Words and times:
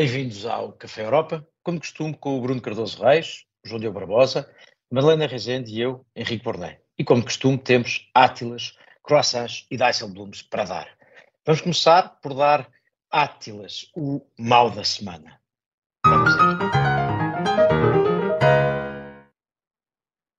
Bem-vindos 0.00 0.46
ao 0.46 0.72
Café 0.72 1.02
Europa, 1.02 1.46
como 1.62 1.78
costume, 1.78 2.16
com 2.16 2.38
o 2.38 2.40
Bruno 2.40 2.58
Cardoso 2.58 3.04
Reis, 3.04 3.44
João 3.62 3.78
Diogo 3.78 3.98
Barbosa, 3.98 4.50
Madalena 4.90 5.26
Rezende 5.26 5.74
e 5.74 5.82
eu, 5.82 6.06
Henrique 6.16 6.42
Borném. 6.42 6.78
E 6.98 7.04
como 7.04 7.22
costume, 7.22 7.58
temos 7.58 8.08
átilas, 8.14 8.78
croissants 9.02 9.66
e 9.70 9.76
Dijsselbloems 9.76 10.40
para 10.40 10.64
dar. 10.64 10.88
Vamos 11.44 11.60
começar 11.60 12.18
por 12.22 12.32
dar 12.32 12.66
átilas, 13.10 13.90
o 13.94 14.22
mal 14.38 14.70
da 14.70 14.84
semana. 14.84 15.38
Vamos. 16.06 16.32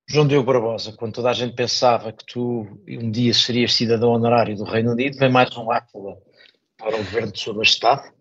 João 0.09 0.27
Diogo 0.27 0.51
Barbosa, 0.51 0.91
quando 0.93 1.13
toda 1.13 1.29
a 1.29 1.33
gente 1.33 1.53
pensava 1.53 2.11
que 2.11 2.25
tu 2.25 2.65
um 2.87 3.11
dia 3.11 3.31
serias 3.31 3.75
cidadão 3.75 4.09
honorário 4.09 4.55
do 4.55 4.63
Reino 4.63 4.93
Unido, 4.93 5.19
vem 5.19 5.29
mais 5.29 5.55
um 5.55 5.71
átila 5.71 6.17
para 6.77 6.95
o 6.95 6.97
governo 6.97 7.31
de 7.31 7.39
sua 7.39 7.53
majestade. 7.53 8.11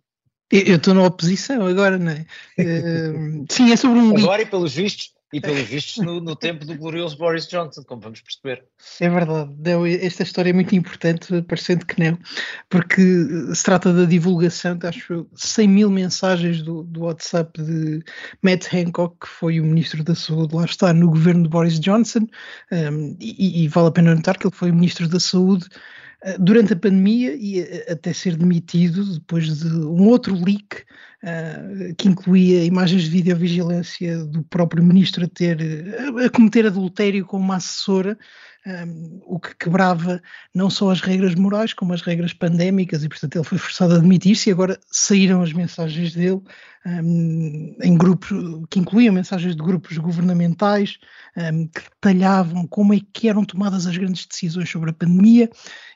Eu 0.51 0.77
estou 0.77 0.95
na 0.95 1.05
oposição 1.05 1.65
agora, 1.65 1.97
não 1.97 2.11
é? 2.11 2.27
Uh, 2.59 3.47
sim, 3.51 3.71
é 3.73 3.77
sobre 3.77 4.01
um. 4.01 4.17
Agora 4.17 4.43
e 4.43 4.47
pelos 4.47 4.75
vistos, 4.75 5.15
e 5.33 5.41
pelos 5.41 5.63
vistos 5.63 6.05
no, 6.05 6.21
no, 6.21 6.35
tempo 6.35 6.65
do 6.65 6.75
glorioso 6.75 7.17
Boris 7.17 7.47
Johnson, 7.47 7.85
como 7.85 8.03
vamos 8.03 8.21
perceber. 8.21 8.65
É 8.99 9.09
verdade, 9.09 9.53
não, 9.65 9.87
esta 9.87 10.25
história 10.25 10.51
é 10.51 10.53
muito 10.53 10.75
importante, 10.75 11.41
parecendo 11.43 11.87
que 11.87 12.01
não, 12.01 12.19
porque 12.69 13.01
se 13.55 13.63
trata 13.63 13.93
da 13.93 14.05
divulgação 14.05 14.77
de 14.77 14.89
acho 14.89 15.27
100 15.37 15.69
mil 15.69 15.91
mensagens 15.91 16.63
do, 16.63 16.83
do 16.83 17.03
WhatsApp 17.03 17.63
de 17.63 18.03
Matt 18.43 18.75
Hancock, 18.75 19.19
que 19.21 19.29
foi 19.29 19.61
o 19.61 19.65
Ministro 19.65 20.03
da 20.03 20.17
Saúde, 20.17 20.57
lá 20.57 20.65
está, 20.65 20.93
no 20.93 21.09
governo 21.09 21.45
de 21.45 21.49
Boris 21.49 21.79
Johnson, 21.79 22.27
um, 22.73 23.17
e, 23.21 23.63
e 23.63 23.69
vale 23.69 23.89
a 23.89 23.93
pena 23.93 24.15
notar 24.17 24.37
que 24.37 24.49
ele 24.49 24.55
foi 24.55 24.73
o 24.73 24.75
Ministro 24.75 25.09
da 25.09 25.21
Saúde 25.21 25.69
durante 26.39 26.73
a 26.73 26.77
pandemia 26.77 27.35
e 27.35 27.63
até 27.91 28.13
ser 28.13 28.37
demitido 28.37 29.15
depois 29.15 29.59
de 29.59 29.69
um 29.69 30.09
outro 30.09 30.35
leak 30.35 30.85
uh, 31.23 31.95
que 31.97 32.09
incluía 32.09 32.65
imagens 32.65 33.05
de 33.05 33.11
videovigilância 33.11 34.25
do 34.25 34.43
próprio 34.45 34.83
ministro 34.83 35.25
a 35.25 35.29
ter 35.29 35.59
a 36.25 36.31
cometer 36.31 36.67
adultério 36.67 37.25
com 37.25 37.37
uma 37.37 37.57
assessora, 37.57 38.19
um, 38.67 39.21
o 39.25 39.41
que 39.41 39.57
quebrava 39.57 40.21
não 40.55 40.69
só 40.69 40.91
as 40.91 41.01
regras 41.01 41.35
morais 41.35 41.73
como 41.73 41.95
as 41.95 42.03
regras 42.03 42.35
pandémicas 42.35 43.03
e 43.03 43.09
portanto 43.09 43.37
ele 43.37 43.45
foi 43.45 43.57
forçado 43.57 43.95
a 43.95 43.99
demitir-se 43.99 44.51
e 44.51 44.53
agora 44.53 44.79
saíram 44.91 45.41
as 45.41 45.53
mensagens 45.53 46.13
dele 46.13 46.43
um, 46.85 47.77
em 47.83 47.97
grupos 47.97 48.31
que 48.69 48.79
incluíam 48.79 49.15
mensagens 49.15 49.57
de 49.57 49.63
grupos 49.63 49.97
governamentais 49.97 50.99
um, 51.37 51.67
que 51.69 51.81
detalhavam 51.81 52.67
como 52.67 52.93
é 52.93 53.01
que 53.13 53.29
eram 53.29 53.45
tomadas 53.45 53.87
as 53.87 53.97
grandes 53.97 54.27
decisões 54.27 54.69
sobre 54.69 54.91
a 54.91 54.95
pandemia 54.95 55.49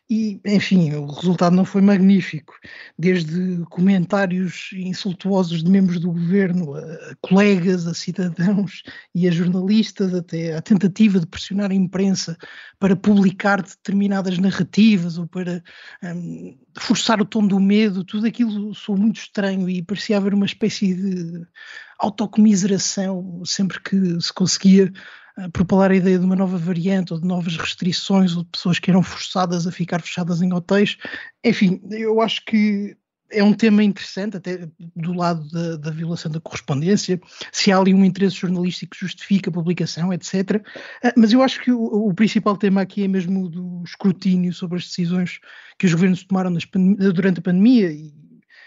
e, 0.08 0.38
enfim, 0.44 0.92
o 0.92 1.06
resultado 1.06 1.56
não 1.56 1.64
foi 1.64 1.80
magnífico. 1.80 2.54
Desde 2.98 3.64
comentários 3.70 4.68
insultuosos 5.14 5.62
de 5.62 5.70
membros 5.70 6.00
do 6.00 6.12
governo, 6.12 6.74
a 6.74 7.14
colegas, 7.20 7.86
a 7.86 7.94
cidadãos 7.94 8.82
e 9.14 9.28
a 9.28 9.30
jornalistas, 9.30 10.12
até 10.12 10.56
a 10.56 10.60
tentativa 10.60 11.20
de 11.20 11.26
pressionar 11.26 11.70
a 11.70 11.74
imprensa 11.74 12.36
para 12.78 12.96
publicar 12.96 13.62
determinadas 13.62 14.38
narrativas 14.38 15.16
ou 15.16 15.26
para 15.26 15.62
um, 16.02 16.58
forçar 16.78 17.20
o 17.20 17.24
tom 17.24 17.46
do 17.46 17.60
medo, 17.60 18.04
tudo 18.04 18.26
aquilo 18.26 18.74
soou 18.74 18.98
muito 18.98 19.20
estranho 19.20 19.68
e 19.68 19.82
parecia 19.82 20.16
haver 20.16 20.34
uma 20.34 20.46
espécie 20.46 20.94
de 20.94 21.46
autocomiseração 21.98 23.42
sempre 23.44 23.80
que 23.80 24.20
se 24.20 24.32
conseguia 24.32 24.92
propalar 25.52 25.90
a 25.90 25.96
ideia 25.96 26.18
de 26.18 26.24
uma 26.24 26.36
nova 26.36 26.56
variante 26.58 27.12
ou 27.12 27.20
de 27.20 27.26
novas 27.26 27.56
restrições 27.56 28.36
ou 28.36 28.44
de 28.44 28.50
pessoas 28.50 28.78
que 28.78 28.90
eram 28.90 29.02
forçadas 29.02 29.66
a 29.66 29.72
ficar 29.72 30.00
fechadas 30.00 30.40
em 30.42 30.52
hotéis. 30.52 30.96
Enfim, 31.42 31.80
eu 31.90 32.20
acho 32.20 32.44
que 32.44 32.96
é 33.34 33.42
um 33.42 33.52
tema 33.52 33.82
interessante, 33.82 34.36
até 34.36 34.68
do 34.94 35.12
lado 35.12 35.48
da, 35.48 35.76
da, 35.76 35.90
violação 35.90 36.30
da 36.30 36.40
correspondência, 36.40 37.20
se 37.52 37.72
há 37.72 37.78
ali 37.78 37.92
um 37.92 38.04
interesse 38.04 38.36
jornalístico 38.36 38.92
que 38.92 39.00
justifica 39.00 39.50
a 39.50 39.52
publicação, 39.52 40.12
etc. 40.12 40.62
Ah, 41.02 41.12
mas 41.16 41.32
eu 41.32 41.42
acho 41.42 41.62
que 41.62 41.72
o, 41.72 41.82
o 41.82 42.14
principal 42.14 42.56
tema 42.56 42.80
aqui 42.80 43.04
é 43.04 43.08
mesmo 43.08 43.48
do 43.48 43.82
escrutínio 43.84 44.52
sobre 44.52 44.78
as 44.78 44.84
decisões 44.84 45.40
que 45.78 45.86
os 45.86 45.92
governos 45.92 46.24
tomaram 46.24 46.52
durante 47.12 47.40
a 47.40 47.42
pandemia 47.42 47.90
e 47.90 48.12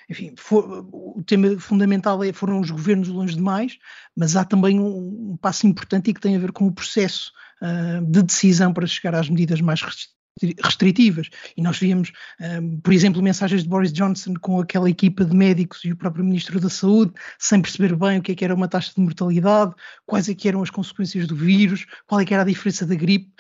enfim, 0.10 0.34
for, 0.38 0.88
o 0.94 1.22
tema 1.26 1.60
fundamental 1.60 2.24
é, 2.24 2.32
foram 2.32 2.62
os 2.62 2.72
governos 2.72 3.10
longe 3.10 3.36
demais, 3.36 3.78
mas 4.16 4.38
há 4.38 4.46
também 4.46 4.80
um, 4.80 5.32
um 5.32 5.38
passo 5.38 5.68
importante 5.68 6.10
e 6.10 6.14
que 6.14 6.22
tem 6.22 6.36
a 6.36 6.40
ver 6.40 6.54
com 6.54 6.66
o 6.66 6.72
processo 6.72 7.34
uh, 7.62 8.06
de 8.06 8.24
decisão 8.24 8.74
para 8.74 8.88
chegar 8.88 9.16
às 9.16 9.30
medidas 9.30 9.60
mais 9.60 9.82
restritivas. 10.64 11.30
E 11.56 11.62
nós 11.62 11.78
víamos, 11.78 12.12
um, 12.40 12.80
por 12.80 12.94
exemplo, 12.94 13.22
mensagens 13.22 13.64
de 13.64 13.70
Boris 13.70 13.92
Johnson 13.92 14.34
com 14.42 14.60
aquela 14.60 14.90
equipa 14.90 15.26
de 15.26 15.36
médicos 15.36 15.84
e 15.84 15.92
o 15.92 15.96
próprio 15.96 16.24
Ministro 16.24 16.60
da 16.60 16.70
Saúde, 16.70 17.14
sem 17.40 17.62
perceber 17.62 17.96
bem 17.96 18.20
o 18.20 18.22
que, 18.22 18.32
é 18.32 18.36
que 18.36 18.46
era 18.46 18.54
uma 18.54 18.68
taxa 18.68 18.92
de 18.96 19.02
mortalidade, 19.02 19.74
quais 20.06 20.30
é 20.30 20.36
que 20.36 20.48
eram 20.48 20.62
as 20.62 20.70
consequências 20.70 21.28
do 21.28 21.36
vírus, 21.36 21.86
qual 22.06 22.22
é 22.22 22.26
que 22.26 22.34
era 22.34 22.44
a 22.44 22.46
diferença 22.46 22.86
da 22.86 22.96
gripe. 22.96 23.32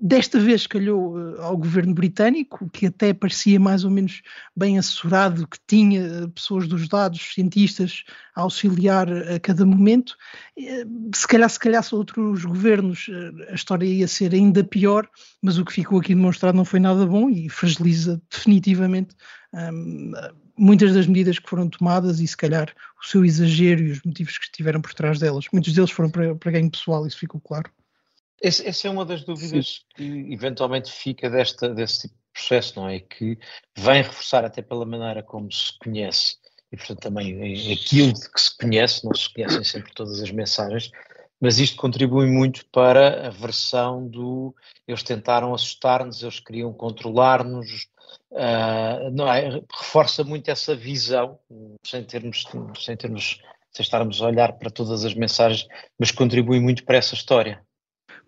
Desta 0.00 0.38
vez 0.38 0.66
calhou 0.66 1.16
uh, 1.16 1.42
ao 1.42 1.56
governo 1.56 1.94
britânico, 1.94 2.68
que 2.70 2.86
até 2.86 3.12
parecia 3.12 3.58
mais 3.58 3.84
ou 3.84 3.90
menos 3.90 4.22
bem 4.54 4.78
assessorado, 4.78 5.46
que 5.46 5.58
tinha 5.66 6.24
uh, 6.24 6.28
pessoas 6.30 6.68
dos 6.68 6.88
dados, 6.88 7.32
cientistas, 7.34 8.04
a 8.34 8.42
auxiliar 8.42 9.08
a 9.10 9.40
cada 9.40 9.64
momento. 9.64 10.14
Se 11.14 11.26
calhar, 11.26 11.48
se 11.48 11.58
calhar, 11.58 11.82
se 11.82 11.94
outros 11.94 12.44
governos, 12.44 13.08
a 13.48 13.54
história 13.54 13.86
ia 13.86 14.06
ser 14.06 14.34
ainda 14.34 14.62
pior, 14.62 15.08
mas 15.42 15.56
o 15.56 15.64
que 15.64 15.72
ficou 15.72 16.00
aqui 16.00 16.14
demonstrado 16.26 16.56
não 16.56 16.64
foi 16.64 16.80
nada 16.80 17.06
bom 17.06 17.30
e 17.30 17.48
fragiliza 17.48 18.20
definitivamente 18.30 19.14
um, 19.52 20.12
muitas 20.58 20.92
das 20.92 21.06
medidas 21.06 21.38
que 21.38 21.48
foram 21.48 21.68
tomadas 21.68 22.20
e 22.20 22.26
se 22.26 22.36
calhar 22.36 22.74
o 23.00 23.06
seu 23.06 23.24
exagero 23.24 23.82
e 23.82 23.92
os 23.92 24.02
motivos 24.02 24.36
que 24.38 24.44
estiveram 24.44 24.80
por 24.80 24.92
trás 24.94 25.18
delas. 25.18 25.46
Muitos 25.52 25.72
deles 25.72 25.90
foram 25.90 26.10
para, 26.10 26.34
para 26.34 26.52
ganho 26.52 26.70
pessoal, 26.70 27.06
isso 27.06 27.18
ficou 27.18 27.40
claro. 27.40 27.70
Essa, 28.42 28.68
essa 28.68 28.88
é 28.88 28.90
uma 28.90 29.04
das 29.04 29.24
dúvidas 29.24 29.84
Sim. 29.96 30.26
que 30.26 30.34
eventualmente 30.34 30.92
fica 30.92 31.30
desta, 31.30 31.68
desse 31.68 32.02
tipo 32.02 32.14
de 32.14 32.32
processo, 32.34 32.78
não 32.78 32.88
é? 32.88 33.00
Que 33.00 33.38
vem 33.78 34.02
reforçar 34.02 34.44
até 34.44 34.60
pela 34.60 34.84
maneira 34.84 35.22
como 35.22 35.50
se 35.50 35.72
conhece 35.78 36.36
e 36.72 36.76
portanto 36.76 37.00
também 37.00 37.72
aquilo 37.72 38.12
que 38.12 38.40
se 38.40 38.56
conhece, 38.56 39.04
não 39.04 39.14
se 39.14 39.32
conhecem 39.32 39.62
sempre 39.64 39.92
todas 39.94 40.20
as 40.20 40.30
mensagens, 40.30 40.90
mas 41.40 41.58
isto 41.58 41.76
contribui 41.76 42.26
muito 42.26 42.64
para 42.66 43.26
a 43.26 43.30
versão 43.30 44.06
do 44.06 44.54
eles 44.86 45.02
tentaram 45.02 45.52
assustar-nos, 45.52 46.22
eles 46.22 46.40
queriam 46.40 46.72
controlar-nos, 46.72 47.88
uh, 48.30 49.28
é? 49.28 49.62
reforça 49.78 50.22
muito 50.22 50.48
essa 50.48 50.76
visão, 50.76 51.38
sem 51.84 52.04
termos, 52.04 52.44
sem 52.78 52.96
termos, 52.96 53.40
sem 53.72 53.82
estarmos 53.82 54.22
a 54.22 54.26
olhar 54.26 54.52
para 54.52 54.70
todas 54.70 55.04
as 55.04 55.14
mensagens, 55.14 55.66
mas 55.98 56.12
contribui 56.12 56.60
muito 56.60 56.84
para 56.84 56.98
essa 56.98 57.14
história. 57.14 57.65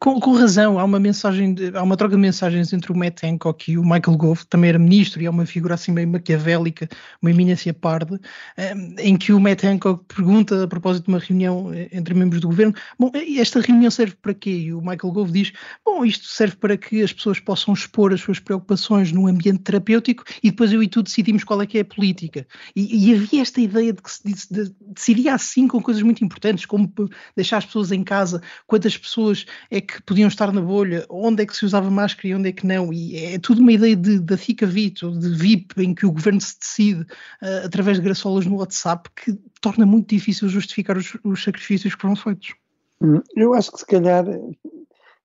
Com, 0.00 0.20
com, 0.20 0.32
razão, 0.32 0.78
há 0.78 0.84
uma 0.84 1.00
mensagem, 1.00 1.52
de, 1.52 1.76
há 1.76 1.82
uma 1.82 1.96
troca 1.96 2.14
de 2.14 2.20
mensagens 2.20 2.72
entre 2.72 2.92
o 2.92 2.96
Matt 2.96 3.24
Hancock 3.24 3.72
e 3.72 3.76
o 3.76 3.82
Michael 3.82 4.16
Gove, 4.16 4.46
também 4.46 4.70
era 4.70 4.78
ministro 4.78 5.20
e 5.20 5.26
é 5.26 5.30
uma 5.30 5.44
figura 5.44 5.74
assim 5.74 5.90
meio 5.90 6.06
maquiavélica, 6.06 6.88
uma 7.20 7.32
eminência 7.32 7.74
parda, 7.74 8.20
ehm, 8.56 8.94
em 8.98 9.16
que 9.16 9.32
o 9.32 9.40
Matt 9.40 9.64
Hancock 9.64 10.04
pergunta 10.06 10.62
a 10.62 10.68
propósito 10.68 11.06
de 11.06 11.08
uma 11.08 11.18
reunião 11.18 11.74
eh, 11.74 11.88
entre 11.90 12.14
membros 12.14 12.40
do 12.40 12.46
governo, 12.46 12.74
bom, 12.96 13.10
esta 13.36 13.60
reunião 13.60 13.90
serve 13.90 14.14
para 14.22 14.32
quê? 14.32 14.50
E 14.50 14.72
o 14.72 14.78
Michael 14.78 15.12
Gove 15.12 15.32
diz, 15.32 15.52
bom, 15.84 16.04
isto 16.04 16.28
serve 16.28 16.54
para 16.54 16.76
que 16.76 17.02
as 17.02 17.12
pessoas 17.12 17.40
possam 17.40 17.74
expor 17.74 18.12
as 18.12 18.20
suas 18.20 18.38
preocupações 18.38 19.10
num 19.10 19.26
ambiente 19.26 19.64
terapêutico 19.64 20.22
e 20.44 20.50
depois 20.50 20.72
eu 20.72 20.80
e 20.80 20.86
tu 20.86 21.02
decidimos 21.02 21.42
qual 21.42 21.60
é 21.60 21.66
que 21.66 21.76
é 21.76 21.80
a 21.80 21.84
política. 21.84 22.46
E, 22.76 23.10
e 23.10 23.14
havia 23.16 23.42
esta 23.42 23.60
ideia 23.60 23.92
de 23.92 24.00
que 24.00 24.12
se 24.12 24.22
de, 24.22 24.72
decidia 24.94 25.34
assim 25.34 25.66
com 25.66 25.82
coisas 25.82 26.04
muito 26.04 26.24
importantes, 26.24 26.66
como 26.66 26.88
deixar 27.34 27.56
as 27.56 27.66
pessoas 27.66 27.90
em 27.90 28.04
casa, 28.04 28.40
quantas 28.64 28.96
pessoas 28.96 29.44
é 29.68 29.87
que 29.88 30.02
podiam 30.02 30.28
estar 30.28 30.52
na 30.52 30.60
bolha, 30.60 31.06
onde 31.08 31.42
é 31.42 31.46
que 31.46 31.56
se 31.56 31.64
usava 31.64 31.90
máscara 31.90 32.28
e 32.28 32.34
onde 32.34 32.50
é 32.50 32.52
que 32.52 32.66
não, 32.66 32.92
e 32.92 33.16
é 33.16 33.38
tudo 33.38 33.60
uma 33.60 33.72
ideia 33.72 33.96
de, 33.96 34.20
da 34.20 34.36
FICA 34.36 34.66
VIP, 34.66 35.04
ou 35.04 35.12
de 35.12 35.30
VIP, 35.30 35.82
em 35.82 35.94
que 35.94 36.04
o 36.04 36.12
governo 36.12 36.40
se 36.40 36.58
decide 36.60 37.00
uh, 37.00 37.64
através 37.64 37.96
de 37.96 38.04
graçolas 38.04 38.46
no 38.46 38.56
WhatsApp, 38.56 39.08
que 39.16 39.32
torna 39.60 39.86
muito 39.86 40.08
difícil 40.08 40.48
justificar 40.48 40.96
os, 40.96 41.16
os 41.24 41.42
sacrifícios 41.42 41.94
que 41.94 42.00
foram 42.02 42.14
feitos. 42.14 42.54
Hum, 43.00 43.22
eu 43.34 43.54
acho 43.54 43.72
que 43.72 43.78
se 43.78 43.86
calhar, 43.86 44.26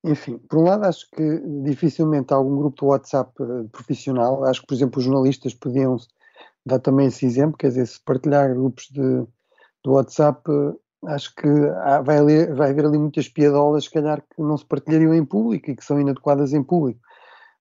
enfim, 0.03 0.37
por 0.49 0.59
um 0.59 0.63
lado 0.63 0.85
acho 0.85 1.09
que 1.11 1.41
dificilmente 1.63 2.33
algum 2.33 2.55
grupo 2.57 2.85
de 2.85 2.91
WhatsApp 2.91 3.31
uh, 3.41 3.67
profissional, 3.69 4.45
acho 4.45 4.61
que 4.61 4.67
por 4.67 4.75
exemplo 4.75 4.99
os 4.99 5.05
jornalistas 5.05 5.53
podiam 5.53 5.97
dar 6.65 6.79
também 6.79 7.07
esse 7.07 7.25
exemplo, 7.25 7.57
quer 7.57 7.67
dizer, 7.67 7.85
se 7.87 7.99
partilhar 7.99 8.53
grupos 8.53 8.87
de, 8.89 9.23
de 9.83 9.89
WhatsApp 9.89 10.49
uh, 10.49 10.79
acho 11.07 11.33
que 11.35 11.47
há, 11.47 12.01
vai, 12.01 12.17
haver, 12.17 12.53
vai 12.53 12.69
haver 12.71 12.85
ali 12.85 12.97
muitas 12.97 13.27
piadolas, 13.27 13.85
se 13.85 13.91
calhar, 13.91 14.21
que 14.21 14.41
não 14.41 14.57
se 14.57 14.65
partilhariam 14.65 15.13
em 15.13 15.25
público 15.25 15.69
e 15.69 15.75
que 15.75 15.83
são 15.83 15.99
inadequadas 15.99 16.53
em 16.53 16.63
público. 16.63 16.99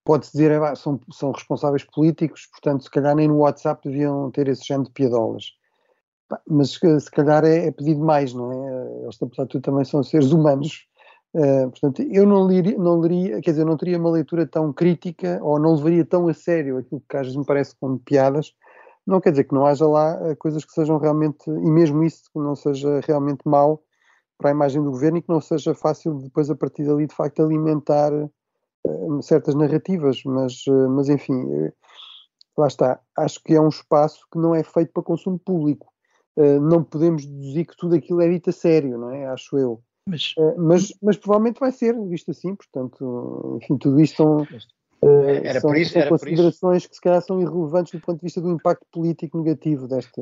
Pode-se 0.05 0.33
dizer, 0.33 0.51
é, 0.51 0.75
são, 0.75 1.01
são 1.13 1.31
responsáveis 1.31 1.85
políticos, 1.85 2.47
portanto, 2.47 2.85
se 2.85 2.91
calhar 2.91 3.15
nem 3.15 3.29
no 3.29 3.39
WhatsApp 3.39 3.89
deviam 3.89 4.31
ter 4.31 4.49
esse 4.49 4.67
género 4.67 4.89
de 4.89 4.93
piadolas. 4.93 5.45
Mas 6.49 6.73
se 6.73 7.11
calhar 7.11 7.45
é, 7.45 7.67
é 7.67 7.71
pedido 7.71 8.01
mais, 8.01 8.33
não 8.33 8.51
é? 8.53 9.03
Eles, 9.05 9.19
apesar 9.23 9.45
de 9.45 9.51
tudo, 9.51 9.63
também 9.63 9.85
são 9.85 10.03
seres 10.03 10.33
humanos. 10.33 10.87
Uh, 11.35 11.71
portanto, 11.71 12.03
eu 12.03 12.27
não 12.27 12.47
não 12.47 13.01
leria, 13.01 13.41
quer 13.41 13.53
dizer, 13.53 13.65
não 13.65 13.77
teria 13.77 13.99
uma 13.99 14.11
leitura 14.11 14.47
tão 14.47 14.73
crítica 14.73 15.39
ou 15.43 15.59
não 15.59 15.75
levaria 15.75 16.05
tão 16.05 16.29
a 16.29 16.35
sério 16.35 16.79
aquilo 16.79 17.03
que 17.09 17.17
às 17.17 17.23
vezes 17.23 17.37
me 17.37 17.45
parece 17.45 17.75
como 17.77 17.99
piadas, 17.99 18.55
não 19.07 19.21
quer 19.21 19.31
dizer 19.31 19.45
que 19.45 19.55
não 19.55 19.67
haja 19.67 19.87
lá 19.87 20.19
eh, 20.29 20.35
coisas 20.37 20.65
que 20.65 20.73
sejam 20.73 20.99
realmente, 20.99 21.49
e 21.49 21.71
mesmo 21.71 22.03
isso 22.05 22.25
que 22.33 22.39
não 22.39 22.55
seja 22.55 23.01
realmente 23.01 23.41
mau 23.45 23.83
para 24.39 24.51
a 24.51 24.55
imagem 24.55 24.83
do 24.83 24.91
governo 24.91 25.19
e 25.19 25.23
que 25.23 25.29
não 25.29 25.41
seja 25.41 25.75
fácil 25.75 26.15
depois 26.19 26.51
a 26.51 26.57
partir 26.57 26.85
dali 26.85 27.07
de 27.07 27.15
facto 27.15 27.43
alimentar 27.43 28.13
uh, 28.13 29.23
certas 29.23 29.55
narrativas, 29.55 30.23
mas, 30.25 30.67
uh, 30.67 30.91
mas 30.91 31.09
enfim, 31.09 31.45
uh, 31.45 31.73
lá 32.59 32.67
está, 32.67 33.01
acho 33.17 33.43
que 33.43 33.55
é 33.55 33.61
um 33.61 33.69
espaço 33.69 34.27
que 34.31 34.39
não 34.39 34.55
é 34.55 34.63
feito 34.63 34.93
para 34.93 35.03
consumo 35.03 35.39
público. 35.39 35.91
não 36.37 36.83
podemos 36.83 37.25
deduzir 37.25 37.67
que 37.67 37.77
tudo 37.77 37.95
aquilo 37.95 38.21
é 38.21 38.29
dito 38.29 38.51
a 38.51 38.53
sério, 38.53 38.99
não 38.99 39.11
é? 39.11 39.27
Acho 39.27 39.57
eu. 39.59 39.83
Mas, 40.07 40.35
mas, 40.59 40.93
mas 41.01 41.17
provavelmente 41.17 41.61
vai 41.61 41.71
ser 41.71 41.95
visto 42.09 42.31
assim, 42.33 42.57
portanto, 42.57 43.59
enfim, 43.63 43.79
tudo 43.79 44.01
isto 44.01 44.17
são, 44.17 44.47
era 45.03 45.61
são, 45.61 45.75
isso, 45.75 45.93
são 45.93 46.09
considerações 46.09 46.87
que 46.87 46.95
se 46.95 47.01
calhar 47.01 47.21
são 47.23 47.41
irrelevantes 47.41 47.93
do 47.93 48.01
ponto 48.01 48.19
de 48.19 48.25
vista 48.25 48.41
do 48.41 48.53
impacto 48.53 48.87
político 48.93 49.39
negativo 49.39 49.89
desta, 49.89 50.21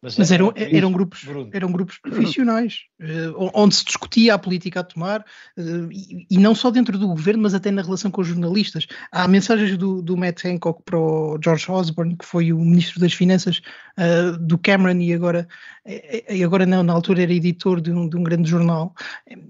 mas, 0.00 0.16
Mas 0.16 0.30
eram, 0.30 0.52
eram, 0.54 0.92
grupos, 0.92 1.26
eram 1.52 1.72
grupos 1.72 1.98
profissionais, 1.98 2.82
uh, 3.00 3.50
onde 3.52 3.74
se 3.74 3.84
discutia 3.84 4.34
a 4.34 4.38
política 4.38 4.78
a 4.78 4.84
tomar, 4.84 5.22
uh, 5.58 5.88
e, 6.30 6.38
não 6.38 6.54
só 6.54 6.70
dentro 6.70 6.96
do 6.96 7.08
governo, 7.08 7.42
mas 7.42 7.52
até 7.52 7.72
na 7.72 7.82
relação 7.82 8.08
com 8.08 8.20
os 8.20 8.28
jornalistas. 8.28 8.86
Há 9.10 9.26
mensagens 9.26 9.76
do, 9.76 10.00
do 10.00 10.16
Matt 10.16 10.44
Hancock 10.44 10.84
para 10.84 10.96
o 10.96 11.36
George 11.42 11.68
Osborne, 11.68 12.16
que 12.16 12.24
foi 12.24 12.52
o 12.52 12.60
ministro 12.60 13.00
das 13.00 13.12
Finanças 13.12 13.60
uh, 13.98 14.38
do 14.38 14.56
Cameron, 14.56 15.00
e 15.00 15.12
agora, 15.12 15.48
e 16.30 16.44
agora 16.44 16.64
não, 16.64 16.84
na 16.84 16.92
altura 16.92 17.24
era 17.24 17.32
editor 17.32 17.80
de 17.80 17.90
um, 17.90 18.08
de 18.08 18.16
um, 18.16 18.22
grande 18.22 18.48
jornal, 18.48 18.94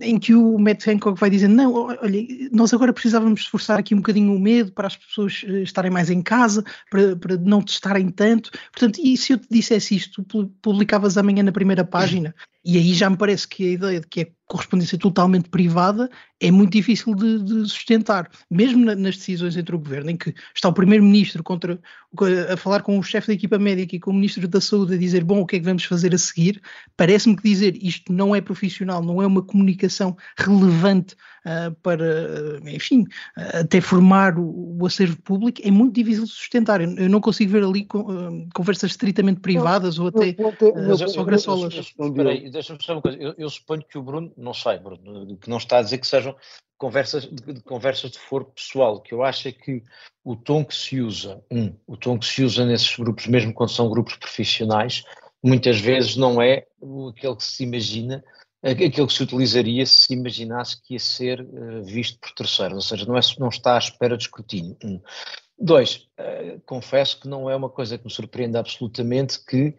em 0.01 0.19
que 0.19 0.35
o 0.35 0.59
Matt 0.59 0.87
Hancock 0.89 1.21
vai 1.21 1.29
dizer: 1.29 1.49
Não, 1.49 1.75
olha, 1.75 2.27
nós 2.53 2.73
agora 2.73 2.95
precisávamos 2.95 3.41
esforçar 3.41 3.79
aqui 3.79 3.95
um 3.95 3.99
bocadinho 3.99 4.35
o 4.35 4.41
medo 4.41 4.73
para 4.73 4.87
as 4.87 4.97
pessoas 4.97 5.45
estarem 5.63 5.91
mais 5.91 6.09
em 6.09 6.23
casa, 6.23 6.65
para, 6.91 7.15
para 7.17 7.37
não 7.37 7.61
testarem 7.61 8.09
tanto. 8.09 8.51
Portanto, 8.73 8.99
e 9.05 9.15
se 9.15 9.35
eu 9.35 9.39
te 9.39 9.49
dissesse 9.51 9.95
isto 9.95 10.25
publicavas 10.47 11.17
amanhã 11.17 11.43
na 11.43 11.53
primeira 11.53 11.85
página. 11.85 12.35
E 12.69 12.77
aí 12.77 12.93
já 12.93 13.09
me 13.09 13.17
parece 13.17 13.49
que 13.49 13.67
a 13.67 13.73
ideia 13.73 13.99
de 13.99 14.07
que 14.07 14.21
é 14.21 14.31
correspondência 14.47 14.99
totalmente 14.99 15.49
privada 15.49 16.11
é 16.41 16.51
muito 16.51 16.73
difícil 16.73 17.15
de, 17.15 17.43
de 17.43 17.69
sustentar, 17.69 18.31
mesmo 18.51 18.85
na, 18.85 18.95
nas 18.95 19.17
decisões 19.17 19.57
entre 19.57 19.75
o 19.75 19.79
governo, 19.79 20.11
em 20.11 20.17
que 20.17 20.35
está 20.55 20.69
o 20.69 20.73
primeiro-ministro 20.73 21.43
contra 21.43 21.79
a 22.51 22.57
falar 22.57 22.83
com 22.83 22.99
o 22.99 23.03
chefe 23.03 23.27
da 23.27 23.35
equipa 23.35 23.59
médica 23.59 23.97
e 23.97 24.01
com 24.01 24.11
o 24.11 24.15
ministro 24.15 24.49
da 24.49 24.61
saúde 24.61 24.95
a 24.95 24.99
dizer 24.99 25.25
bom 25.25 25.41
o 25.41 25.47
que 25.47 25.57
é 25.57 25.59
que 25.59 25.65
vamos 25.65 25.85
fazer 25.85 26.15
a 26.15 26.19
seguir, 26.19 26.63
parece-me 26.97 27.37
que 27.37 27.43
dizer 27.43 27.77
isto 27.83 28.13
não 28.13 28.35
é 28.35 28.41
profissional, 28.41 29.03
não 29.03 29.21
é 29.21 29.27
uma 29.27 29.43
comunicação 29.43 30.17
relevante 30.37 31.15
uh, 31.45 31.75
para, 31.83 32.61
enfim, 32.67 33.03
uh, 33.37 33.61
até 33.61 33.81
formar 33.81 34.39
o, 34.39 34.79
o, 34.81 34.87
acervo 34.87 35.21
público 35.23 35.61
é 35.63 35.71
muito 35.71 35.95
difícil 35.95 36.25
de 36.25 36.31
sustentar. 36.31 36.81
Eu, 36.81 36.95
eu 36.97 37.09
não 37.11 37.21
consigo 37.21 37.53
ver 37.53 37.65
ali 37.65 37.85
com, 37.85 38.01
uh, 38.01 38.49
conversas 38.55 38.93
estritamente 38.93 39.41
privadas 39.41 39.99
não, 39.99 40.05
ou 40.05 40.09
até 40.09 40.35
só 41.09 41.25
graçolas. 41.25 41.75
Espera 41.75 42.31
aí, 42.31 42.51
deixa-me 42.59 42.83
só 42.83 42.93
uma 42.95 43.03
coisa. 43.03 43.19
Eu, 43.19 43.35
eu 43.39 43.49
suponho 43.49 43.83
que 43.83 43.97
o 43.97 44.03
Bruno 44.03 44.33
não 44.37 44.53
sei, 44.53 44.79
Bruno, 44.79 45.37
que 45.37 45.49
não 45.49 45.59
está 45.59 45.79
a 45.79 45.83
dizer 45.83 45.99
que 45.99 46.07
sejam 46.07 46.37
conversas 46.77 47.25
de, 47.25 47.61
conversas 47.63 48.11
de 48.11 48.19
foro 48.19 48.47
pessoal. 48.47 49.01
Que 49.01 49.15
eu 49.15 49.23
acho 49.23 49.49
é 49.49 49.53
que 49.53 49.83
o 50.25 50.37
tom 50.37 50.65
que 50.65 50.75
se 50.75 51.01
usa, 51.01 51.43
um, 51.51 51.75
o 51.87 51.97
tom 51.97 52.19
que 52.19 52.27
se 52.27 52.43
usa 52.43 52.67
nesses 52.67 52.95
grupos, 52.97 53.27
mesmo 53.27 53.53
quando 53.55 53.71
são 53.71 53.89
grupos 53.89 54.17
profissionais, 54.17 55.05
muitas 55.43 55.79
vezes 55.81 56.17
não 56.17 56.43
é 56.43 56.67
aquele 57.11 57.37
que 57.37 57.45
se 57.45 57.63
imagina, 57.63 58.25
aquele 58.63 58.91
que 58.91 59.13
se 59.13 59.23
utilizaria 59.23 59.87
se 59.87 60.07
se 60.09 60.15
imaginasse 60.15 60.81
que 60.83 60.95
ia 60.95 61.01
ser 61.01 61.41
uh, 61.41 61.83
visto 61.85 62.19
por 62.19 62.33
terceiros, 62.33 62.75
ou 62.75 62.83
seja, 62.83 63.07
não, 63.07 63.17
é, 63.17 63.21
não 63.39 63.49
está 63.49 63.77
à 63.77 63.79
espera 63.79 64.17
de 64.17 64.25
escrutínio. 64.25 64.77
Um. 64.85 65.01
Dois, 65.61 66.09
uh, 66.19 66.61
confesso 66.67 67.21
que 67.21 67.29
não 67.29 67.49
é 67.49 67.55
uma 67.55 67.69
coisa 67.69 67.97
que 67.99 68.05
me 68.05 68.11
surpreende 68.11 68.57
absolutamente 68.57 69.45
que 69.45 69.75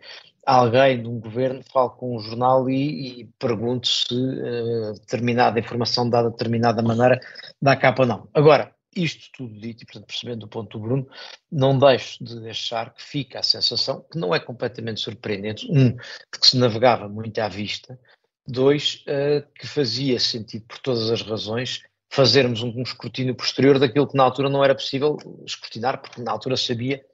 alguém 0.50 1.02
de 1.02 1.08
um 1.08 1.20
governo 1.20 1.62
fale 1.72 1.92
com 1.92 2.16
um 2.16 2.20
jornal 2.20 2.70
e, 2.70 3.22
e 3.22 3.26
pergunte 3.38 3.88
se 3.88 4.14
uh, 4.14 4.94
determinada 4.94 5.60
informação 5.60 6.10
dada 6.10 6.30
de 6.30 6.38
determinada 6.38 6.82
maneira 6.82 7.20
dá 7.62 7.76
capa 7.76 8.04
ou 8.04 8.08
não. 8.08 8.30
Agora, 8.34 8.74
isto 8.96 9.30
tudo 9.34 9.60
dito, 9.60 9.84
e 9.84 9.86
portanto 9.86 10.08
percebendo 10.08 10.44
o 10.44 10.48
ponto 10.48 10.78
do 10.78 10.84
Bruno, 10.84 11.08
não 11.52 11.78
deixo 11.78 12.24
de 12.24 12.50
achar 12.50 12.94
que 12.94 13.04
fica 13.04 13.40
a 13.40 13.44
sensação, 13.44 14.04
que 14.12 14.18
não 14.18 14.34
é 14.34 14.40
completamente 14.40 15.02
surpreendente, 15.02 15.70
um, 15.72 15.92
de 15.92 16.40
que 16.42 16.48
se 16.48 16.58
navegava 16.58 17.08
muito 17.08 17.40
à 17.40 17.48
vista, 17.48 18.00
dois, 18.48 19.06
uh, 19.08 19.46
que 19.54 19.68
fazia 19.68 20.20
sentido 20.20 20.66
por 20.66 20.80
todas 20.80 21.12
as 21.12 21.22
razões 21.22 21.84
fazermos 22.12 22.64
um, 22.64 22.70
um 22.76 22.82
escrutínio 22.82 23.36
posterior 23.36 23.78
daquilo 23.78 24.08
que 24.08 24.18
na 24.18 24.24
altura 24.24 24.50
não 24.50 24.64
era 24.64 24.74
possível 24.74 25.16
escrutinar, 25.46 26.02
porque 26.02 26.22
na 26.24 26.32
altura 26.32 26.58
sabia, 26.58 27.06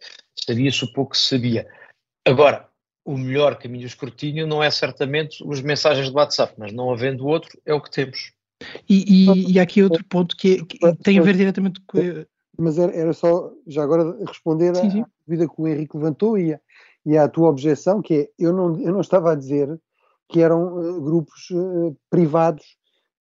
sabia-se 0.48 0.86
o 0.86 0.94
pouco 0.94 1.12
que 1.12 1.18
sabia. 1.18 1.68
Agora, 2.26 2.70
o 3.06 3.18
melhor 3.18 3.56
caminho 3.56 3.82
de 3.82 3.88
escrutínio 3.88 4.48
não 4.48 4.64
é 4.64 4.72
certamente 4.72 5.44
os 5.46 5.62
mensagens 5.62 6.10
de 6.10 6.16
WhatsApp, 6.16 6.56
mas 6.58 6.74
não 6.74 6.92
havendo 6.92 7.28
outro, 7.28 7.58
é 7.64 7.74
o 7.74 7.80
que 7.80 7.92
temos. 7.92 8.34
E, 8.90 9.06
e, 9.08 9.54
e 9.54 9.60
há 9.60 9.64
aqui 9.64 9.84
outro 9.84 10.04
ponto 10.06 10.36
que, 10.36 10.54
é, 10.54 10.66
que 10.66 11.04
tem 11.04 11.20
a 11.20 11.22
ver 11.22 11.38
diretamente 11.38 11.80
com. 11.86 12.00
Mas 12.58 12.80
era, 12.80 12.92
era 12.96 13.14
só, 13.14 13.52
já 13.68 13.84
agora, 13.84 14.18
responder 14.26 14.76
sim, 14.76 14.90
sim. 14.90 15.02
à 15.02 15.08
dúvida 15.28 15.48
que 15.48 15.62
o 15.62 15.68
Henrique 15.68 15.98
levantou 15.98 16.38
e, 16.38 16.54
a, 16.54 16.60
e 17.06 17.18
à 17.18 17.28
tua 17.28 17.50
objeção, 17.50 18.02
que 18.02 18.14
é: 18.14 18.30
eu 18.40 18.52
não, 18.54 18.80
eu 18.80 18.92
não 18.92 19.02
estava 19.02 19.34
a 19.34 19.36
dizer 19.36 19.80
que 20.30 20.42
eram 20.42 20.78
uh, 20.78 21.02
grupos 21.02 21.50
uh, 21.52 21.96
privados 22.10 22.66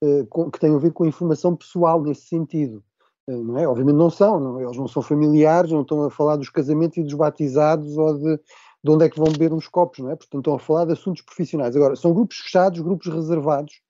uh, 0.03 0.25
com, 0.27 0.51
que 0.51 0.59
têm 0.59 0.75
a 0.75 0.79
ver 0.79 0.93
com 0.93 1.05
a 1.05 1.09
informação 1.09 1.55
pessoal 1.55 2.01
nesse 2.03 2.27
sentido. 2.27 2.83
Não 3.27 3.57
é? 3.57 3.67
Obviamente 3.67 3.97
não 3.97 4.11
são, 4.11 4.39
não, 4.39 4.61
eles 4.61 4.77
não 4.77 4.87
são 4.87 5.01
familiares, 5.01 5.71
não 5.71 5.81
estão 5.81 6.05
a 6.05 6.11
falar 6.11 6.37
dos 6.37 6.51
casamentos 6.51 6.99
e 6.99 7.03
dos 7.03 7.15
batizados 7.15 7.97
ou 7.97 8.19
de, 8.19 8.39
de 8.85 8.91
onde 8.91 9.07
é 9.07 9.09
que 9.09 9.19
vão 9.19 9.33
beber 9.33 9.53
uns 9.53 9.67
copos, 9.67 10.01
não 10.01 10.11
é? 10.11 10.17
Portanto, 10.17 10.41
estão 10.41 10.55
a 10.55 10.59
falar 10.59 10.85
de 10.85 10.93
assuntos 10.93 11.23
profissionais. 11.23 11.75
Agora, 11.75 11.97
são 11.97 12.13
grupos 12.13 12.37
fechados, 12.37 12.81
grupos 12.81 13.07
reservados, 13.07 13.81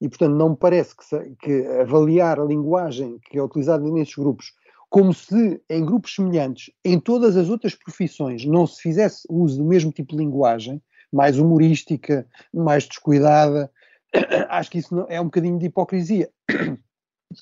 e 0.00 0.08
portanto 0.08 0.36
não 0.36 0.50
me 0.50 0.56
parece 0.56 0.94
que, 0.96 1.36
que 1.40 1.66
avaliar 1.80 2.38
a 2.38 2.44
linguagem 2.44 3.18
que 3.28 3.38
é 3.38 3.42
utilizada 3.42 3.82
nesses 3.90 4.14
grupos 4.14 4.52
como 4.88 5.12
se 5.12 5.60
em 5.68 5.84
grupos 5.84 6.14
semelhantes, 6.14 6.70
em 6.84 6.98
todas 6.98 7.36
as 7.36 7.48
outras 7.48 7.74
profissões, 7.74 8.44
não 8.44 8.66
se 8.66 8.80
fizesse 8.80 9.26
uso 9.28 9.58
do 9.58 9.64
mesmo 9.64 9.90
tipo 9.90 10.12
de 10.12 10.18
linguagem, 10.18 10.80
mais 11.12 11.38
humorística, 11.38 12.26
mais 12.54 12.86
descuidada, 12.86 13.70
acho 14.48 14.70
que 14.70 14.78
isso 14.78 14.94
não, 14.94 15.06
é 15.08 15.20
um 15.20 15.24
bocadinho 15.24 15.58
de 15.58 15.66
hipocrisia. 15.66 16.30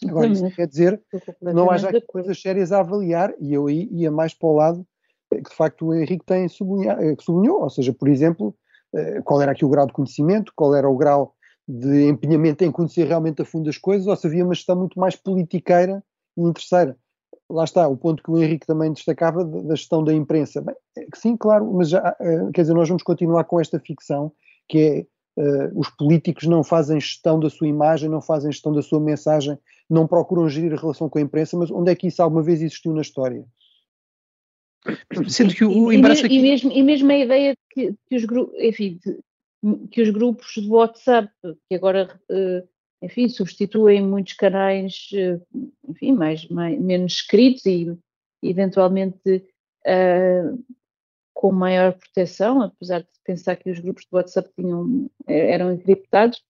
Agora, 0.08 0.26
isso 0.26 0.50
quer 0.52 0.66
dizer 0.66 1.00
que 1.10 1.52
não 1.52 1.70
haja 1.70 1.92
coisas 2.08 2.40
sérias 2.40 2.72
a 2.72 2.80
avaliar, 2.80 3.34
e 3.38 3.52
eu 3.52 3.66
aí 3.66 3.88
ia 3.92 4.10
mais 4.10 4.32
para 4.32 4.48
o 4.48 4.54
lado 4.54 4.86
que 5.42 5.50
de 5.50 5.56
facto 5.56 5.86
o 5.86 5.94
Henrique 5.94 6.24
tem 6.24 6.44
eh, 6.44 6.48
sublinhou, 6.48 7.62
ou 7.62 7.70
seja, 7.70 7.92
por 7.92 8.08
exemplo, 8.08 8.54
eh, 8.94 9.20
qual 9.22 9.40
era 9.42 9.52
aqui 9.52 9.64
o 9.64 9.68
grau 9.68 9.86
de 9.86 9.92
conhecimento, 9.92 10.52
qual 10.54 10.74
era 10.74 10.88
o 10.88 10.96
grau 10.96 11.34
de 11.66 12.08
empenhamento 12.08 12.62
em 12.64 12.70
conhecer 12.70 13.06
realmente 13.06 13.42
a 13.42 13.44
fundo 13.44 13.68
as 13.70 13.78
coisas, 13.78 14.06
ou 14.06 14.16
se 14.16 14.26
havia 14.26 14.44
uma 14.44 14.54
gestão 14.54 14.76
muito 14.76 14.98
mais 14.98 15.16
politiqueira 15.16 16.02
e 16.36 16.42
interesseira. 16.42 16.96
Lá 17.50 17.64
está, 17.64 17.86
o 17.88 17.96
ponto 17.96 18.22
que 18.22 18.30
o 18.30 18.38
Henrique 18.38 18.66
também 18.66 18.92
destacava 18.92 19.44
da 19.44 19.74
gestão 19.74 20.02
da 20.02 20.12
imprensa. 20.12 20.62
Bem, 20.62 20.74
é 20.96 21.06
sim, 21.14 21.36
claro, 21.36 21.72
mas 21.72 21.88
já, 21.90 22.16
eh, 22.20 22.50
quer 22.52 22.62
dizer, 22.62 22.74
nós 22.74 22.88
vamos 22.88 23.02
continuar 23.02 23.44
com 23.44 23.60
esta 23.60 23.78
ficção 23.78 24.32
que 24.68 24.78
é 24.78 25.06
Uh, 25.36 25.66
os 25.76 25.90
políticos 25.90 26.44
não 26.44 26.62
fazem 26.62 27.00
gestão 27.00 27.40
da 27.40 27.50
sua 27.50 27.66
imagem, 27.66 28.08
não 28.08 28.22
fazem 28.22 28.52
gestão 28.52 28.72
da 28.72 28.80
sua 28.80 29.00
mensagem, 29.00 29.58
não 29.90 30.06
procuram 30.06 30.48
gerir 30.48 30.72
a 30.72 30.80
relação 30.80 31.08
com 31.08 31.18
a 31.18 31.22
imprensa, 31.22 31.56
mas 31.56 31.72
onde 31.72 31.90
é 31.90 31.94
que 31.96 32.06
isso 32.06 32.22
alguma 32.22 32.40
vez 32.40 32.62
existiu 32.62 32.92
na 32.94 33.02
história? 33.02 33.44
Sendo 35.28 35.54
que 35.54 35.64
o, 35.64 35.92
embaraço 35.92 36.26
aqui... 36.26 36.36
e, 36.36 36.42
mesmo, 36.42 36.72
e 36.72 36.82
mesmo 36.82 37.10
a 37.10 37.18
ideia 37.18 37.52
de 37.52 37.58
que, 37.70 37.94
que 38.08 38.16
os 38.16 38.24
grupos, 38.24 38.54
enfim, 38.60 38.98
de, 39.04 39.88
que 39.88 40.02
os 40.02 40.10
grupos 40.10 40.52
de 40.56 40.68
WhatsApp, 40.68 41.30
que 41.68 41.74
agora, 41.74 42.20
uh, 42.30 42.68
enfim, 43.02 43.28
substituem 43.28 44.02
muitos 44.02 44.34
canais, 44.34 45.08
uh, 45.12 45.40
enfim, 45.88 46.12
mais, 46.12 46.48
mais, 46.48 46.80
menos 46.80 47.14
escritos 47.14 47.64
e 47.66 47.96
eventualmente 48.42 49.44
uh, 49.86 50.64
com 51.32 51.52
maior 51.52 51.94
proteção, 51.94 52.62
apesar 52.62 53.00
de 53.00 53.08
pensar 53.24 53.56
que 53.56 53.70
os 53.70 53.78
grupos 53.78 54.04
de 54.04 54.08
WhatsApp 54.12 54.50
tinham, 54.56 55.10
eram 55.26 55.72
encriptados, 55.72 56.42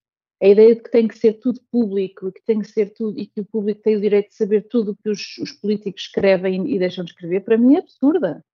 a 0.42 0.48
ideia 0.48 0.74
de 0.74 0.82
que 0.82 0.90
tem 0.90 1.08
que 1.08 1.18
ser 1.18 1.34
tudo 1.34 1.60
público, 1.70 2.30
que 2.30 2.42
tem 2.44 2.60
que 2.60 2.68
ser 2.68 2.92
tudo, 2.92 3.18
e 3.18 3.26
que 3.26 3.40
o 3.40 3.44
público 3.44 3.80
tem 3.80 3.96
o 3.96 4.00
direito 4.00 4.28
de 4.28 4.34
saber 4.34 4.68
tudo 4.68 4.92
o 4.92 4.96
que 4.96 5.08
os, 5.08 5.38
os 5.38 5.52
políticos 5.52 6.02
escrevem 6.02 6.68
e 6.70 6.78
deixam 6.78 7.04
de 7.04 7.12
escrever, 7.12 7.40
para 7.40 7.56
mim 7.56 7.76
é 7.76 7.78
absurda. 7.78 8.44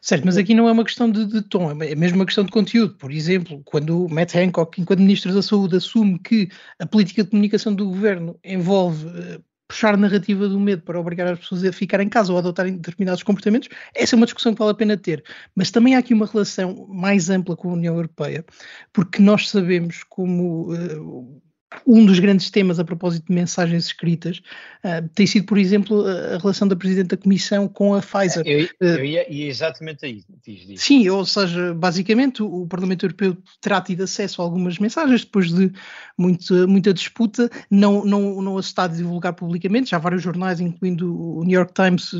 Certo, 0.00 0.24
mas 0.24 0.36
aqui 0.36 0.54
não 0.54 0.68
é 0.68 0.72
uma 0.72 0.84
questão 0.84 1.10
de, 1.10 1.26
de, 1.26 1.42
tom, 1.42 1.70
é 1.70 1.94
mesmo 1.94 2.16
uma 2.16 2.26
questão 2.26 2.44
de 2.44 2.50
conteúdo. 2.50 2.94
Por 2.94 3.12
exemplo, 3.12 3.62
quando 3.64 4.08
Matt 4.08 4.34
Hancock, 4.34 4.80
enquanto 4.80 5.00
Ministro 5.00 5.32
da 5.32 5.42
Saúde, 5.42 5.76
assume 5.76 6.18
que 6.18 6.48
a 6.78 6.86
política 6.86 7.22
de 7.22 7.30
comunicação 7.30 7.74
do 7.74 7.86
governo 7.86 8.38
envolve 8.44 9.06
uh, 9.06 9.44
puxar 9.70 9.94
a 9.94 9.96
narrativa 9.96 10.48
do 10.48 10.58
medo 10.58 10.82
para 10.82 10.98
obrigar 10.98 11.32
as 11.32 11.38
pessoas 11.38 11.64
a 11.64 11.72
ficar 11.72 12.00
em 12.00 12.08
casa 12.08 12.32
ou 12.32 12.36
a 12.36 12.40
adotarem 12.40 12.76
determinados 12.76 13.22
comportamentos, 13.22 13.68
essa 13.94 14.14
é 14.14 14.16
uma 14.16 14.26
discussão 14.26 14.52
que 14.52 14.58
vale 14.58 14.72
a 14.72 14.74
pena 14.74 14.96
ter. 14.96 15.22
Mas 15.54 15.70
também 15.70 15.94
há 15.94 15.98
aqui 15.98 16.12
uma 16.12 16.26
relação 16.26 16.88
mais 16.88 17.30
ampla 17.30 17.56
com 17.56 17.70
a 17.70 17.74
União 17.74 17.94
Europeia, 17.94 18.44
porque 18.92 19.22
nós 19.22 19.48
sabemos 19.48 20.02
como 20.08 20.72
uh, 20.74 21.42
um 21.86 22.04
dos 22.04 22.18
grandes 22.18 22.50
temas 22.50 22.78
a 22.78 22.84
propósito 22.84 23.26
de 23.26 23.34
mensagens 23.34 23.86
escritas 23.86 24.38
uh, 24.84 25.08
tem 25.14 25.26
sido, 25.26 25.46
por 25.46 25.56
exemplo, 25.56 26.04
a 26.06 26.38
relação 26.38 26.66
da 26.66 26.74
Presidente 26.74 27.08
da 27.08 27.16
Comissão 27.16 27.68
com 27.68 27.94
a 27.94 28.00
Pfizer. 28.00 28.42
Eu, 28.46 28.68
eu 28.80 29.04
ia, 29.04 29.32
ia, 29.32 29.48
exatamente 29.48 30.04
aí. 30.04 30.24
Diz, 30.44 30.66
diz. 30.66 30.82
Sim, 30.82 31.08
ou 31.08 31.24
seja, 31.24 31.72
basicamente 31.74 32.42
o, 32.42 32.62
o, 32.62 32.66
Parlamento 32.66 33.04
Europeu 33.06 33.36
terá 33.60 33.80
tido 33.80 34.02
acesso 34.02 34.42
a 34.42 34.44
algumas 34.44 34.78
mensagens 34.78 35.24
depois 35.24 35.52
de 35.52 35.72
muito, 36.18 36.68
muita 36.68 36.92
disputa, 36.92 37.48
não, 37.70 38.04
não, 38.04 38.42
não 38.42 38.58
as 38.58 38.66
está 38.66 38.84
a 38.84 38.88
divulgar 38.88 39.32
publicamente, 39.34 39.90
já 39.90 39.98
vários 39.98 40.22
jornais, 40.22 40.60
incluindo 40.60 41.38
o 41.38 41.44
New 41.44 41.56
York 41.56 41.72
Times, 41.72 42.12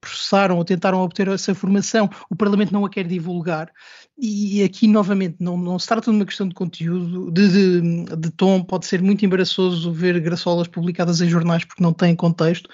processaram 0.00 0.56
ou 0.56 0.64
tentaram 0.64 0.98
obter 0.98 1.28
essa 1.28 1.50
informação, 1.50 2.08
o 2.30 2.36
Parlamento 2.36 2.72
não 2.72 2.84
a 2.84 2.90
quer 2.90 3.06
divulgar 3.06 3.70
e 4.16 4.62
aqui 4.62 4.86
novamente 4.86 5.36
não, 5.40 5.56
não 5.56 5.76
se 5.78 5.88
trata 5.88 6.10
de 6.10 6.16
uma 6.16 6.24
questão 6.24 6.46
de 6.48 6.54
conteúdo, 6.54 7.32
de, 7.32 7.48
de, 7.48 8.16
de, 8.16 8.30
tom, 8.30 8.62
pode 8.62 8.86
ser 8.86 8.93
muito 9.02 9.24
embaraçoso 9.24 9.92
ver 9.92 10.20
graçolas 10.20 10.68
publicadas 10.68 11.20
em 11.20 11.28
jornais 11.28 11.64
porque 11.64 11.82
não 11.82 11.92
têm 11.92 12.14
contexto, 12.14 12.68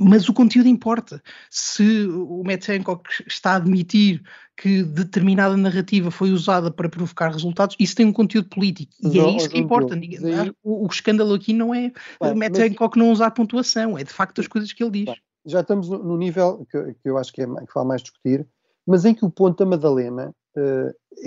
mas 0.00 0.28
o 0.28 0.32
conteúdo 0.32 0.68
importa. 0.68 1.20
Se 1.50 2.06
o 2.06 2.42
Matt 2.44 2.68
Hancock 2.68 3.08
está 3.26 3.52
a 3.52 3.56
admitir 3.56 4.22
que 4.56 4.82
determinada 4.82 5.56
narrativa 5.56 6.10
foi 6.10 6.30
usada 6.30 6.70
para 6.70 6.88
provocar 6.88 7.30
resultados, 7.30 7.76
isso 7.78 7.96
tem 7.96 8.06
um 8.06 8.12
conteúdo 8.12 8.48
político 8.48 8.92
e 9.02 9.18
é 9.18 9.30
isso 9.30 9.48
que 9.48 9.58
importa. 9.58 9.94
Aí... 9.94 10.52
O, 10.62 10.84
o, 10.84 10.86
escândalo 10.86 11.34
aqui 11.34 11.52
não 11.52 11.74
é 11.74 11.92
o 12.20 12.34
Matt 12.34 12.56
mas... 12.56 12.60
Hancock 12.60 12.98
não 12.98 13.10
usar 13.10 13.30
pontuação, 13.32 13.98
é 13.98 14.04
de 14.04 14.12
facto 14.12 14.40
as 14.40 14.46
coisas 14.46 14.72
que 14.72 14.82
ele 14.82 15.04
diz. 15.04 15.14
Já 15.44 15.60
estamos 15.60 15.88
no 15.88 16.16
nível 16.16 16.66
que, 16.70 16.94
que 16.94 17.08
eu 17.08 17.18
acho 17.18 17.32
que, 17.32 17.42
é, 17.42 17.46
que 17.46 17.74
vale 17.74 17.88
mais 17.88 18.02
discutir, 18.02 18.46
mas 18.86 19.04
em 19.04 19.14
que 19.14 19.24
o 19.24 19.30
ponto 19.30 19.58
da 19.58 19.66
Madalena 19.66 20.32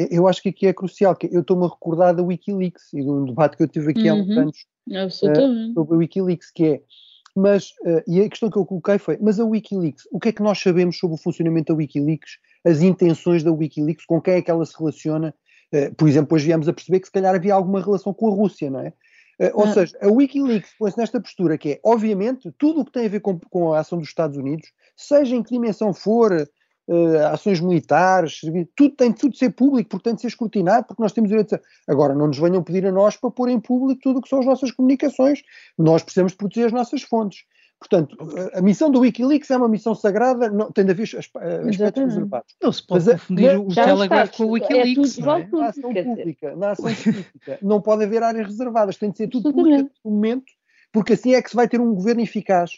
eu 0.09 0.27
acho 0.27 0.41
que 0.41 0.49
aqui 0.49 0.67
é 0.67 0.73
crucial, 0.73 1.15
que 1.15 1.29
eu 1.31 1.41
estou-me 1.41 1.65
a 1.65 1.69
recordar 1.69 2.15
da 2.15 2.23
Wikileaks 2.23 2.93
e 2.93 3.01
de 3.01 3.09
um 3.09 3.25
debate 3.25 3.57
que 3.57 3.63
eu 3.63 3.67
tive 3.67 3.91
aqui 3.91 4.09
uhum, 4.09 4.17
há 4.17 4.21
uns 4.21 4.29
uhum. 4.29 4.41
anos 4.41 4.57
uh, 4.89 5.73
sobre 5.73 5.95
a 5.95 5.97
Wikileaks, 5.97 6.51
que 6.51 6.65
é, 6.65 6.81
mas, 7.35 7.71
uh, 7.81 8.03
e 8.07 8.21
a 8.21 8.29
questão 8.29 8.49
que 8.49 8.57
eu 8.57 8.65
coloquei 8.65 8.97
foi, 8.97 9.17
mas 9.21 9.39
a 9.39 9.45
Wikileaks, 9.45 10.03
o 10.11 10.19
que 10.19 10.29
é 10.29 10.31
que 10.31 10.43
nós 10.43 10.59
sabemos 10.59 10.97
sobre 10.97 11.15
o 11.15 11.19
funcionamento 11.21 11.73
da 11.73 11.77
Wikileaks, 11.77 12.37
as 12.65 12.81
intenções 12.81 13.43
da 13.43 13.51
Wikileaks, 13.51 14.05
com 14.05 14.21
quem 14.21 14.35
é 14.35 14.41
que 14.41 14.51
ela 14.51 14.65
se 14.65 14.77
relaciona, 14.77 15.33
por 15.97 16.07
exemplo, 16.07 16.35
hoje 16.35 16.45
viemos 16.45 16.67
a 16.67 16.73
perceber 16.73 16.99
que 16.99 17.07
se 17.07 17.11
calhar 17.13 17.33
havia 17.33 17.53
alguma 17.53 17.81
relação 17.81 18.13
com 18.13 18.27
a 18.27 18.35
Rússia, 18.35 18.69
não 18.69 18.81
é? 18.81 18.93
ou 19.53 19.63
ah. 19.63 19.73
seja, 19.73 19.97
a 20.01 20.07
Wikileaks 20.07 20.71
põe-se 20.77 20.97
nesta 20.97 21.19
postura 21.19 21.57
que 21.57 21.71
é, 21.71 21.79
obviamente, 21.83 22.51
tudo 22.59 22.81
o 22.81 22.85
que 22.85 22.91
tem 22.91 23.05
a 23.05 23.09
ver 23.09 23.21
com, 23.21 23.39
com 23.39 23.73
a 23.73 23.79
ação 23.79 23.97
dos 23.97 24.09
Estados 24.09 24.37
Unidos, 24.37 24.69
seja 24.95 25.35
em 25.35 25.41
que 25.41 25.49
dimensão 25.49 25.93
for, 25.93 26.31
uh, 26.31 26.47
ações 27.31 27.59
militares, 27.59 28.41
tudo 28.75 28.95
tem 28.95 29.11
tudo 29.13 29.31
de 29.31 29.37
ser 29.37 29.51
público, 29.51 29.89
portanto 29.89 30.21
ser 30.21 30.27
escrutinado, 30.27 30.87
porque 30.87 31.01
nós 31.01 31.11
temos 31.11 31.29
direito 31.29 31.55
a... 31.55 31.59
Agora, 31.87 32.13
não 32.13 32.27
nos 32.27 32.37
venham 32.37 32.63
pedir 32.63 32.85
a 32.85 32.91
nós 32.91 33.15
para 33.15 33.31
pôr 33.31 33.49
em 33.49 33.59
público 33.59 34.01
tudo 34.01 34.19
o 34.19 34.21
que 34.21 34.29
são 34.29 34.39
as 34.39 34.45
nossas 34.45 34.71
comunicações, 34.71 35.41
nós 35.77 36.03
precisamos 36.03 36.33
proteger 36.33 36.67
as 36.67 36.73
nossas 36.73 37.01
fontes. 37.03 37.45
Portanto, 37.79 38.15
a 38.53 38.61
missão 38.61 38.91
do 38.91 38.99
Wikileaks 38.99 39.49
é 39.49 39.57
uma 39.57 39.67
missão 39.67 39.95
sagrada, 39.95 40.49
não, 40.51 40.71
tem 40.71 40.85
de 40.85 40.91
haver 40.91 41.03
aspectos 41.17 42.03
reservados. 42.03 42.55
Não 42.61 42.71
se 42.71 42.85
pode 42.85 43.05
Mas, 43.05 43.13
confundir 43.13 43.59
o 43.59 43.67
Telegraph 43.73 44.37
com 44.37 44.43
o 44.43 44.57
é 44.57 44.61
Wikileaks. 44.61 45.17
É 45.17 45.21
não 45.21 45.33
é? 45.33 45.47
Na 45.51 45.67
ação 45.67 45.93
pública, 45.93 46.55
na 46.55 46.71
ação 46.71 46.93
pública, 46.93 47.59
não 47.59 47.81
pode 47.81 48.03
haver 48.03 48.21
áreas 48.21 48.45
reservadas, 48.45 48.97
tem 48.97 49.09
de 49.09 49.17
ser 49.17 49.29
tudo 49.29 49.51
público 49.51 49.89
no 50.05 50.11
momento, 50.11 50.51
porque 50.91 51.13
assim 51.13 51.33
é 51.33 51.41
que 51.41 51.49
se 51.49 51.55
vai 51.55 51.67
ter 51.67 51.81
um 51.81 51.95
governo 51.95 52.21
eficaz. 52.21 52.71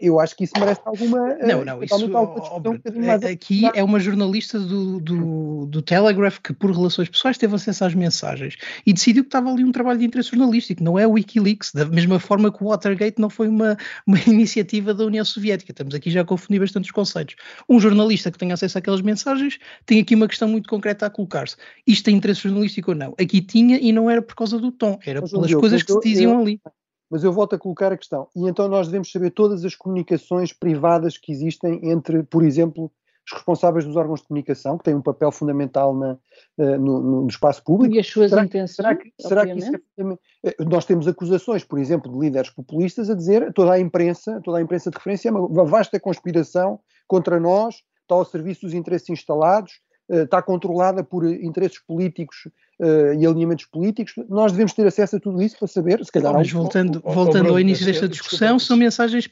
Eu 0.00 0.18
acho 0.18 0.34
que 0.36 0.42
isso 0.44 0.52
merece 0.58 0.80
alguma. 0.84 1.36
Não, 1.36 1.64
não, 1.64 1.82
isso, 1.82 1.94
óbvio, 1.94 2.72
um 2.72 3.30
aqui 3.30 3.62
é 3.72 3.84
uma 3.84 4.00
jornalista 4.00 4.58
do, 4.58 4.98
do, 4.98 5.66
do, 5.66 5.80
Telegraph 5.80 6.38
que, 6.38 6.52
por 6.52 6.72
relações 6.72 7.08
pessoais, 7.08 7.38
teve 7.38 7.54
acesso 7.54 7.84
às 7.84 7.94
mensagens 7.94 8.56
e 8.84 8.92
decidiu 8.92 9.22
que 9.22 9.28
estava 9.28 9.48
ali 9.48 9.62
um 9.62 9.70
trabalho 9.70 10.00
de 10.00 10.04
interesse 10.04 10.30
jornalístico, 10.30 10.82
não 10.82 10.98
é 10.98 11.06
o 11.06 11.12
Wikileaks, 11.12 11.70
da 11.72 11.84
mesma 11.84 12.18
forma 12.18 12.50
que 12.52 12.64
o 12.64 12.66
Watergate 12.66 13.20
não 13.20 13.30
foi 13.30 13.46
uma, 13.46 13.76
uma 14.04 14.18
iniciativa 14.26 14.92
da 14.92 15.04
União 15.04 15.24
Soviética. 15.24 15.70
Estamos 15.70 15.94
aqui 15.94 16.10
já 16.10 16.22
a 16.22 16.24
confundir 16.24 16.60
bastante 16.60 16.86
os 16.86 16.90
conceitos. 16.90 17.36
Um 17.68 17.78
jornalista 17.78 18.32
que 18.32 18.38
tem 18.38 18.50
acesso 18.50 18.78
àquelas 18.78 19.02
mensagens 19.02 19.58
tem 19.84 20.00
aqui 20.00 20.16
uma 20.16 20.26
questão 20.26 20.48
muito 20.48 20.68
concreta 20.68 21.06
a 21.06 21.10
colocar-se. 21.10 21.56
Isto 21.86 22.06
tem 22.06 22.16
interesse 22.16 22.40
jornalístico 22.40 22.90
ou 22.90 22.96
não? 22.96 23.14
Aqui 23.20 23.40
tinha 23.40 23.78
e 23.78 23.92
não 23.92 24.10
era 24.10 24.20
por 24.20 24.34
causa 24.34 24.58
do 24.58 24.72
tom, 24.72 24.98
era 25.06 25.22
pelas 25.22 25.54
coisas 25.54 25.84
que 25.84 25.92
se 25.92 26.00
diziam 26.00 26.34
eu, 26.34 26.40
ali. 26.40 26.60
Mas 27.10 27.22
eu 27.22 27.32
volto 27.32 27.54
a 27.54 27.58
colocar 27.58 27.92
a 27.92 27.96
questão. 27.96 28.28
E 28.34 28.48
então 28.48 28.68
nós 28.68 28.86
devemos 28.86 29.10
saber 29.10 29.30
todas 29.30 29.64
as 29.64 29.74
comunicações 29.74 30.52
privadas 30.52 31.16
que 31.16 31.32
existem 31.32 31.90
entre, 31.90 32.22
por 32.22 32.44
exemplo, 32.44 32.90
os 33.26 33.32
responsáveis 33.32 33.84
dos 33.84 33.96
órgãos 33.96 34.20
de 34.20 34.28
comunicação, 34.28 34.78
que 34.78 34.84
têm 34.84 34.94
um 34.94 35.02
papel 35.02 35.32
fundamental 35.32 35.94
na, 35.94 36.12
uh, 36.12 36.78
no, 36.78 37.22
no, 37.22 37.26
espaço 37.26 37.62
público. 37.62 37.94
E 37.94 37.98
as 37.98 38.06
suas 38.06 38.30
será, 38.30 38.44
intenções. 38.44 38.76
Será 38.76 38.94
que, 38.94 39.12
será 39.20 39.46
que 39.46 39.58
isso 39.58 39.74
é, 39.74 40.50
eh, 40.50 40.64
Nós 40.64 40.84
temos 40.84 41.08
acusações, 41.08 41.64
por 41.64 41.78
exemplo, 41.78 42.12
de 42.12 42.18
líderes 42.18 42.50
populistas 42.50 43.10
a 43.10 43.14
dizer 43.14 43.52
toda 43.52 43.72
a 43.72 43.80
imprensa, 43.80 44.40
toda 44.44 44.58
a 44.58 44.62
imprensa 44.62 44.90
de 44.90 44.96
referência 44.96 45.28
é 45.28 45.32
uma 45.32 45.64
vasta 45.64 45.98
conspiração 45.98 46.78
contra 47.08 47.40
nós, 47.40 47.76
está 48.02 48.14
ao 48.14 48.24
serviço 48.24 48.62
dos 48.62 48.74
interesses 48.74 49.10
instalados, 49.10 49.80
está 50.08 50.40
controlada 50.40 51.02
por 51.02 51.26
interesses 51.26 51.78
políticos 51.78 52.46
uh, 52.80 53.14
e 53.18 53.26
alinhamentos 53.26 53.66
políticos, 53.66 54.14
nós 54.28 54.52
devemos 54.52 54.72
ter 54.72 54.86
acesso 54.86 55.16
a 55.16 55.20
tudo 55.20 55.42
isso 55.42 55.58
para 55.58 55.68
saber, 55.68 56.04
se 56.04 56.12
calhar... 56.12 56.32
Mas 56.32 56.50
voltando, 56.50 57.00
ao, 57.04 57.10
ao, 57.10 57.24
voltando 57.24 57.48
ao 57.50 57.60
início 57.60 57.84
desta 57.84 58.08
discussão, 58.08 58.58
são 58.58 58.76
mensagens 58.76 59.28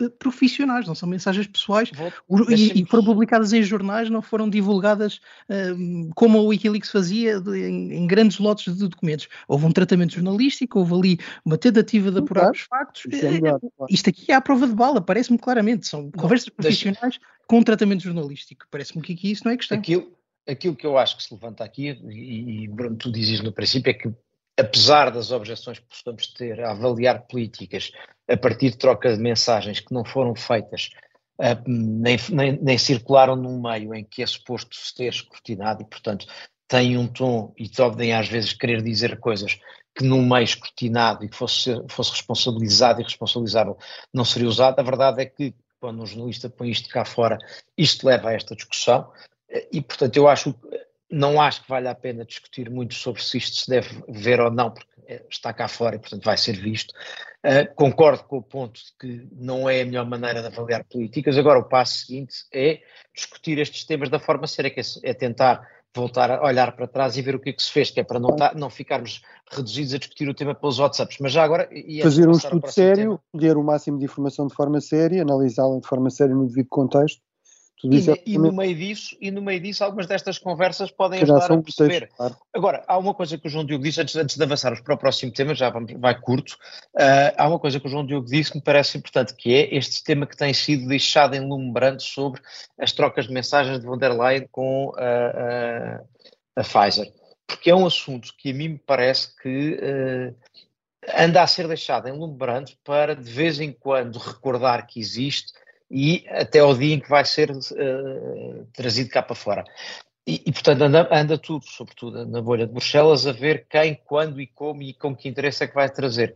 eh, 0.00 0.08
profissionais, 0.18 0.86
não 0.86 0.94
são 0.94 1.08
mensagens 1.08 1.46
pessoais 1.46 1.90
e, 2.50 2.82
e, 2.82 2.84
foram 2.84 3.04
publicadas 3.04 3.52
em 3.52 3.62
jornais, 3.62 4.08
não 4.08 4.22
foram 4.22 4.48
divulgadas 4.48 5.20
um, 5.48 6.10
como 6.14 6.38
a 6.38 6.42
Wikileaks 6.42 6.90
fazia 6.90 7.42
em, 7.46 7.92
em, 7.92 8.06
grandes 8.06 8.38
lotes 8.38 8.76
de 8.76 8.88
documentos. 8.88 9.28
Houve 9.48 9.66
um 9.66 9.72
tratamento 9.72 10.14
jornalístico, 10.14 10.78
houve 10.78 10.94
ali 10.94 11.18
uma 11.44 11.58
tentativa 11.58 12.12
de 12.12 12.18
apurar 12.18 12.42
claro. 12.42 12.56
os 12.56 12.60
factos. 12.62 13.12
É 13.12 13.30
melhor, 13.30 13.58
claro. 13.58 13.92
Isto 13.92 14.10
aqui 14.10 14.30
é 14.30 14.34
a 14.34 14.40
prova 14.40 14.68
de 14.68 14.74
bala, 14.74 15.00
parece-me 15.00 15.38
claramente. 15.38 15.88
São 15.88 16.10
conversas 16.12 16.48
profissionais 16.48 17.18
com 17.48 17.58
um 17.58 17.62
tratamento 17.62 18.02
jornalístico. 18.02 18.66
Parece-me 18.70 19.02
que 19.02 19.14
aqui 19.14 19.32
isso 19.32 19.42
não 19.44 19.52
é 19.52 19.56
questão. 19.56 19.78
Aquilo, 19.78 20.12
aquilo 20.48 20.74
que 20.74 20.86
eu 20.86 20.96
acho 20.96 21.16
que 21.16 21.22
se 21.22 21.32
levanta 21.32 21.62
aqui, 21.62 21.88
e, 21.88 22.66
Bruno, 22.68 22.96
tu 22.96 23.12
dizes 23.12 23.42
no 23.42 23.52
princípio, 23.52 23.90
é 23.90 23.94
que 23.94 24.08
apesar 24.58 25.10
das 25.10 25.30
objeções 25.30 25.78
que 25.78 25.86
possamos 25.86 26.26
ter 26.32 26.60
a 26.60 26.72
avaliar 26.72 27.26
políticas 27.28 27.92
a 28.28 28.36
partir 28.36 28.70
de 28.70 28.78
troca 28.78 29.14
de 29.14 29.22
mensagens 29.22 29.78
que 29.78 29.94
não 29.94 30.04
foram 30.04 30.34
feitas, 30.34 30.90
uh, 31.40 31.62
nem, 31.66 32.16
nem, 32.30 32.58
nem, 32.60 32.78
circularam 32.78 33.36
num 33.36 33.60
meio 33.60 33.94
em 33.94 34.04
que 34.04 34.22
é 34.22 34.26
suposto 34.26 34.74
se 34.74 34.94
ter 34.94 35.08
escrutinado 35.08 35.82
e, 35.82 35.84
portanto, 35.84 36.26
têm 36.66 36.98
um 36.98 37.06
tom 37.06 37.54
e 37.56 37.68
podem 37.68 38.12
às 38.12 38.28
vezes 38.28 38.52
querer 38.52 38.82
dizer 38.82 39.18
coisas 39.20 39.58
que 39.94 40.04
num 40.04 40.26
meio 40.26 40.44
escrutinado 40.44 41.24
e 41.24 41.28
que 41.28 41.36
fosse, 41.36 41.70
fosse 41.88 42.12
responsabilizado 42.12 43.00
e 43.00 43.04
responsabilizável 43.04 43.76
não 44.12 44.24
seria 44.24 44.48
usado. 44.48 44.78
A 44.78 44.82
verdade 44.82 45.22
é 45.22 45.26
que 45.26 45.54
quando 45.80 46.02
um 46.02 46.06
jornalista 46.06 46.50
põe 46.50 46.70
isto 46.70 46.88
cá 46.88 47.04
fora, 47.04 47.38
isto 47.76 48.06
leva 48.06 48.30
a 48.30 48.32
esta 48.32 48.54
discussão. 48.54 49.10
E, 49.72 49.80
portanto, 49.80 50.16
eu 50.16 50.28
acho, 50.28 50.54
não 51.10 51.40
acho 51.40 51.62
que 51.62 51.68
vale 51.68 51.88
a 51.88 51.94
pena 51.94 52.24
discutir 52.24 52.70
muito 52.70 52.94
sobre 52.94 53.22
se 53.22 53.38
isto 53.38 53.56
se 53.56 53.70
deve 53.70 53.88
ver 54.08 54.40
ou 54.40 54.50
não, 54.50 54.70
porque 54.70 54.88
é, 55.06 55.24
está 55.30 55.52
cá 55.54 55.66
fora 55.66 55.96
e, 55.96 55.98
portanto, 55.98 56.24
vai 56.24 56.36
ser 56.36 56.52
visto. 56.52 56.92
Uh, 57.38 57.72
concordo 57.74 58.24
com 58.24 58.38
o 58.38 58.42
ponto 58.42 58.78
de 58.78 58.92
que 58.98 59.28
não 59.32 59.68
é 59.68 59.80
a 59.80 59.86
melhor 59.86 60.06
maneira 60.06 60.42
de 60.42 60.48
avaliar 60.48 60.84
políticas. 60.84 61.38
Agora, 61.38 61.58
o 61.58 61.64
passo 61.64 62.00
seguinte 62.00 62.34
é 62.52 62.80
discutir 63.14 63.58
estes 63.58 63.84
temas 63.84 64.10
da 64.10 64.18
forma 64.18 64.46
séria, 64.46 64.70
que 64.70 64.80
é, 64.80 64.84
é 65.02 65.14
tentar 65.14 65.66
voltar 65.96 66.30
a 66.30 66.44
olhar 66.44 66.72
para 66.72 66.86
trás 66.86 67.16
e 67.16 67.22
ver 67.22 67.34
o 67.34 67.40
que 67.40 67.50
é 67.50 67.52
que 67.54 67.62
se 67.62 67.72
fez, 67.72 67.90
que 67.90 68.00
é 68.00 68.04
para 68.04 68.20
não, 68.20 68.36
tá, 68.36 68.52
não 68.54 68.68
ficarmos 68.68 69.22
reduzidos 69.50 69.94
a 69.94 69.98
discutir 69.98 70.28
o 70.28 70.34
tema 70.34 70.54
pelos 70.54 70.78
WhatsApps. 70.78 71.16
Mas 71.20 71.32
já 71.32 71.42
agora. 71.42 71.70
Fazer 72.02 72.28
um 72.28 72.32
estudo 72.32 72.70
sério, 72.70 73.18
colher 73.32 73.56
o 73.56 73.64
máximo 73.64 73.98
de 73.98 74.04
informação 74.04 74.46
de 74.46 74.54
forma 74.54 74.80
séria, 74.80 75.22
analisá-la 75.22 75.80
de 75.80 75.86
forma 75.86 76.10
séria 76.10 76.34
no 76.34 76.46
devido 76.46 76.68
contexto 76.68 77.22
e, 77.84 78.10
é 78.10 78.22
e, 78.26 78.38
no 78.38 78.52
meio 78.52 78.74
disso, 78.74 79.16
e 79.20 79.30
no 79.30 79.40
meio 79.40 79.60
disso, 79.60 79.84
algumas 79.84 80.06
destas 80.06 80.38
conversas 80.38 80.90
podem 80.90 81.22
ajudar 81.22 81.52
a 81.52 81.62
perceber. 81.62 82.08
Claro. 82.16 82.36
Agora, 82.52 82.84
há 82.88 82.98
uma 82.98 83.14
coisa 83.14 83.38
que 83.38 83.46
o 83.46 83.50
João 83.50 83.64
Diogo 83.64 83.84
disse, 83.84 84.00
antes, 84.00 84.16
antes 84.16 84.36
de 84.36 84.42
avançarmos 84.42 84.80
para 84.80 84.94
o 84.94 84.98
próximo 84.98 85.32
tema, 85.32 85.54
já 85.54 85.70
vamos, 85.70 85.92
vai 85.92 86.18
curto, 86.20 86.54
uh, 86.96 87.34
há 87.36 87.48
uma 87.48 87.58
coisa 87.58 87.78
que 87.78 87.86
o 87.86 87.90
João 87.90 88.04
Diogo 88.04 88.26
disse 88.26 88.50
que 88.50 88.58
me 88.58 88.64
parece 88.64 88.98
importante, 88.98 89.34
que 89.34 89.54
é 89.54 89.74
este 89.74 90.02
tema 90.02 90.26
que 90.26 90.36
tem 90.36 90.52
sido 90.52 90.88
deixado 90.88 91.34
em 91.34 91.40
lume 91.40 91.72
brando 91.72 92.02
sobre 92.02 92.40
as 92.78 92.92
trocas 92.92 93.26
de 93.26 93.32
mensagens 93.32 93.78
de 93.78 93.86
von 93.86 93.96
der 93.96 94.12
Leyen 94.12 94.48
com 94.50 94.92
a, 94.96 96.00
a, 96.56 96.60
a 96.60 96.64
Pfizer. 96.64 97.12
Porque 97.46 97.70
é 97.70 97.74
um 97.74 97.86
assunto 97.86 98.34
que 98.36 98.50
a 98.50 98.54
mim 98.54 98.68
me 98.68 98.78
parece 98.78 99.34
que 99.36 99.78
uh, 99.80 100.34
anda 101.16 101.42
a 101.42 101.46
ser 101.46 101.68
deixado 101.68 102.08
em 102.08 102.12
lume 102.12 102.36
brando 102.36 102.72
para 102.84 103.14
de 103.14 103.30
vez 103.30 103.60
em 103.60 103.72
quando 103.72 104.18
recordar 104.18 104.86
que 104.86 105.00
existe 105.00 105.52
e 105.90 106.24
até 106.28 106.60
ao 106.60 106.74
dia 106.74 106.94
em 106.94 107.00
que 107.00 107.08
vai 107.08 107.24
ser 107.24 107.50
uh, 107.50 108.66
trazido 108.74 109.10
cá 109.10 109.22
para 109.22 109.34
fora. 109.34 109.64
E, 110.26 110.42
e 110.44 110.52
portanto, 110.52 110.82
anda, 110.82 111.08
anda, 111.10 111.38
tudo, 111.38 111.64
sobretudo 111.66 112.26
na 112.26 112.42
bolha 112.42 112.66
de 112.66 112.72
Bruxelas, 112.72 113.26
a 113.26 113.32
ver 113.32 113.66
quem, 113.68 113.98
quando 114.04 114.40
e 114.40 114.46
como 114.46 114.82
e 114.82 114.92
com 114.92 115.16
que 115.16 115.28
interesse 115.28 115.64
é 115.64 115.66
que 115.66 115.74
vai 115.74 115.88
trazer. 115.88 116.34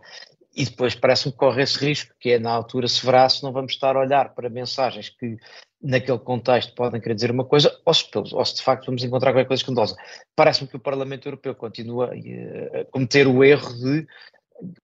E 0.54 0.64
depois 0.64 0.94
parece-me 0.94 1.32
que 1.32 1.38
corre 1.38 1.62
esse 1.62 1.78
risco, 1.78 2.14
que 2.18 2.30
é 2.30 2.38
na 2.38 2.50
altura 2.50 2.88
se 2.88 3.04
verá 3.04 3.28
se 3.28 3.42
não 3.42 3.52
vamos 3.52 3.72
estar 3.72 3.94
a 3.96 4.00
olhar 4.00 4.34
para 4.34 4.48
mensagens 4.48 5.10
que 5.10 5.36
naquele 5.82 6.18
contexto 6.18 6.74
podem 6.74 7.00
querer 7.00 7.14
dizer 7.14 7.30
uma 7.30 7.44
coisa, 7.44 7.74
ou 7.84 7.92
se, 7.92 8.06
ou 8.14 8.44
se 8.44 8.56
de 8.56 8.62
facto 8.62 8.86
vamos 8.86 9.02
encontrar 9.02 9.32
qualquer 9.32 9.48
coisa 9.48 9.62
escandalosa. 9.62 9.96
Parece-me 10.34 10.68
que 10.68 10.76
o 10.76 10.80
Parlamento 10.80 11.26
Europeu 11.26 11.54
continua 11.54 12.12
a 12.12 12.84
cometer 12.86 13.26
o 13.26 13.44
erro 13.44 13.74
de 13.74 14.06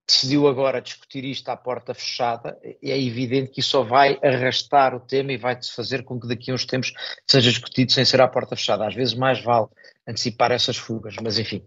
decidiu 0.06 0.49
agora 0.49 0.80
discutir 0.80 1.25
isto 1.25 1.49
à 1.49 1.56
porta 1.56 1.94
fechada, 1.94 2.58
é 2.62 3.00
evidente 3.00 3.50
que 3.50 3.61
isso 3.61 3.70
só 3.70 3.82
vai 3.82 4.18
arrastar 4.23 4.94
o 4.94 5.00
tema 5.00 5.32
e 5.32 5.37
vai 5.37 5.58
fazer 5.62 6.02
com 6.02 6.18
que 6.18 6.26
daqui 6.26 6.50
a 6.50 6.54
uns 6.54 6.64
tempos 6.64 6.92
seja 7.26 7.50
discutido 7.50 7.92
sem 7.92 8.04
ser 8.04 8.20
à 8.20 8.28
porta 8.28 8.56
fechada. 8.56 8.87
Às 8.87 8.94
vezes 8.94 9.14
mais 9.14 9.42
vale 9.42 9.66
antecipar 10.06 10.50
essas 10.50 10.76
fugas, 10.76 11.14
mas 11.23 11.38
enfim, 11.38 11.62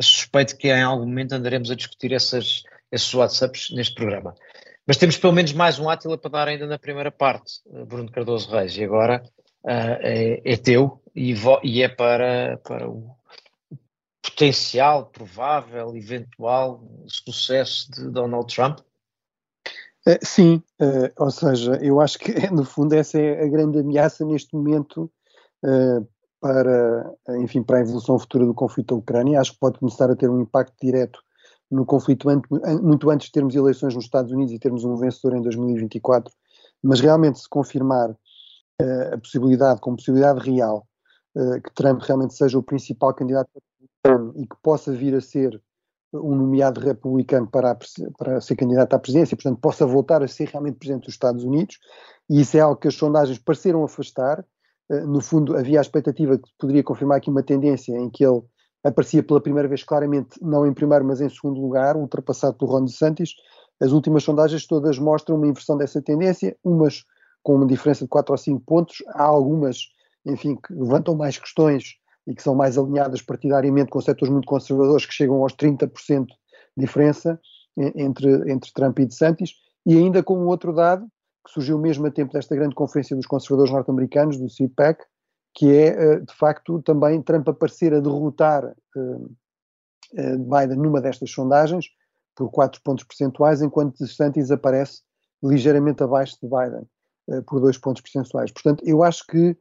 suspeito 0.00 0.56
que 0.56 0.68
em 0.68 0.82
algum 0.82 1.06
momento 1.06 1.32
andaremos 1.32 1.70
a 1.70 1.74
discutir 1.74 2.12
essas, 2.12 2.62
esses 2.90 3.12
WhatsApps 3.14 3.70
neste 3.70 3.94
programa. 3.94 4.34
Mas 4.86 4.96
temos 4.96 5.16
pelo 5.16 5.32
menos 5.32 5.52
mais 5.52 5.78
um 5.78 5.88
Átila 5.88 6.18
para 6.18 6.30
dar 6.30 6.48
ainda 6.48 6.66
na 6.66 6.78
primeira 6.78 7.10
parte, 7.10 7.60
eh, 7.72 7.84
Bruno 7.84 8.10
Cardoso 8.10 8.50
Reis, 8.50 8.76
e 8.76 8.82
agora 8.82 9.22
uh, 9.64 9.68
é, 10.00 10.42
é, 10.44 10.56
teu 10.56 11.00
e, 11.14 11.34
e, 11.62 11.82
é 11.82 11.88
para, 11.88 12.58
para 12.64 12.88
o 12.88 13.14
potencial, 14.22 15.06
provável, 15.06 15.96
eventual 15.96 16.82
sucesso 17.06 17.90
de 17.90 18.08
Donald 18.08 18.52
Trump? 18.54 18.78
Uh, 20.06 20.18
sim, 20.22 20.62
uh, 20.80 21.12
ou 21.16 21.30
seja, 21.30 21.78
eu 21.82 22.00
acho 22.00 22.18
que 22.18 22.32
no 22.50 22.64
fundo 22.64 22.94
essa 22.94 23.18
é 23.18 23.44
a 23.44 23.48
grande 23.48 23.80
ameaça 23.80 24.24
neste 24.24 24.54
momento 24.54 25.10
para, 26.40 27.14
enfim, 27.38 27.62
para 27.62 27.78
a 27.78 27.80
evolução 27.82 28.18
futura 28.18 28.44
do 28.44 28.52
conflito 28.52 28.88
da 28.88 28.98
Ucrânia. 28.98 29.40
Acho 29.40 29.52
que 29.52 29.60
pode 29.60 29.78
começar 29.78 30.10
a 30.10 30.16
ter 30.16 30.28
um 30.28 30.40
impacto 30.40 30.74
direto 30.82 31.20
no 31.70 31.86
conflito 31.86 32.26
muito 32.82 33.08
antes 33.10 33.26
de 33.26 33.32
termos 33.32 33.54
eleições 33.54 33.94
nos 33.94 34.04
Estados 34.04 34.32
Unidos 34.32 34.52
e 34.52 34.58
termos 34.58 34.82
um 34.82 34.96
vencedor 34.96 35.36
em 35.36 35.40
2024, 35.40 36.34
mas 36.82 36.98
realmente 36.98 37.38
se 37.38 37.48
confirmar 37.48 38.10
a 39.12 39.18
possibilidade, 39.18 39.80
com 39.80 39.94
possibilidade 39.94 40.50
real, 40.50 40.84
que 41.32 41.72
Trump 41.76 42.02
realmente 42.02 42.34
seja 42.34 42.58
o 42.58 42.62
principal 42.62 43.14
candidato 43.14 43.48
e 44.36 44.46
que 44.46 44.56
possa 44.62 44.92
vir 44.92 45.14
a 45.14 45.20
ser 45.20 45.60
um 46.12 46.34
nomeado 46.34 46.80
republicano 46.80 47.46
para, 47.46 47.70
a, 47.70 47.78
para 48.18 48.40
ser 48.40 48.56
candidato 48.56 48.92
à 48.94 48.98
presidência, 48.98 49.36
portanto 49.36 49.60
possa 49.60 49.86
voltar 49.86 50.22
a 50.22 50.28
ser 50.28 50.48
realmente 50.48 50.76
presidente 50.76 51.04
dos 51.04 51.14
Estados 51.14 51.44
Unidos, 51.44 51.78
e 52.28 52.40
isso 52.40 52.56
é 52.56 52.60
algo 52.60 52.78
que 52.78 52.88
as 52.88 52.94
sondagens 52.94 53.38
pareceram 53.38 53.82
afastar, 53.84 54.44
uh, 54.90 55.06
no 55.06 55.20
fundo 55.20 55.56
havia 55.56 55.78
a 55.78 55.82
expectativa 55.82 56.36
que 56.36 56.50
poderia 56.58 56.82
confirmar 56.82 57.18
aqui 57.18 57.30
uma 57.30 57.42
tendência 57.42 57.96
em 57.96 58.10
que 58.10 58.24
ele 58.24 58.42
aparecia 58.84 59.22
pela 59.22 59.40
primeira 59.40 59.68
vez 59.68 59.84
claramente, 59.84 60.36
não 60.42 60.66
em 60.66 60.74
primeiro, 60.74 61.04
mas 61.04 61.20
em 61.20 61.28
segundo 61.28 61.60
lugar, 61.60 61.96
ultrapassado 61.96 62.56
pelo 62.58 62.72
Ron 62.72 62.84
DeSantis. 62.84 63.30
As 63.80 63.92
últimas 63.92 64.24
sondagens 64.24 64.66
todas 64.66 64.98
mostram 64.98 65.36
uma 65.36 65.46
inversão 65.46 65.76
dessa 65.76 66.02
tendência, 66.02 66.56
umas 66.64 67.04
com 67.42 67.54
uma 67.54 67.66
diferença 67.66 68.04
de 68.04 68.08
4 68.08 68.32
ou 68.32 68.38
5 68.38 68.60
pontos, 68.64 68.96
há 69.08 69.22
algumas, 69.22 69.78
enfim, 70.26 70.56
que 70.56 70.72
levantam 70.72 71.14
mais 71.14 71.38
questões 71.38 71.96
e 72.26 72.34
que 72.34 72.42
são 72.42 72.54
mais 72.54 72.78
alinhadas 72.78 73.22
partidariamente 73.22 73.90
com 73.90 74.00
setores 74.00 74.32
muito 74.32 74.46
conservadores, 74.46 75.06
que 75.06 75.12
chegam 75.12 75.42
aos 75.42 75.54
30% 75.54 76.26
de 76.26 76.34
diferença 76.76 77.40
entre, 77.76 78.50
entre 78.50 78.72
Trump 78.72 78.98
e 78.98 79.06
DeSantis, 79.06 79.52
e 79.84 79.96
ainda 79.96 80.22
com 80.22 80.38
um 80.38 80.46
outro 80.46 80.72
dado, 80.72 81.06
que 81.44 81.52
surgiu 81.52 81.78
mesmo 81.78 82.06
a 82.06 82.10
tempo 82.10 82.32
desta 82.32 82.54
grande 82.54 82.74
conferência 82.74 83.16
dos 83.16 83.26
conservadores 83.26 83.72
norte-americanos, 83.72 84.38
do 84.38 84.46
CPAC, 84.46 85.04
que 85.54 85.74
é, 85.74 85.88
eh, 85.88 86.20
de 86.20 86.34
facto, 86.34 86.80
também 86.82 87.20
Trump 87.20 87.48
aparecer 87.48 87.92
a 87.92 88.00
derrotar 88.00 88.64
uh, 88.64 89.36
Biden 90.14 90.78
numa 90.78 91.00
destas 91.00 91.30
sondagens 91.30 91.86
por 92.34 92.50
4 92.50 92.80
pontos 92.82 93.04
percentuais, 93.04 93.60
enquanto 93.60 93.98
DeSantis 93.98 94.50
aparece 94.50 95.02
ligeiramente 95.42 96.02
abaixo 96.02 96.38
de 96.42 96.48
Biden 96.48 96.88
por 97.46 97.60
2 97.60 97.78
pontos 97.78 98.02
percentuais. 98.02 98.50
Portanto, 98.50 98.82
eu 98.86 99.02
acho 99.02 99.26
que, 99.26 99.56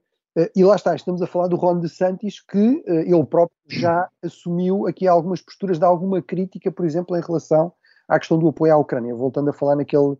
e 0.55 0.63
lá 0.63 0.75
está, 0.75 0.95
estamos 0.95 1.21
a 1.21 1.27
falar 1.27 1.47
do 1.47 1.57
Ron 1.57 1.79
DeSantis, 1.79 2.39
que 2.39 2.83
ele 2.87 3.25
próprio 3.25 3.57
já 3.67 4.09
assumiu 4.23 4.87
aqui 4.87 5.07
algumas 5.07 5.41
posturas 5.41 5.77
de 5.77 5.85
alguma 5.85 6.21
crítica, 6.21 6.71
por 6.71 6.85
exemplo, 6.85 7.17
em 7.17 7.21
relação 7.21 7.73
à 8.07 8.17
questão 8.17 8.39
do 8.39 8.47
apoio 8.47 8.73
à 8.73 8.77
Ucrânia, 8.77 9.13
voltando 9.13 9.49
a 9.49 9.53
falar 9.53 9.75
naquele, 9.75 10.15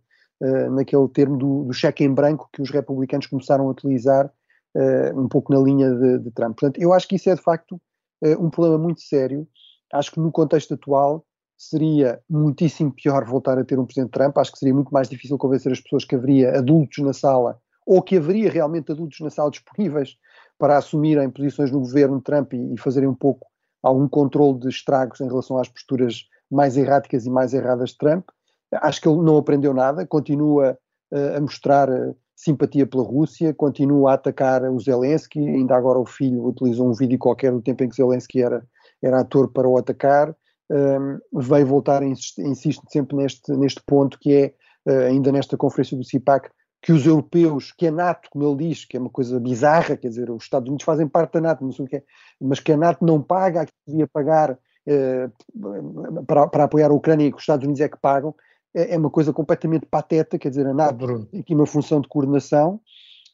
naquele 0.72 1.08
termo 1.10 1.38
do, 1.38 1.64
do 1.64 1.74
cheque 1.74 2.04
em 2.04 2.14
branco 2.14 2.50
que 2.52 2.62
os 2.62 2.70
republicanos 2.70 3.28
começaram 3.28 3.68
a 3.68 3.72
utilizar 3.72 4.30
um 5.16 5.28
pouco 5.28 5.54
na 5.54 5.60
linha 5.60 5.90
de, 5.94 6.20
de, 6.20 6.32
Trump. 6.32 6.60
Portanto, 6.60 6.82
eu 6.82 6.92
acho 6.94 7.08
que 7.08 7.16
isso 7.16 7.30
é 7.30 7.36
de 7.36 7.42
facto 7.42 7.80
um 8.40 8.50
problema 8.50 8.78
muito 8.78 9.02
sério. 9.02 9.48
Acho 9.94 10.12
que 10.12 10.20
no 10.20 10.32
contexto 10.32 10.74
atual 10.74 11.26
seria 11.58 12.20
muitíssimo 12.30 12.92
pior 12.92 13.24
voltar 13.26 13.60
a 13.60 13.64
ter 13.64 13.78
um 13.78 13.86
presidente 13.86 14.12
Trump. 14.12 14.38
Acho 14.38 14.52
que 14.52 14.58
seria 14.58 14.74
muito 14.74 14.90
mais 14.92 15.08
difícil 15.08 15.38
convencer 15.38 15.72
as 15.72 15.80
pessoas 15.80 16.04
que 16.04 16.16
haveria 16.16 16.58
adultos 16.58 17.04
na 17.04 17.14
sala 17.14 17.60
ou 17.86 18.02
que 18.02 18.18
haveria 18.18 18.50
realmente 18.50 18.92
adultos 18.92 19.20
na 19.20 19.30
sala 19.30 19.52
disponíveis 19.52 20.18
para 20.58 20.78
assumirem 20.78 21.30
posições 21.30 21.72
no 21.72 21.80
governo 21.80 22.22
Trump 22.22 22.54
e, 22.54 22.74
e 22.74 22.78
fazerem 22.78 23.10
um 23.10 23.16
pouco 23.16 23.48
algum 23.82 24.08
controle 24.08 24.60
de 24.60 24.70
estragos 24.70 25.20
em 25.20 25.28
relação 25.28 25.58
às 25.58 25.68
posturas 25.68 26.26
mais 26.50 26.78
erráticas 26.78 27.26
e 27.26 27.30
mais 27.30 27.54
erradas 27.54 27.92
de 27.92 27.98
Trump. 27.98 28.28
Acho 28.74 29.02
que 29.02 29.10
ele 29.10 29.22
não 29.22 29.38
aprendeu 29.38 29.74
nada, 29.74 30.06
continua 30.06 30.78
uh, 31.12 31.38
a 31.38 31.42
mostrar 31.42 31.90
uh, 31.90 32.16
simpatia 32.36 32.86
pela 32.86 33.04
Rússia, 33.04 33.54
continua 33.54 34.12
a 34.12 34.14
atacar 34.14 34.64
o 34.64 34.80
Zelensky, 34.80 35.40
ainda 35.40 35.76
agora 35.76 36.00
o 36.00 36.06
filho 36.06 36.46
utilizou 36.46 36.90
um 36.90 36.94
vídeo 36.94 37.20
qualquer 37.20 37.52
do 37.52 37.62
tempo 37.62 37.84
em 37.84 37.90
que 37.90 37.96
Zelensky 37.96 38.42
era, 38.42 38.64
era 39.02 39.20
ator 39.20 39.50
para 39.50 39.68
o 39.68 39.78
atacar, 39.78 40.36
um, 40.72 41.20
veio 41.40 41.68
voltar, 41.68 42.02
insiste, 42.02 42.42
insiste 42.42 42.82
sempre 42.90 43.18
neste, 43.18 43.52
neste 43.54 43.82
ponto 43.86 44.18
que 44.20 44.34
é, 44.34 44.54
uh, 44.90 45.08
ainda 45.08 45.32
nesta 45.32 45.58
conferência 45.58 45.98
do 45.98 46.04
CIPAC, 46.04 46.50
que 46.82 46.92
os 46.92 47.06
europeus, 47.06 47.72
que 47.72 47.88
a 47.88 47.92
NATO, 47.92 48.30
como 48.32 48.44
ele 48.44 48.70
diz, 48.70 48.86
que 48.86 48.98
é 48.98 49.00
uma 49.00 49.10
coisa 49.10 49.40
bizarra, 49.40 49.96
quer 49.96 50.08
dizer, 50.08 50.32
os 50.32 50.44
Estados 50.44 50.68
Unidos 50.68 50.84
fazem 50.84 51.08
parte 51.08 51.34
da 51.34 51.42
NATO, 51.42 51.64
não 51.64 51.72
sei 51.72 51.86
o 51.86 51.88
que 51.88 51.98
é, 51.98 52.04
mas 52.40 52.60
que 52.60 52.72
a 52.72 52.78
NATO 52.78 53.06
não 53.06 53.22
paga, 53.22 53.66
que 53.66 53.74
devia 53.88 54.08
pagar 54.08 54.52
uh, 54.54 56.24
para, 56.26 56.48
para 56.48 56.64
apoiar 56.64 56.90
a 56.90 56.94
Ucrânia 56.94 57.28
e 57.28 57.32
que 57.32 57.38
os 57.38 57.44
Estados 57.44 57.64
Unidos 57.64 57.82
é 57.82 57.88
que 57.88 57.98
pagam, 57.98 58.34
é, 58.74 58.96
é 58.96 58.98
uma 58.98 59.12
coisa 59.12 59.32
completamente 59.32 59.86
pateta, 59.86 60.40
quer 60.40 60.50
dizer, 60.50 60.66
a 60.66 60.74
NATO 60.74 61.26
tem 61.26 61.42
aqui 61.42 61.54
uma 61.54 61.68
função 61.68 62.02
de 62.02 62.08
coordenação, 62.08 62.82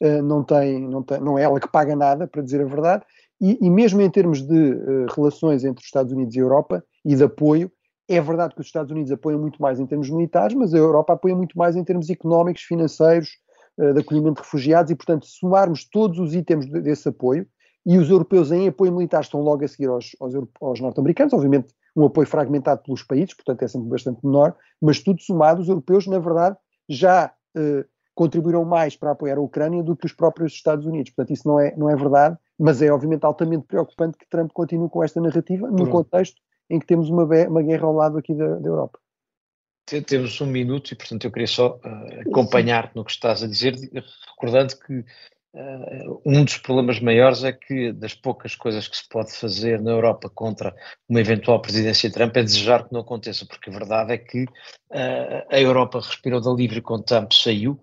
uh, 0.03 0.21
não, 0.21 0.43
tem, 0.43 0.85
não, 0.85 1.01
tem, 1.01 1.21
não 1.21 1.39
é 1.39 1.43
ela 1.43 1.59
que 1.59 1.71
paga 1.71 1.95
nada, 1.95 2.27
para 2.27 2.41
dizer 2.41 2.61
a 2.61 2.65
verdade, 2.65 3.05
e, 3.39 3.57
e 3.65 3.69
mesmo 3.69 4.01
em 4.01 4.09
termos 4.09 4.41
de 4.41 4.73
uh, 4.73 5.05
relações 5.15 5.63
entre 5.63 5.81
os 5.81 5.85
Estados 5.85 6.11
Unidos 6.11 6.35
e 6.35 6.39
a 6.39 6.41
Europa 6.41 6.83
e 7.05 7.15
de 7.15 7.23
apoio, 7.23 7.71
é 8.07 8.21
verdade 8.21 8.55
que 8.55 8.61
os 8.61 8.67
Estados 8.67 8.91
Unidos 8.91 9.11
apoiam 9.11 9.39
muito 9.39 9.61
mais 9.61 9.79
em 9.79 9.85
termos 9.85 10.09
militares, 10.09 10.55
mas 10.55 10.73
a 10.73 10.77
Europa 10.77 11.13
apoia 11.13 11.35
muito 11.35 11.57
mais 11.57 11.75
em 11.75 11.83
termos 11.83 12.09
económicos, 12.09 12.63
financeiros, 12.63 13.29
uh, 13.77 13.93
de 13.93 13.99
acolhimento 13.99 14.35
de 14.35 14.41
refugiados, 14.41 14.91
e 14.91 14.95
portanto, 14.95 15.25
somarmos 15.25 15.87
todos 15.89 16.19
os 16.19 16.33
itens 16.33 16.65
desse 16.65 17.09
apoio, 17.09 17.47
e 17.85 17.97
os 17.97 18.09
europeus 18.09 18.51
em 18.51 18.67
apoio 18.67 18.91
militar 18.91 19.21
estão 19.21 19.41
logo 19.41 19.63
a 19.63 19.67
seguir 19.67 19.87
aos, 19.87 20.15
aos, 20.19 20.33
aos 20.61 20.79
norte-americanos, 20.79 21.33
obviamente 21.33 21.73
um 21.95 22.05
apoio 22.05 22.27
fragmentado 22.27 22.83
pelos 22.83 23.01
países, 23.01 23.33
portanto 23.33 23.63
é 23.63 23.67
sempre 23.67 23.89
bastante 23.89 24.23
menor, 24.23 24.55
mas 24.81 24.99
tudo 24.99 25.21
somado, 25.21 25.61
os 25.61 25.67
europeus, 25.67 26.05
na 26.05 26.19
verdade, 26.19 26.55
já 26.87 27.33
eh, 27.55 27.85
contribuíram 28.13 28.63
mais 28.65 28.95
para 28.95 29.11
apoiar 29.11 29.37
a 29.37 29.41
Ucrânia 29.41 29.81
do 29.81 29.95
que 29.95 30.05
os 30.05 30.13
próprios 30.13 30.53
Estados 30.53 30.85
Unidos. 30.85 31.11
Portanto, 31.11 31.33
isso 31.33 31.47
não 31.47 31.59
é, 31.59 31.75
não 31.75 31.89
é 31.89 31.95
verdade, 31.95 32.37
mas 32.57 32.81
é 32.81 32.91
obviamente 32.91 33.23
altamente 33.23 33.65
preocupante 33.65 34.17
que 34.17 34.29
Trump 34.29 34.51
continue 34.53 34.89
com 34.89 35.03
esta 35.03 35.21
narrativa 35.21 35.69
no 35.69 35.89
contexto 35.89 36.39
em 36.69 36.79
que 36.79 36.85
temos 36.85 37.09
uma, 37.09 37.23
uma 37.23 37.61
guerra 37.61 37.85
ao 37.85 37.93
lado 37.93 38.17
aqui 38.17 38.33
da, 38.33 38.55
da 38.55 38.67
Europa. 38.67 38.99
Temos 40.05 40.41
um 40.41 40.47
minuto 40.47 40.91
e, 40.91 40.95
portanto, 40.95 41.23
eu 41.23 41.31
queria 41.31 41.47
só 41.47 41.77
uh, 41.77 42.29
acompanhar-te 42.29 42.95
no 42.95 43.05
que 43.05 43.11
estás 43.11 43.41
a 43.41 43.47
dizer, 43.47 43.73
recordando 44.29 44.77
que 44.77 45.05
Uh, 45.57 46.21
um 46.23 46.43
dos 46.43 46.57
problemas 46.57 46.99
maiores 46.99 47.43
é 47.43 47.51
que, 47.51 47.91
das 47.91 48.13
poucas 48.13 48.53
coisas 48.53 48.87
que 48.87 48.95
se 48.95 49.09
pode 49.09 49.33
fazer 49.33 49.81
na 49.81 49.89
Europa 49.89 50.29
contra 50.29 50.75
uma 51.09 51.19
eventual 51.19 51.59
presidência 51.59 52.07
de 52.07 52.13
Trump, 52.13 52.37
é 52.37 52.43
desejar 52.43 52.85
que 52.85 52.93
não 52.93 52.99
aconteça, 52.99 53.43
porque 53.43 53.71
a 53.71 53.73
verdade 53.73 54.13
é 54.13 54.17
que 54.19 54.43
uh, 54.43 55.47
a 55.49 55.59
Europa 55.59 55.99
respirou 55.99 56.39
da 56.39 56.51
livre 56.51 56.79
quando 56.79 57.05
Trump 57.05 57.31
saiu 57.31 57.81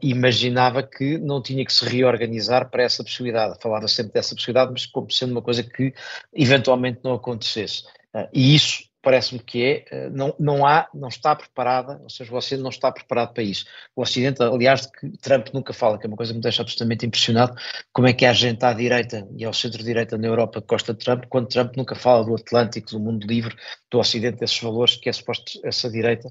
imaginava 0.00 0.82
que 0.82 1.18
não 1.18 1.42
tinha 1.42 1.64
que 1.64 1.72
se 1.72 1.84
reorganizar 1.84 2.70
para 2.70 2.84
essa 2.84 3.04
possibilidade. 3.04 3.60
Falava 3.60 3.88
sempre 3.88 4.12
dessa 4.12 4.34
possibilidade, 4.34 4.72
mas 4.72 4.86
como 4.86 5.10
sendo 5.10 5.32
uma 5.32 5.42
coisa 5.42 5.62
que 5.62 5.92
eventualmente 6.32 7.00
não 7.04 7.14
acontecesse. 7.14 7.84
E 8.32 8.54
isso 8.54 8.84
parece-me 9.02 9.40
que 9.40 9.64
é, 9.64 9.84
eh, 9.90 10.10
não, 10.10 10.34
não 10.38 10.64
há, 10.64 10.88
não 10.94 11.08
está 11.08 11.34
preparada, 11.34 11.98
ou 12.02 12.08
seja, 12.08 12.32
o 12.32 12.36
Ocidente 12.36 12.62
não 12.62 12.70
está 12.70 12.90
preparado 12.92 13.34
para 13.34 13.42
isso. 13.42 13.66
O 13.96 14.02
Ocidente, 14.02 14.40
aliás, 14.42 14.82
de 14.82 14.92
que 14.92 15.18
Trump 15.18 15.48
nunca 15.52 15.72
fala, 15.72 15.98
que 15.98 16.06
é 16.06 16.08
uma 16.08 16.16
coisa 16.16 16.32
que 16.32 16.36
me 16.36 16.42
deixa 16.42 16.62
absolutamente 16.62 17.04
impressionado, 17.04 17.54
como 17.92 18.06
é 18.06 18.12
que 18.12 18.24
há 18.24 18.32
gente 18.32 18.64
à 18.64 18.72
direita 18.72 19.26
e 19.36 19.44
ao 19.44 19.52
centro-direita 19.52 20.16
na 20.16 20.28
Europa 20.28 20.60
que 20.60 20.68
gosta 20.68 20.94
de 20.94 21.04
Trump, 21.04 21.24
quando 21.28 21.48
Trump 21.48 21.76
nunca 21.76 21.96
fala 21.96 22.24
do 22.24 22.34
Atlântico, 22.34 22.92
do 22.92 23.00
mundo 23.00 23.26
livre, 23.26 23.56
do 23.90 23.98
Ocidente, 23.98 24.38
desses 24.38 24.60
valores 24.60 24.96
que 24.96 25.08
é 25.08 25.12
suposto 25.12 25.60
essa 25.64 25.90
direita 25.90 26.28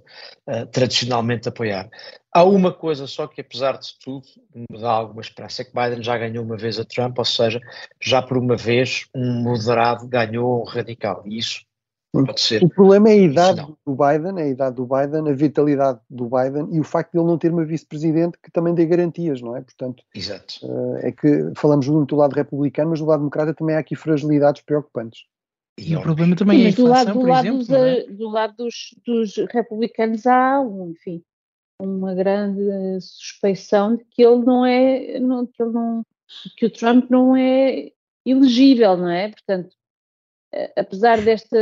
uh, 0.47 0.65
tradicionalmente 0.67 1.49
apoiar. 1.49 1.89
Há 2.33 2.45
uma 2.45 2.71
coisa 2.71 3.05
só 3.07 3.27
que, 3.27 3.41
apesar 3.41 3.77
de 3.77 3.89
tudo, 3.99 4.25
me 4.55 4.79
dá 4.79 4.91
alguma 4.91 5.21
esperança, 5.21 5.61
é 5.61 5.65
que 5.65 5.73
Biden 5.73 6.01
já 6.01 6.17
ganhou 6.17 6.45
uma 6.45 6.55
vez 6.55 6.79
a 6.79 6.85
Trump, 6.85 7.19
ou 7.19 7.25
seja, 7.25 7.59
já 8.01 8.21
por 8.21 8.37
uma 8.37 8.55
vez 8.55 9.05
um 9.13 9.41
moderado 9.43 10.07
ganhou 10.07 10.61
um 10.61 10.63
radical, 10.63 11.23
e 11.25 11.37
isso 11.37 11.65
Pode 12.13 12.41
ser. 12.41 12.61
O 12.61 12.69
problema 12.69 13.09
é 13.09 13.13
a 13.13 13.17
idade 13.17 13.65
do 13.85 13.95
Biden, 13.95 14.37
é 14.37 14.43
a 14.43 14.49
idade 14.49 14.75
do 14.75 14.85
Biden, 14.85 15.29
a 15.29 15.33
vitalidade 15.33 15.99
do 16.09 16.25
Biden 16.29 16.67
e 16.71 16.79
o 16.79 16.83
facto 16.83 17.13
de 17.13 17.19
ele 17.19 17.27
não 17.27 17.37
ter 17.37 17.51
uma 17.51 17.63
vice-presidente 17.63 18.37
que 18.43 18.51
também 18.51 18.73
dê 18.73 18.85
garantias, 18.85 19.41
não 19.41 19.55
é? 19.55 19.61
Portanto, 19.61 20.03
Exato. 20.13 20.55
Uh, 20.61 20.97
é 20.97 21.11
que 21.13 21.51
falamos 21.55 21.87
muito 21.87 22.09
do 22.09 22.19
lado 22.19 22.33
republicano, 22.33 22.89
mas 22.89 22.99
do 22.99 23.05
lado 23.05 23.19
democrata 23.19 23.53
também 23.53 23.75
há 23.75 23.79
aqui 23.79 23.95
fragilidades 23.95 24.61
preocupantes. 24.61 25.21
E, 25.79 25.95
o 25.95 26.01
problema 26.01 26.35
também 26.35 26.57
Sim, 26.57 26.63
é 26.63 26.67
a 26.67 26.69
inflação, 26.69 27.13
do 27.13 27.21
lado, 27.21 27.21
do 27.21 27.27
lado, 27.27 27.47
exemplo, 27.47 27.59
dos, 27.59 27.69
é? 27.69 28.03
do 28.11 28.29
lado 28.29 28.55
dos, 28.57 28.75
dos, 29.05 29.35
republicanos 29.49 30.27
há, 30.27 30.61
enfim, 30.89 31.23
uma 31.79 32.13
grande 32.13 32.99
suspeição 32.99 33.95
de 33.95 34.03
que 34.11 34.21
ele 34.21 34.43
não 34.43 34.65
é, 34.65 35.17
não, 35.17 35.47
que 35.47 35.63
ele 35.63 35.71
não, 35.71 36.05
que 36.57 36.65
o 36.65 36.69
Trump 36.69 37.09
não 37.09 37.37
é 37.37 37.89
elegível, 38.25 38.97
não 38.97 39.09
é? 39.09 39.29
Portanto, 39.29 39.75
apesar 40.75 41.21
desta, 41.21 41.57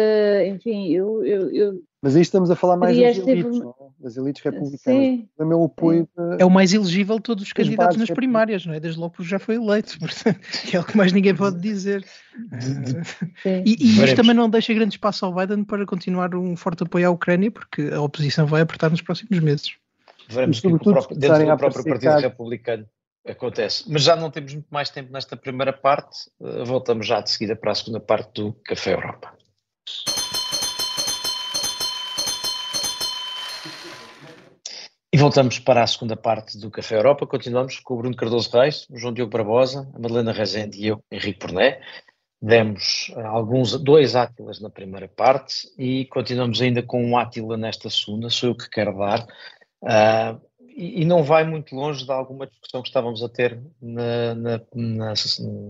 enfim, 0.46 0.90
eu, 0.90 1.24
eu, 1.24 1.50
eu 1.54 1.84
mas 2.02 2.16
aí 2.16 2.22
estamos 2.22 2.50
a 2.50 2.56
falar 2.56 2.78
mais 2.78 2.98
das 2.98 3.18
elites, 3.18 3.60
não 3.60 3.72
é? 3.72 4.04
das 4.04 4.16
elites 4.16 4.42
republicanas. 4.42 4.80
Sim. 4.80 5.28
O 5.38 5.46
meu 5.46 5.64
apoio 5.66 6.08
é 6.40 6.46
o 6.46 6.50
mais 6.50 6.74
elegível 6.74 7.18
de 7.18 7.24
todos 7.24 7.44
os 7.44 7.52
candidatos 7.52 7.98
nas 7.98 8.10
primárias, 8.10 8.66
não 8.66 8.74
é? 8.74 8.80
Desde 8.80 8.98
logo 8.98 9.22
já 9.22 9.38
foi 9.38 9.56
eleito, 9.56 10.00
portanto, 10.00 10.40
é 10.74 10.80
o 10.80 10.84
que 10.84 10.96
mais 10.96 11.12
ninguém 11.12 11.36
pode 11.36 11.60
dizer. 11.60 12.06
e, 13.66 13.76
e 13.78 14.04
isto 14.04 14.16
também 14.16 14.34
não 14.34 14.50
deixa 14.50 14.74
grande 14.74 14.96
espaço 14.96 15.26
ao 15.26 15.36
Biden 15.36 15.66
para 15.66 15.86
continuar 15.86 16.34
um 16.34 16.56
forte 16.56 16.84
apoio 16.84 17.10
à 17.10 17.12
Ucrânia, 17.12 17.52
porque 17.52 17.90
a 17.94 18.02
oposição 18.02 18.48
vai 18.48 18.62
apertar 18.62 18.90
nos 18.90 19.02
próximos 19.02 19.38
meses. 19.40 19.74
Veremos 20.30 20.62
que 20.62 20.70
próprio, 20.70 21.18
dentro 21.18 21.46
do 21.46 21.58
próprio 21.58 21.84
Partido 21.84 22.20
Republicano 22.20 22.86
acontece. 23.28 23.84
Mas 23.88 24.04
já 24.04 24.16
não 24.16 24.32
temos 24.32 24.54
muito 24.54 24.68
mais 24.70 24.90
tempo 24.90 25.12
nesta 25.12 25.36
primeira 25.36 25.74
parte, 25.74 26.30
eh, 26.42 26.64
voltamos 26.64 27.08
já 27.08 27.22
de 27.22 27.30
seguida 27.30 27.56
para 27.56 27.72
a 27.72 27.76
segunda 27.76 28.00
parte 28.00 28.42
do 28.42 28.54
Café 28.66 28.94
Europa. 28.94 29.34
E 35.12 35.18
voltamos 35.18 35.58
para 35.58 35.82
a 35.82 35.88
segunda 35.88 36.16
parte 36.16 36.56
do 36.60 36.70
Café 36.70 36.96
Europa. 36.96 37.26
Continuamos 37.26 37.80
com 37.80 37.96
o 37.96 37.98
Bruno 37.98 38.16
Cardoso 38.16 38.52
Reis, 38.52 38.88
o 38.92 38.98
João 38.98 39.12
Diogo 39.12 39.32
Barbosa, 39.32 39.90
a 39.96 40.00
Madalena 40.00 40.32
Rezende 40.32 40.80
e 40.80 40.88
eu, 40.88 41.04
Henrique 41.12 41.40
Porné. 41.40 41.82
Demos 42.42 43.12
eh, 43.18 43.22
alguns, 43.22 43.78
dois 43.82 44.16
Átilas 44.16 44.62
na 44.62 44.70
primeira 44.70 45.08
parte 45.08 45.68
e 45.78 46.06
continuamos 46.06 46.62
ainda 46.62 46.84
com 46.84 47.04
um 47.04 47.18
Átila 47.18 47.58
nesta 47.58 47.90
segunda, 47.90 48.30
sou 48.30 48.50
eu 48.50 48.56
que 48.56 48.70
quero 48.70 48.98
dar. 48.98 49.28
Uh, 49.82 50.49
e, 50.80 51.06
não 51.06 51.24
vai 51.24 51.44
muito 51.44 51.76
longe 51.76 52.06
de 52.06 52.12
alguma 52.12 52.48
discussão 52.48 52.82
que 52.82 52.88
estávamos 52.88 53.22
a 53.22 53.28
ter 53.28 53.62
na, 53.82 54.34
na, 54.34 54.62
na, 54.74 55.14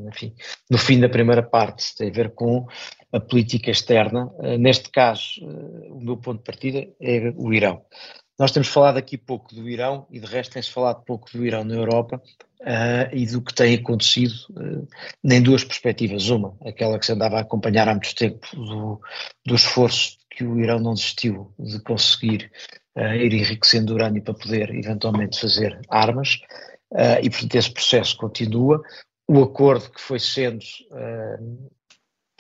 enfim, 0.08 0.36
no 0.69 0.78
fim 0.78 1.00
da 1.00 1.10
primeira 1.10 1.41
parte, 1.41 1.95
tem 1.95 2.10
a 2.10 2.13
ver 2.13 2.34
com 2.36 2.67
a 3.12 3.19
política 3.19 3.72
externa. 3.72 4.28
Uh, 4.38 4.58
neste 4.58 4.89
caso, 4.91 5.24
uh, 5.41 5.95
o 5.95 6.00
meu 6.00 6.17
ponto 6.17 6.38
de 6.38 6.43
partida 6.43 6.88
é 7.02 7.34
o 7.36 7.52
Irão. 7.52 7.82
Nós 8.38 8.52
temos 8.52 8.69
falado 8.69 8.98
aqui 8.98 9.17
pouco 9.17 9.54
do 9.54 9.67
Irão 9.67 10.08
e 10.10 10.19
de 10.19 10.26
resto 10.26 10.54
tem-se 10.54 10.72
falado 10.72 11.04
pouco 11.04 11.30
do 11.34 11.45
Irão 11.45 11.63
na 11.63 11.76
Europa 11.76 12.22
uh, 12.62 13.15
e 13.15 13.26
do 13.26 13.41
que 13.41 13.54
tem 13.54 13.76
acontecido 13.76 14.34
uh, 14.52 14.88
em 15.24 15.41
duas 15.41 15.63
perspectivas. 15.63 16.30
Uma, 16.30 16.56
aquela 16.63 17.00
que 17.00 17.06
se 17.06 17.12
andava 17.12 17.38
a 17.38 17.41
acompanhar 17.41 17.89
há 17.89 17.93
muito 17.93 18.13
tempo 18.15 18.48
do, 18.56 19.02
do 19.45 19.56
esforço 19.56 20.19
que 20.39 20.45
o 20.45 20.60
Irão 20.60 20.80
não 20.80 20.93
desistiu 20.93 21.54
de 21.60 21.80
conseguir 21.82 22.49
uh, 22.97 23.13
ir 23.13 23.34
enriquecendo 23.34 23.93
urânio 23.93 24.23
para 24.23 24.34
poder 24.34 24.73
eventualmente 24.73 25.39
fazer 25.39 25.80
armas 25.89 26.39
e 27.21 27.30
portanto 27.30 27.54
esse 27.54 27.71
processo 27.71 28.17
continua. 28.17 28.82
O 29.28 29.43
acordo 29.43 29.91
que 29.91 30.02
foi 30.02 30.19
sendo 30.19 30.65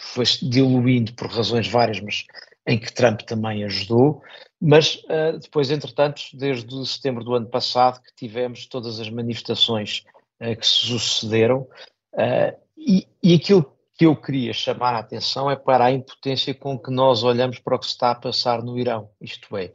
foi 0.01 0.25
diluindo 0.41 1.13
por 1.13 1.27
razões 1.27 1.67
várias, 1.67 1.99
mas 1.99 2.25
em 2.65 2.79
que 2.79 2.91
Trump 2.91 3.21
também 3.21 3.63
ajudou, 3.63 4.23
mas 4.61 4.95
uh, 5.05 5.39
depois, 5.39 5.71
entretanto, 5.71 6.21
desde 6.33 6.85
setembro 6.85 7.23
do 7.23 7.33
ano 7.33 7.47
passado, 7.47 8.01
que 8.01 8.13
tivemos 8.15 8.65
todas 8.65 8.99
as 8.99 9.09
manifestações 9.09 10.03
uh, 10.41 10.55
que 10.55 10.67
se 10.67 10.87
sucederam, 10.87 11.67
uh, 12.13 12.57
e, 12.77 13.07
e 13.23 13.35
aquilo 13.35 13.73
que 13.99 14.05
eu 14.05 14.15
queria 14.15 14.53
chamar 14.53 14.95
a 14.95 14.99
atenção 14.99 15.51
é 15.51 15.57
para 15.57 15.83
a 15.83 15.91
impotência 15.91 16.55
com 16.55 16.79
que 16.79 16.89
nós 16.89 17.21
olhamos 17.21 17.59
para 17.59 17.75
o 17.75 17.79
que 17.79 17.85
se 17.85 17.91
está 17.91 18.11
a 18.11 18.15
passar 18.15 18.63
no 18.63 18.79
Irão. 18.79 19.09
Isto 19.19 19.57
é, 19.57 19.73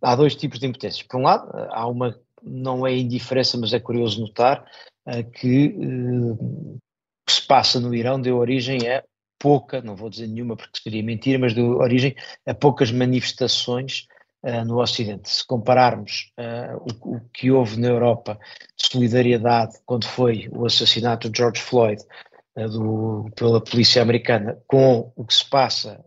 há 0.00 0.14
dois 0.14 0.36
tipos 0.36 0.60
de 0.60 0.66
impotências. 0.68 1.02
Por 1.02 1.18
um 1.18 1.24
lado, 1.24 1.50
há 1.72 1.84
uma, 1.88 2.16
não 2.40 2.86
é 2.86 2.96
indiferença, 2.96 3.58
mas 3.58 3.72
é 3.72 3.80
curioso 3.80 4.20
notar 4.20 4.64
que 5.40 5.74
o 5.76 6.78
que 7.26 7.32
se 7.32 7.44
passa 7.48 7.80
no 7.80 7.92
Irão 7.92 8.20
deu 8.20 8.36
origem 8.36 8.88
a 8.88 9.02
pouca, 9.40 9.82
não 9.82 9.96
vou 9.96 10.08
dizer 10.08 10.28
nenhuma 10.28 10.56
porque 10.56 10.78
seria 10.80 11.02
mentira, 11.02 11.40
mas 11.40 11.52
deu 11.52 11.78
origem 11.78 12.14
a 12.46 12.54
poucas 12.54 12.92
manifestações 12.92 14.06
uh, 14.44 14.64
no 14.64 14.80
Ocidente. 14.80 15.28
Se 15.28 15.44
compararmos 15.44 16.30
o, 17.02 17.16
o, 17.16 17.20
que 17.32 17.50
houve 17.50 17.76
na 17.80 17.88
Europa 17.88 18.38
de 18.78 18.86
solidariedade 18.86 19.78
quando 19.84 20.06
foi 20.06 20.48
o 20.52 20.64
assassinato 20.64 21.28
de 21.28 21.38
George 21.38 21.60
Floyd 21.60 22.00
do, 22.56 23.30
pela 23.34 23.60
polícia 23.60 24.00
americana 24.00 24.58
com 24.66 25.12
o 25.16 25.24
que 25.24 25.34
se 25.34 25.48
passa, 25.48 26.04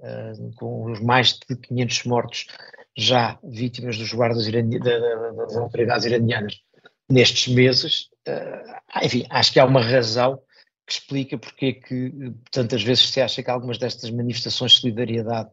com 0.56 0.92
os 0.92 1.02
mais 1.02 1.34
de 1.34 1.56
500 1.56 2.04
mortos 2.06 2.48
já 2.96 3.38
vítimas 3.44 3.98
dos 3.98 4.14
guardas 4.14 4.48
das 4.48 5.56
autoridades 5.58 6.06
iranianas 6.06 6.62
nestes 7.10 7.54
meses, 7.54 8.10
enfim, 9.04 9.26
acho 9.30 9.54
que 9.54 9.60
há 9.60 9.66
uma 9.66 9.82
razão 9.82 10.42
que 10.86 10.94
explica 10.94 11.38
porque 11.38 11.66
é 11.66 11.74
que 11.74 12.34
tantas 12.50 12.82
vezes 12.82 13.10
se 13.10 13.20
acha 13.20 13.44
que 13.44 13.52
algumas 13.52 13.78
destas 13.78 14.10
manifestações 14.10 14.72
de 14.72 14.80
solidariedade 14.80 15.50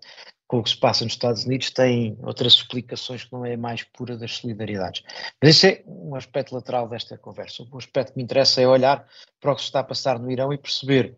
com 0.46 0.58
o 0.58 0.62
que 0.62 0.70
se 0.70 0.76
passa 0.76 1.04
nos 1.04 1.14
Estados 1.14 1.44
Unidos 1.44 1.70
têm 1.70 2.18
outras 2.22 2.54
explicações 2.54 3.24
que 3.24 3.32
não 3.32 3.44
é 3.44 3.56
mais 3.56 3.82
pura 3.82 4.16
das 4.16 4.36
solidariedades. 4.36 5.02
Mas 5.42 5.56
esse 5.56 5.66
é 5.66 5.84
um 5.86 6.14
aspecto 6.14 6.54
lateral 6.54 6.88
desta 6.88 7.16
conversa. 7.16 7.66
O 7.70 7.78
aspecto 7.78 8.12
que 8.12 8.18
me 8.18 8.24
interessa 8.24 8.60
é 8.60 8.66
olhar 8.66 9.06
para 9.40 9.52
o 9.52 9.54
que 9.54 9.62
se 9.62 9.68
está 9.68 9.80
a 9.80 9.84
passar 9.84 10.18
no 10.18 10.30
Irão 10.30 10.52
e 10.52 10.58
perceber 10.58 11.16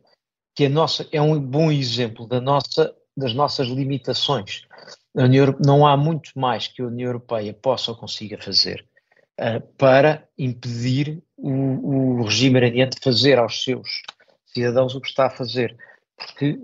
que 0.54 0.66
a 0.66 0.68
nossa 0.68 1.06
é 1.12 1.20
um 1.20 1.38
bom 1.38 1.70
exemplo 1.70 2.26
da 2.26 2.40
nossa, 2.40 2.94
das 3.16 3.34
nossas 3.34 3.68
limitações. 3.68 4.62
não 5.64 5.86
há 5.86 5.96
muito 5.96 6.30
mais 6.38 6.68
que 6.68 6.80
a 6.80 6.86
União 6.86 7.08
Europeia 7.08 7.52
possa 7.52 7.90
ou 7.90 7.96
consiga 7.96 8.40
fazer 8.40 8.86
uh, 9.40 9.60
para 9.76 10.26
impedir 10.38 11.22
o, 11.36 12.20
o 12.20 12.22
regime 12.22 12.58
iraniano 12.58 12.92
de 12.92 13.00
fazer 13.02 13.38
aos 13.38 13.62
seus 13.62 14.02
cidadãos 14.46 14.94
o 14.94 15.00
que 15.00 15.08
está 15.08 15.26
a 15.26 15.30
fazer, 15.30 15.76
porque 16.16 16.58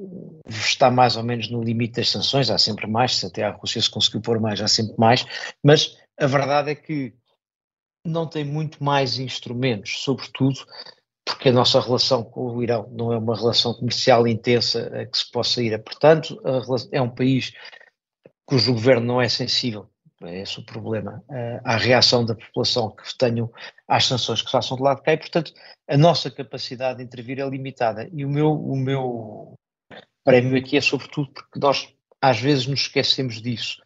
está 0.48 0.90
mais 0.90 1.16
ou 1.16 1.22
menos 1.22 1.50
no 1.50 1.62
limite 1.62 1.96
das 1.96 2.08
sanções, 2.08 2.50
há 2.50 2.58
sempre 2.58 2.86
mais, 2.86 3.16
se 3.16 3.26
até 3.26 3.44
a 3.44 3.50
Rússia 3.50 3.82
se 3.82 3.90
conseguiu 3.90 4.20
pôr 4.20 4.40
mais, 4.40 4.60
há 4.60 4.68
sempre 4.68 4.94
mais, 4.98 5.26
mas 5.62 5.96
a 6.18 6.26
verdade 6.26 6.70
é 6.70 6.74
que 6.74 7.14
não 8.04 8.26
tem 8.26 8.44
muito 8.44 8.82
mais 8.82 9.18
instrumentos, 9.18 9.98
sobretudo 9.98 10.58
porque 11.24 11.50
a 11.50 11.52
nossa 11.52 11.80
relação 11.80 12.24
com 12.24 12.56
o 12.56 12.62
Irão 12.62 12.88
não 12.90 13.12
é 13.12 13.18
uma 13.18 13.36
relação 13.36 13.74
comercial 13.74 14.26
intensa 14.26 14.88
a 15.00 15.06
que 15.06 15.16
se 15.16 15.30
possa 15.30 15.62
ir. 15.62 15.80
Portanto, 15.82 16.40
é 16.90 17.00
um 17.00 17.08
país 17.08 17.52
cujo 18.44 18.72
governo 18.72 19.06
não 19.06 19.22
é 19.22 19.28
sensível 19.28 19.91
é 20.26 20.40
esse 20.40 20.58
o 20.58 20.64
problema, 20.64 21.22
uh, 21.28 21.60
à 21.64 21.76
reação 21.76 22.24
da 22.24 22.34
população 22.34 22.90
que 22.90 23.02
tenham 23.18 23.50
às 23.86 24.06
sanções 24.06 24.40
que 24.40 24.46
se 24.46 24.52
façam 24.52 24.76
de 24.76 24.82
lado 24.82 24.98
de 24.98 25.02
cá 25.02 25.12
e, 25.12 25.18
portanto, 25.18 25.52
a 25.88 25.96
nossa 25.96 26.30
capacidade 26.30 26.98
de 26.98 27.04
intervir 27.04 27.38
é 27.38 27.48
limitada. 27.48 28.08
E 28.12 28.24
o 28.24 28.28
meu, 28.28 28.52
o 28.52 28.76
meu 28.76 29.58
prémio 30.24 30.58
aqui 30.58 30.76
é 30.76 30.80
sobretudo 30.80 31.30
porque 31.32 31.58
nós 31.58 31.92
às 32.20 32.40
vezes 32.40 32.66
nos 32.66 32.80
esquecemos 32.80 33.40
disso. 33.40 33.82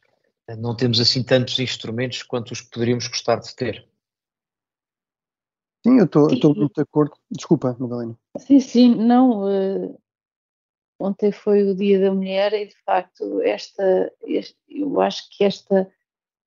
Uh, 0.51 0.57
não 0.57 0.77
temos 0.77 1.01
assim 1.01 1.23
tantos 1.23 1.59
instrumentos 1.59 2.23
quanto 2.23 2.53
os 2.53 2.61
que 2.61 2.71
poderíamos 2.71 3.07
gostar 3.09 3.37
de 3.37 3.55
ter. 3.55 3.89
Sim, 5.87 5.99
eu 5.99 6.05
estou 6.05 6.55
muito 6.55 6.75
de 6.75 6.83
acordo. 6.83 7.17
Desculpa, 7.31 7.77
Madalena. 7.79 8.19
Sim, 8.39 8.59
sim, 8.59 8.95
não. 8.95 9.45
Uh, 9.45 9.97
ontem 10.99 11.31
foi 11.31 11.63
o 11.63 11.77
Dia 11.77 12.01
da 12.01 12.13
Mulher 12.13 12.53
e, 12.55 12.67
de 12.67 12.77
facto, 12.85 13.41
esta, 13.43 14.13
este, 14.25 14.59
eu 14.69 15.01
acho 15.01 15.29
que 15.31 15.45
esta 15.45 15.89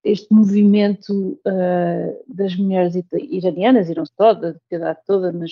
este 0.04 0.34
movimento 0.34 1.40
uh, 1.46 2.24
das 2.28 2.56
mulheres 2.56 2.96
iranianas, 3.12 3.90
e 3.90 3.96
não 3.96 4.06
só, 4.06 4.34
da 4.34 4.54
sociedade 4.54 5.00
toda, 5.06 5.32
mas 5.32 5.52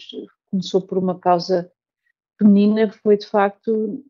começou 0.49 0.81
por 0.81 0.97
uma 0.97 1.19
causa 1.19 1.71
feminina, 2.39 2.91
foi 2.91 3.17
de 3.17 3.27
facto, 3.27 4.03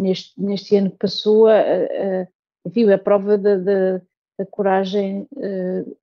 neste, 0.00 0.40
neste 0.40 0.76
ano 0.76 0.90
que 0.90 0.98
passou, 0.98 1.46
a, 1.46 1.58
a, 1.60 2.28
enfim, 2.64 2.90
a 2.90 2.98
prova 2.98 3.36
da, 3.36 3.56
da, 3.56 3.98
da 4.38 4.46
coragem 4.46 5.28
uh, 5.32 5.96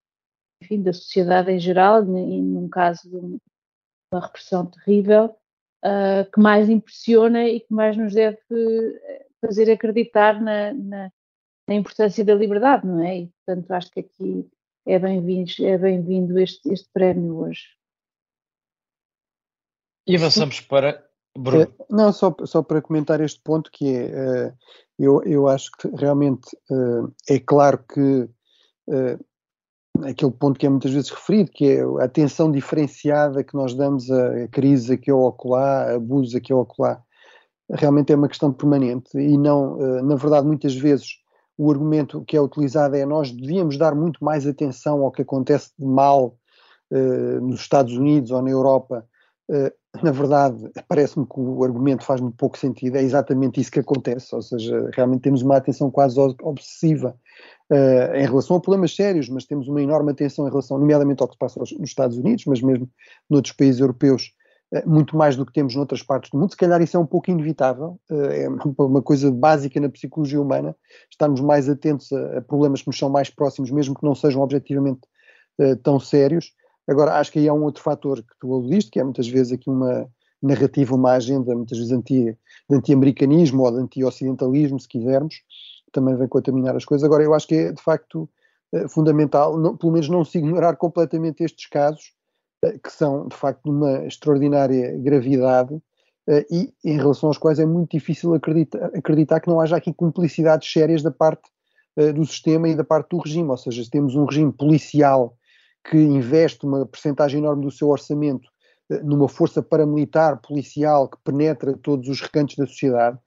enfim, 0.61 0.81
da 0.81 0.93
sociedade 0.93 1.51
em 1.51 1.59
geral, 1.59 2.03
e 2.03 2.41
num 2.41 2.69
caso 2.69 3.09
de 3.09 3.39
uma 4.11 4.21
repressão 4.21 4.65
terrível, 4.65 5.35
uh, 5.83 6.29
que 6.31 6.39
mais 6.39 6.69
impressiona 6.69 7.47
e 7.47 7.59
que 7.61 7.73
mais 7.73 7.97
nos 7.97 8.13
deve 8.13 8.39
fazer 9.41 9.71
acreditar 9.71 10.41
na, 10.41 10.73
na 10.73 11.11
na 11.67 11.75
importância 11.75 12.23
da 12.23 12.33
liberdade, 12.33 12.85
não 12.87 13.03
é? 13.03 13.19
E, 13.19 13.31
portanto, 13.45 13.71
acho 13.71 13.91
que 13.91 13.99
aqui 13.99 14.49
é 14.85 14.97
bem-vindo 14.97 15.51
é 15.61 15.77
bem 15.77 16.43
este, 16.43 16.71
este 16.71 16.89
prémio 16.93 17.37
hoje. 17.37 17.63
E 20.07 20.15
avançamos 20.15 20.61
para 20.61 21.05
Bruno. 21.37 21.63
É, 21.63 21.69
não, 21.89 22.11
só, 22.11 22.35
só 22.45 22.63
para 22.63 22.81
comentar 22.81 23.21
este 23.21 23.39
ponto 23.41 23.69
que 23.71 23.95
é, 23.95 24.49
uh, 24.49 24.53
eu, 24.97 25.21
eu 25.23 25.47
acho 25.47 25.69
que 25.73 25.87
realmente 25.89 26.47
uh, 26.71 27.13
é 27.29 27.39
claro 27.39 27.83
que 27.93 28.21
uh, 28.87 30.05
aquele 30.05 30.31
ponto 30.31 30.59
que 30.59 30.65
é 30.65 30.69
muitas 30.69 30.91
vezes 30.91 31.11
referido, 31.11 31.51
que 31.51 31.69
é 31.69 31.81
a 31.83 32.05
atenção 32.05 32.51
diferenciada 32.51 33.43
que 33.43 33.55
nós 33.55 33.75
damos 33.75 34.09
a, 34.09 34.47
crise 34.47 34.93
aqui 34.93 35.11
ou 35.11 35.27
acolá, 35.27 35.83
a 35.83 35.95
abusos 35.95 36.33
aqui 36.33 36.53
ou 36.53 36.61
acolá, 36.61 37.03
realmente 37.69 38.11
é 38.11 38.15
uma 38.15 38.29
questão 38.29 38.51
permanente 38.51 39.17
e 39.17 39.37
não, 39.37 39.75
na 40.03 40.15
verdade, 40.15 40.47
muitas 40.47 40.73
vezes 40.73 41.17
o 41.57 41.71
argumento 41.71 42.23
que 42.25 42.37
é 42.37 42.41
utilizado 42.41 42.95
é 42.95 43.05
nós 43.05 43.31
devíamos 43.31 43.77
dar 43.77 43.95
muito 43.95 44.23
mais 44.23 44.45
atenção 44.45 45.01
ao 45.01 45.11
que 45.11 45.23
acontece 45.23 45.71
de 45.77 45.85
mal 45.85 46.37
uh, 46.91 47.41
nos 47.41 47.61
Estados 47.61 47.93
Unidos 47.93 48.31
ou 48.31 48.41
na 48.41 48.49
Europa. 48.49 49.05
Uh, 49.49 49.71
na 50.03 50.11
verdade, 50.11 50.69
parece-me 50.87 51.25
que 51.25 51.39
o 51.39 51.63
argumento 51.63 52.03
faz 52.03 52.21
muito 52.21 52.37
pouco 52.37 52.57
sentido, 52.57 52.97
é 52.97 53.01
exatamente 53.01 53.59
isso 53.59 53.71
que 53.71 53.79
acontece, 53.79 54.35
ou 54.35 54.41
seja, 54.41 54.89
realmente 54.93 55.21
temos 55.21 55.41
uma 55.41 55.57
atenção 55.57 55.89
quase 55.89 56.19
obsessiva 56.19 57.15
uh, 57.71 58.15
em 58.15 58.25
relação 58.25 58.57
a 58.57 58.61
problemas 58.61 58.95
sérios, 58.95 59.27
mas 59.27 59.45
temos 59.45 59.67
uma 59.67 59.81
enorme 59.81 60.11
atenção 60.11 60.45
em 60.45 60.49
relação, 60.49 60.77
nomeadamente 60.77 61.23
ao 61.23 61.27
que 61.27 61.33
se 61.33 61.39
passa 61.39 61.59
nos 61.59 61.71
Estados 61.81 62.17
Unidos, 62.17 62.45
mas 62.45 62.61
mesmo 62.61 62.87
noutros 63.27 63.55
países 63.55 63.81
europeus, 63.81 64.33
muito 64.85 65.15
mais 65.15 65.35
do 65.35 65.45
que 65.45 65.53
temos 65.53 65.75
noutras 65.75 66.03
partes 66.03 66.29
do 66.29 66.37
mundo. 66.37 66.51
Se 66.51 66.57
calhar 66.57 66.81
isso 66.81 66.97
é 66.97 66.99
um 66.99 67.05
pouco 67.05 67.31
inevitável, 67.31 67.99
eh, 68.11 68.43
é 68.43 68.49
uma 68.49 69.01
coisa 69.01 69.31
básica 69.31 69.79
na 69.79 69.89
psicologia 69.89 70.41
humana, 70.41 70.75
estarmos 71.09 71.39
mais 71.39 71.69
atentos 71.69 72.11
a, 72.11 72.41
problemas 72.41 72.81
que 72.81 72.87
nos 72.87 72.97
são 72.97 73.09
mais 73.09 73.29
próximos, 73.29 73.71
mesmo 73.71 73.95
que 73.95 74.03
não 74.03 74.13
sejam 74.13 74.41
objetivamente 74.41 75.01
eh, 75.59 75.75
tão 75.75 75.99
sérios. 75.99 76.53
Agora, 76.87 77.17
acho 77.17 77.31
que 77.31 77.39
aí 77.39 77.47
há 77.47 77.53
um 77.53 77.63
outro 77.63 77.81
fator 77.81 78.21
que 78.21 78.33
tu 78.39 78.53
aludiste, 78.53 78.91
que 78.91 78.99
é 78.99 79.03
muitas 79.03 79.27
vezes 79.27 79.53
aqui 79.53 79.69
uma 79.69 80.09
narrativa, 80.41 80.95
uma 80.95 81.13
agenda, 81.13 81.55
muitas 81.55 81.77
vezes 81.77 81.93
anti, 81.93 82.37
de 82.69 82.75
anti-americanismo 82.75 83.63
ou 83.63 83.71
de 83.71 83.77
anti-ocidentalismo, 83.79 84.79
se 84.79 84.87
quisermos, 84.87 85.35
também 85.91 86.15
vem 86.15 86.27
contaminar 86.27 86.75
as 86.75 86.85
coisas. 86.85 87.05
Agora, 87.05 87.23
eu 87.23 87.33
acho 87.33 87.47
que 87.47 87.55
é 87.55 87.71
de 87.71 87.81
facto 87.81 88.29
fundamental, 88.89 89.57
não, 89.57 89.77
pelo 89.77 89.93
menos 89.93 90.09
não 90.09 90.25
se 90.25 90.37
ignorar 90.37 90.75
completamente 90.75 91.41
estes 91.41 91.67
casos, 91.67 92.11
eh, 92.11 92.16
que 92.83 92.91
são 92.91 93.27
de 93.27 93.35
facto 93.35 93.63
de 93.63 93.69
uma 93.69 94.05
extraordinária 94.05 94.97
gravidade 94.97 95.79
eh, 96.27 96.45
e 96.49 96.73
em 96.83 96.97
relação 96.97 97.29
aos 97.29 97.37
quais 97.37 97.59
é 97.59 97.65
muito 97.65 97.91
difícil 97.91 98.33
acreditar, 98.33 98.85
acreditar 98.95 99.39
que 99.39 99.47
não 99.47 99.59
haja 99.59 99.77
aqui 99.77 99.93
cumplicidades 99.93 100.71
sérias 100.71 101.03
da 101.03 101.11
parte 101.11 101.49
eh, 101.95 102.11
do 102.11 102.25
sistema 102.25 102.67
e 102.67 102.75
da 102.75 102.83
parte 102.83 103.09
do 103.09 103.19
regime, 103.19 103.49
ou 103.49 103.57
seja, 103.57 103.83
se 103.83 103.89
temos 103.89 104.15
um 104.15 104.25
regime 104.25 104.51
policial 104.51 105.37
que 105.89 105.97
investe 105.97 106.65
uma 106.65 106.85
percentagem 106.85 107.39
enorme 107.39 107.63
do 107.63 107.71
seu 107.71 107.89
orçamento 107.89 108.49
numa 109.03 109.27
força 109.27 109.61
paramilitar 109.61 110.41
policial 110.41 111.09
que 111.09 111.17
penetra 111.23 111.77
todos 111.77 112.07
os 112.07 112.21
recantos 112.21 112.55
da 112.55 112.65
sociedade, 112.65 113.17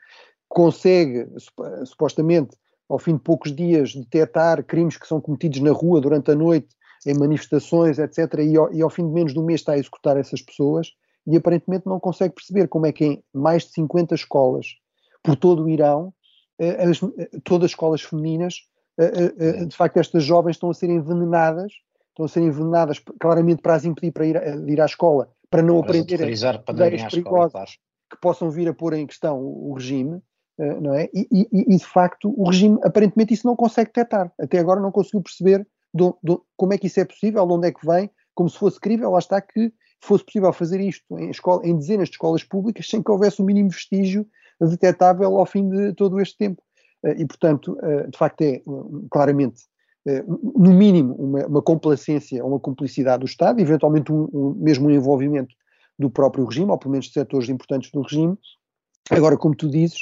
consegue 0.49 1.29
supostamente 1.85 2.57
ao 2.89 2.99
fim 2.99 3.15
de 3.15 3.23
poucos 3.23 3.55
dias 3.55 3.95
detectar 3.95 4.65
crimes 4.65 4.97
que 4.97 5.07
são 5.07 5.21
cometidos 5.21 5.61
na 5.61 5.71
rua 5.71 6.01
durante 6.01 6.31
a 6.31 6.35
noite 6.35 6.69
em 7.07 7.19
manifestações, 7.19 7.99
etc., 7.99 8.41
e 8.41 8.57
ao, 8.57 8.73
e 8.73 8.83
ao 8.83 8.91
fim 8.91 9.07
de 9.07 9.13
menos 9.13 9.33
de 9.33 9.39
um 9.39 9.45
mês 9.45 9.61
está 9.61 9.73
a 9.73 9.79
executar 9.79 10.17
essas 10.17 10.43
pessoas 10.43 10.93
e 11.27 11.37
aparentemente 11.37 11.87
não 11.87 12.01
consegue 12.01 12.35
perceber 12.35 12.69
como 12.69 12.87
é 12.87 12.93
que 12.93 13.05
em 13.05 13.25
mais 13.33 13.65
de 13.65 13.73
50 13.73 14.15
escolas 14.15 14.67
por 15.23 15.37
todo 15.37 15.65
o 15.65 15.69
Irão, 15.69 16.13
eh, 16.59 16.85
as, 16.85 17.03
eh, 17.03 17.31
todas 17.45 17.67
as 17.67 17.71
escolas 17.73 18.03
femininas, 18.03 18.67
eh, 18.99 19.65
de 19.65 19.77
facto 19.77 19.99
estas 19.99 20.25
jovens 20.25 20.57
estão 20.57 20.71
a 20.71 20.75
ser 20.75 20.91
envenenadas, 20.91 21.73
estão 22.09 22.25
a 22.25 22.29
ser 22.29 22.41
envenenadas 22.41 23.01
claramente 23.21 23.63
para 23.63 23.75
as 23.75 23.85
impedir 23.85 24.13
para 24.13 24.27
ir, 24.27 24.65
de 24.65 24.73
ir 24.73 24.81
à 24.81 24.87
escola, 24.87 25.29
para 25.51 25.63
não 25.63 25.81
para 25.81 25.91
aprenderem 25.91 26.33
ideias 26.33 27.03
perigosas 27.05 27.53
claro. 27.53 27.71
que 28.11 28.21
possam 28.21 28.51
vir 28.51 28.69
a 28.69 28.75
pôr 28.75 28.95
em 28.95 29.07
questão 29.07 29.39
o, 29.39 29.71
o 29.71 29.75
regime, 29.75 30.21
não 30.83 30.95
é? 30.95 31.09
E, 31.15 31.27
e, 31.33 31.75
e, 31.75 31.77
de 31.79 31.87
facto 31.87 32.35
o 32.37 32.47
regime 32.47 32.79
aparentemente 32.83 33.33
isso 33.33 33.47
não 33.47 33.57
consegue 33.57 33.89
detectar, 33.89 34.31
até 34.39 34.59
agora 34.59 34.81
não 34.81 34.93
conseguiu 34.93 35.23
perceber 35.23 35.67
do, 35.93 36.17
do, 36.23 36.45
como 36.57 36.73
é 36.73 36.79
que 36.79 36.87
isso 36.87 37.01
é 37.01 37.05
possível, 37.05 37.47
de 37.47 37.53
onde 37.53 37.69
é 37.69 37.73
que 37.73 37.85
vem, 37.87 38.11
como 38.35 38.49
se 38.49 38.59
fosse 38.59 38.79
crível, 38.79 39.11
lá 39.11 39.19
está 39.19 39.41
que 39.41 39.73
fosse 40.01 40.25
possível 40.25 40.53
fazer 40.53 40.81
isto 40.81 41.19
em, 41.19 41.31
escola, 41.31 41.67
em 41.67 41.77
dezenas 41.77 42.09
de 42.09 42.15
escolas 42.15 42.43
públicas 42.43 42.89
sem 42.89 43.03
que 43.03 43.11
houvesse 43.11 43.43
o 43.43 43.45
mínimo 43.45 43.71
vestígio 43.71 44.27
detectável 44.61 45.37
ao 45.39 45.47
fim 45.47 45.69
de 45.69 45.93
todo 45.95 46.21
este 46.21 46.37
tempo. 46.37 46.63
Eh, 47.05 47.17
e, 47.23 47.27
portanto, 47.27 47.79
eh, 47.83 48.07
de 48.09 48.19
facto 48.19 48.43
é 48.43 48.63
claramente, 49.11 49.63
eh, 50.07 50.23
no 50.27 50.73
mínimo, 50.73 51.15
uma, 51.15 51.47
uma 51.47 51.63
complacência 51.63 52.43
ou 52.45 52.51
uma 52.51 52.61
cumplicidade 52.61 53.21
do 53.21 53.27
Estado, 53.27 53.61
eventualmente 53.61 54.13
um, 54.13 54.29
um, 54.33 54.55
mesmo 54.59 54.89
um 54.89 54.91
envolvimento 54.91 55.55
do 55.99 56.11
próprio 56.11 56.45
regime, 56.45 56.71
ou 56.71 56.79
pelo 56.79 56.93
menos 56.93 57.07
de 57.07 57.13
setores 57.13 57.49
importantes 57.49 57.91
do 57.91 58.03
regime. 58.03 58.37
Agora, 59.11 59.37
como 59.37 59.55
tu 59.55 59.69
dizes, 59.69 59.99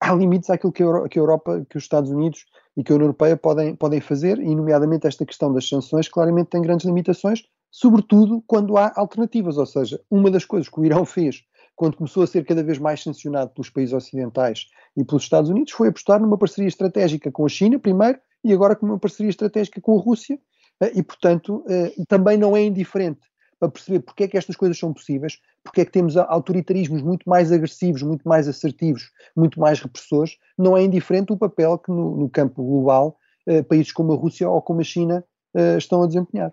há 0.00 0.14
limites 0.14 0.50
àquilo 0.50 0.72
que 0.72 0.82
a, 0.82 0.86
Europa, 0.86 1.64
que 1.68 1.76
os 1.76 1.84
Estados 1.84 2.10
Unidos 2.10 2.44
e 2.80 2.82
que 2.82 2.92
a 2.92 2.94
União 2.94 3.08
Europeia 3.08 3.36
podem, 3.36 3.76
podem 3.76 4.00
fazer, 4.00 4.38
e 4.38 4.54
nomeadamente 4.54 5.06
esta 5.06 5.26
questão 5.26 5.52
das 5.52 5.68
sanções 5.68 6.08
claramente 6.08 6.48
tem 6.48 6.62
grandes 6.62 6.86
limitações, 6.86 7.44
sobretudo 7.70 8.42
quando 8.46 8.78
há 8.78 8.90
alternativas, 8.96 9.58
ou 9.58 9.66
seja, 9.66 10.00
uma 10.10 10.30
das 10.30 10.46
coisas 10.46 10.66
que 10.66 10.80
o 10.80 10.84
Irão 10.84 11.04
fez 11.04 11.44
quando 11.76 11.98
começou 11.98 12.22
a 12.22 12.26
ser 12.26 12.42
cada 12.46 12.62
vez 12.62 12.78
mais 12.78 13.02
sancionado 13.02 13.50
pelos 13.50 13.68
países 13.68 13.92
ocidentais 13.92 14.66
e 14.96 15.04
pelos 15.04 15.24
Estados 15.24 15.50
Unidos 15.50 15.72
foi 15.72 15.88
apostar 15.88 16.20
numa 16.20 16.38
parceria 16.38 16.68
estratégica 16.68 17.30
com 17.30 17.44
a 17.44 17.48
China 17.50 17.78
primeiro 17.78 18.18
e 18.42 18.50
agora 18.50 18.74
com 18.74 18.86
uma 18.86 18.98
parceria 18.98 19.30
estratégica 19.30 19.78
com 19.80 19.98
a 19.98 20.02
Rússia 20.02 20.38
eh, 20.82 20.92
e 20.94 21.02
portanto 21.02 21.62
eh, 21.68 21.92
também 22.08 22.38
não 22.38 22.56
é 22.56 22.62
indiferente 22.62 23.20
para 23.60 23.68
perceber 23.68 24.00
porque 24.00 24.24
é 24.24 24.28
que 24.28 24.38
estas 24.38 24.56
coisas 24.56 24.78
são 24.78 24.92
possíveis, 24.92 25.38
porque 25.62 25.82
é 25.82 25.84
que 25.84 25.92
temos 25.92 26.16
autoritarismos 26.16 27.02
muito 27.02 27.28
mais 27.28 27.52
agressivos, 27.52 28.02
muito 28.02 28.26
mais 28.26 28.48
assertivos, 28.48 29.10
muito 29.36 29.60
mais 29.60 29.80
repressores, 29.80 30.38
não 30.58 30.76
é 30.76 30.82
indiferente 30.82 31.32
o 31.32 31.36
papel 31.36 31.78
que 31.78 31.90
no, 31.90 32.16
no 32.16 32.30
campo 32.30 32.64
global 32.64 33.18
eh, 33.46 33.62
países 33.62 33.92
como 33.92 34.12
a 34.12 34.16
Rússia 34.16 34.48
ou 34.48 34.62
como 34.62 34.80
a 34.80 34.84
China 34.84 35.22
eh, 35.54 35.76
estão 35.76 36.02
a 36.02 36.06
desempenhar. 36.06 36.52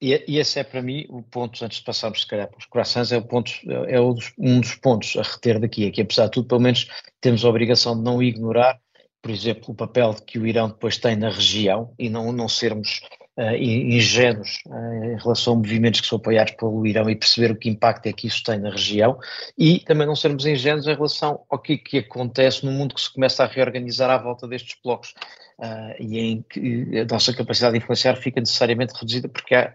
E, 0.00 0.38
esse 0.38 0.58
é 0.58 0.64
para 0.64 0.82
mim 0.82 1.06
o 1.08 1.22
ponto, 1.22 1.64
antes 1.64 1.78
de 1.78 1.84
passarmos 1.84 2.22
se 2.22 2.26
calhar 2.26 2.48
para 2.48 2.58
os 2.58 2.66
corações, 2.66 3.12
é, 3.12 3.18
o 3.18 3.22
ponto, 3.22 3.50
é 3.88 4.00
um 4.00 4.12
dos, 4.12 4.32
um 4.38 4.60
dos 4.60 4.74
pontos 4.74 5.16
a 5.16 5.22
reter 5.22 5.58
daqui, 5.58 5.86
é 5.86 5.90
que 5.90 6.02
apesar 6.02 6.26
de 6.26 6.32
tudo, 6.32 6.48
pelo 6.48 6.60
menos 6.60 6.86
temos 7.20 7.44
a 7.44 7.48
obrigação 7.48 7.96
de 7.96 8.02
não 8.02 8.22
ignorar, 8.22 8.78
por 9.22 9.30
exemplo, 9.30 9.64
o 9.68 9.74
papel 9.74 10.14
que 10.14 10.38
o 10.38 10.46
Irão 10.46 10.68
depois 10.68 10.98
tem 10.98 11.16
na 11.16 11.30
região 11.30 11.94
e 11.98 12.08
não, 12.08 12.30
não 12.30 12.48
sermos 12.48 13.00
uh, 13.36 13.54
ingênuos 13.54 14.60
uh, 14.66 15.04
em 15.04 15.16
relação 15.16 15.54
a 15.54 15.56
movimentos 15.56 16.00
que 16.00 16.06
são 16.06 16.18
apoiados 16.18 16.54
pelo 16.54 16.86
Irão 16.86 17.08
e 17.08 17.16
perceber 17.16 17.50
o 17.50 17.56
que 17.56 17.68
impacto 17.68 18.06
é 18.06 18.12
que 18.12 18.26
isso 18.26 18.42
tem 18.42 18.58
na 18.58 18.70
região 18.70 19.18
e 19.56 19.80
também 19.80 20.06
não 20.06 20.16
sermos 20.16 20.46
ingênuos 20.46 20.86
em 20.86 20.94
relação 20.94 21.44
ao 21.48 21.58
que, 21.58 21.76
que 21.76 21.98
acontece 21.98 22.64
no 22.64 22.72
mundo 22.72 22.94
que 22.94 23.00
se 23.00 23.12
começa 23.12 23.44
a 23.44 23.46
reorganizar 23.46 24.10
à 24.10 24.18
volta 24.18 24.48
destes 24.48 24.76
blocos 24.82 25.14
uh, 25.58 26.02
e 26.02 26.18
em 26.18 26.42
que 26.48 27.00
a 27.00 27.04
nossa 27.12 27.34
capacidade 27.34 27.78
de 27.78 27.82
influenciar 27.82 28.16
fica 28.16 28.40
necessariamente 28.40 28.94
reduzida 28.94 29.28
porque 29.28 29.54
há 29.54 29.74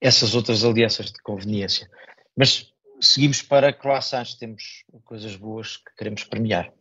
essas 0.00 0.34
outras 0.34 0.64
alianças 0.64 1.06
de 1.06 1.22
conveniência. 1.22 1.88
Mas 2.36 2.72
seguimos 3.00 3.42
para 3.42 3.72
croissants, 3.72 4.34
temos 4.34 4.84
coisas 5.04 5.36
boas 5.36 5.76
que 5.76 5.96
queremos 5.96 6.24
premiar. 6.24 6.72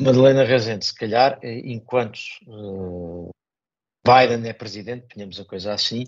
Madalena 0.00 0.44
Rezende, 0.44 0.86
se 0.86 0.94
calhar, 0.94 1.38
eh, 1.42 1.60
enquanto 1.64 2.18
uh, 2.46 3.28
Biden 4.02 4.48
é 4.48 4.52
presidente, 4.54 5.06
ponhamos 5.12 5.38
a 5.38 5.44
coisa 5.44 5.74
assim, 5.74 6.04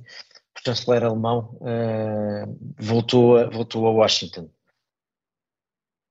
o 0.56 0.64
chanceler 0.64 1.04
alemão 1.04 1.58
uh, 1.60 2.74
voltou, 2.78 3.36
a, 3.36 3.50
voltou 3.50 3.86
a 3.86 3.90
Washington. 3.90 4.48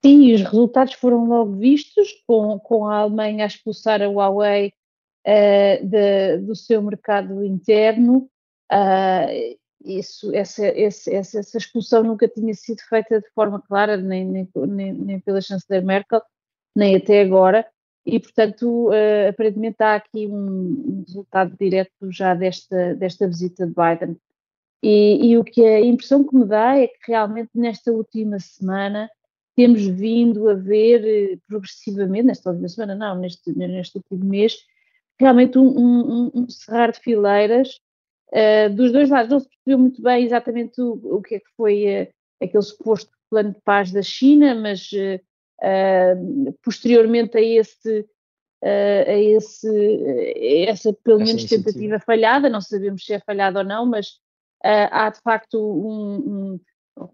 Sim, 0.06 0.34
os 0.34 0.42
resultados 0.42 0.94
foram 0.94 1.26
logo 1.26 1.56
vistos, 1.58 2.24
com, 2.28 2.60
com 2.60 2.88
a 2.88 2.98
Alemanha 2.98 3.46
a 3.46 3.48
expulsar 3.48 4.00
a 4.02 4.08
Huawei 4.08 4.74
uh, 5.28 5.88
de, 5.88 6.38
do 6.38 6.56
seu 6.56 6.84
mercado 6.84 7.44
interno. 7.44 8.30
isso, 9.84 10.34
essa, 10.36 10.68
essa, 10.68 11.12
essa, 11.12 11.58
expulsão 11.58 12.04
nunca 12.04 12.28
tinha 12.28 12.54
sido 12.54 12.82
feita 12.88 13.20
de 13.20 13.30
forma 13.34 13.60
clara, 13.60 13.98
nem, 13.98 14.24
nem, 14.24 14.48
nem 14.94 15.20
pela 15.20 15.42
chanceler 15.42 15.84
Merkel, 15.84 16.22
nem 16.76 16.96
até 16.96 17.22
agora, 17.22 17.68
e 18.06 18.20
portanto 18.20 18.90
uh, 18.90 19.30
aparentemente 19.30 19.78
há 19.80 19.96
aqui 19.96 20.28
um, 20.28 20.34
um, 20.36 21.04
resultado 21.06 21.56
direto 21.60 22.12
já 22.12 22.34
desta, 22.34 22.96
desta 22.96 23.28
visita 23.28 23.66
de 23.66 23.74
Biden. 23.74 24.18
E, 24.84 25.32
e, 25.32 25.38
o 25.38 25.44
que 25.44 25.64
a 25.64 25.80
impressão 25.80 26.24
que 26.24 26.36
me 26.36 26.46
dá 26.46 26.76
é 26.76 26.88
que 26.88 26.98
realmente 27.08 27.52
nesta 27.54 27.92
última 27.92 28.40
semana 28.40 29.10
temos 29.56 29.86
vindo 29.86 30.50
a 30.50 30.56
ver 30.56 31.06
eh, 31.06 31.38
progressivamente, 31.48 32.26
nesta 32.26 32.50
última 32.50 32.68
semana 32.68 32.96
não, 32.96 33.20
neste, 33.20 33.56
neste 33.56 33.98
último 33.98 34.26
mês, 34.26 34.56
realmente 35.20 35.60
um, 35.60 35.68
um, 35.68 36.32
um 36.34 36.50
cerrar 36.50 36.92
de 36.92 37.00
fileiras 37.00 37.80
uh, 38.32 38.74
dos 38.74 38.92
dois 38.92 39.10
lados. 39.10 39.32
Não 39.32 39.40
se 39.40 39.50
percebeu 39.50 39.78
muito 39.78 40.02
bem 40.02 40.26
exatamente 40.26 40.82
o, 40.82 40.94
o 41.18 41.22
que 41.22 41.36
é 41.36 41.40
que 41.40 41.50
foi 41.56 42.04
uh, 42.04 42.08
aquele 42.42 42.64
suposto 42.64 43.12
plano 43.30 43.54
de 43.54 43.62
paz 43.62 43.92
da 43.92 44.02
China, 44.02 44.56
mas 44.56 44.90
uh, 44.94 45.22
Uh, 45.62 46.54
posteriormente 46.64 47.38
a 47.38 47.42
esse, 47.42 48.00
uh, 48.00 49.08
a 49.08 49.14
esse 49.14 49.68
a 49.68 50.72
essa 50.72 50.94
pelo 51.04 51.20
menos 51.20 51.46
tentativa 51.46 52.00
falhada, 52.00 52.50
não 52.50 52.62
sabemos 52.62 53.06
se 53.06 53.14
é 53.14 53.20
falhada 53.20 53.60
ou 53.60 53.66
não, 53.66 53.86
mas 53.86 54.08
uh, 54.66 54.90
há 54.92 55.10
de 55.12 55.22
facto 55.22 55.60
um, 55.60 56.16
um, 56.18 56.60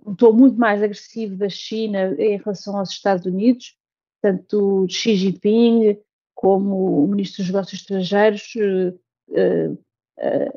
um 0.06 0.16
tom 0.16 0.32
muito 0.32 0.58
mais 0.58 0.82
agressivo 0.82 1.36
da 1.36 1.50
China 1.50 2.16
em 2.18 2.38
relação 2.38 2.78
aos 2.78 2.92
Estados 2.92 3.26
Unidos, 3.26 3.76
tanto 4.22 4.88
Xi 4.90 5.16
Jinping 5.16 6.00
como 6.34 7.04
o 7.04 7.08
Ministro 7.08 7.44
dos 7.44 7.52
Negócios 7.52 7.82
Estrangeiros 7.82 8.54
uh, 8.56 9.78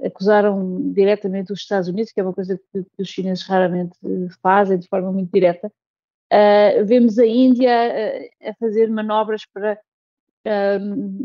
acusaram 0.07 0.92
diretamente 0.92 1.53
os 1.53 1.61
Estados 1.61 1.88
Unidos, 1.88 2.12
que 2.12 2.20
é 2.20 2.22
uma 2.22 2.33
coisa 2.33 2.57
que, 2.57 2.85
que 2.85 3.03
os 3.03 3.09
chineses 3.09 3.44
raramente 3.44 3.98
fazem 4.42 4.79
de 4.79 4.87
forma 4.88 5.12
muito 5.12 5.31
direta. 5.33 5.72
Uh, 6.32 6.84
vemos 6.84 7.18
a 7.18 7.26
Índia 7.26 8.30
a 8.42 8.54
fazer 8.54 8.88
manobras 8.88 9.44
para 9.46 9.78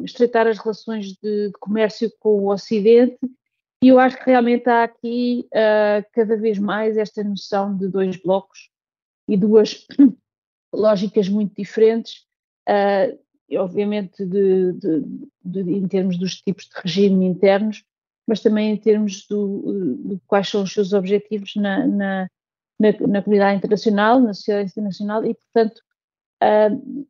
estreitar 0.04 0.46
as 0.46 0.58
relações 0.58 1.14
de, 1.14 1.48
de, 1.48 1.52
comércio 1.60 2.12
com 2.20 2.40
o 2.42 2.52
Ocidente. 2.52 3.18
E 3.82 3.88
eu 3.88 3.98
acho 3.98 4.18
que 4.18 4.26
realmente 4.30 4.70
há 4.70 4.84
aqui 4.84 5.48
cada 6.12 6.36
vez 6.36 6.60
mais 6.60 6.98
esta 6.98 7.24
noção 7.24 7.78
de 7.78 7.88
dois 7.88 8.18
blocos 8.18 8.70
e 9.28 9.38
duas 9.38 9.86
lógicas 10.74 11.30
muito 11.30 11.56
diferentes, 11.56 12.26
uh, 12.70 13.58
obviamente 13.58 14.26
de, 14.26 14.74
de, 15.44 15.60
em 15.60 15.88
termos 15.88 16.18
dos 16.18 16.42
tipos 16.42 16.66
de 16.66 16.72
regime 16.82 17.26
internos, 17.26 17.84
mas 18.28 18.42
também 18.42 18.72
em 18.72 18.78
termos 18.78 19.26
do, 19.28 20.00
de 20.06 20.20
quais 20.28 20.50
são 20.50 20.64
os 20.64 20.74
seus 20.74 20.94
objetivos 20.94 21.56
na, 21.56 21.86
na, 21.86 22.30
na, 22.80 22.92
na 23.08 23.22
comunidade 23.22 23.58
internacional, 23.58 24.20
na 24.20 24.34
sociedade 24.34 24.72
internacional 24.72 25.26
e, 25.26 25.36
portanto, 25.36 25.82
uh, 26.44 27.08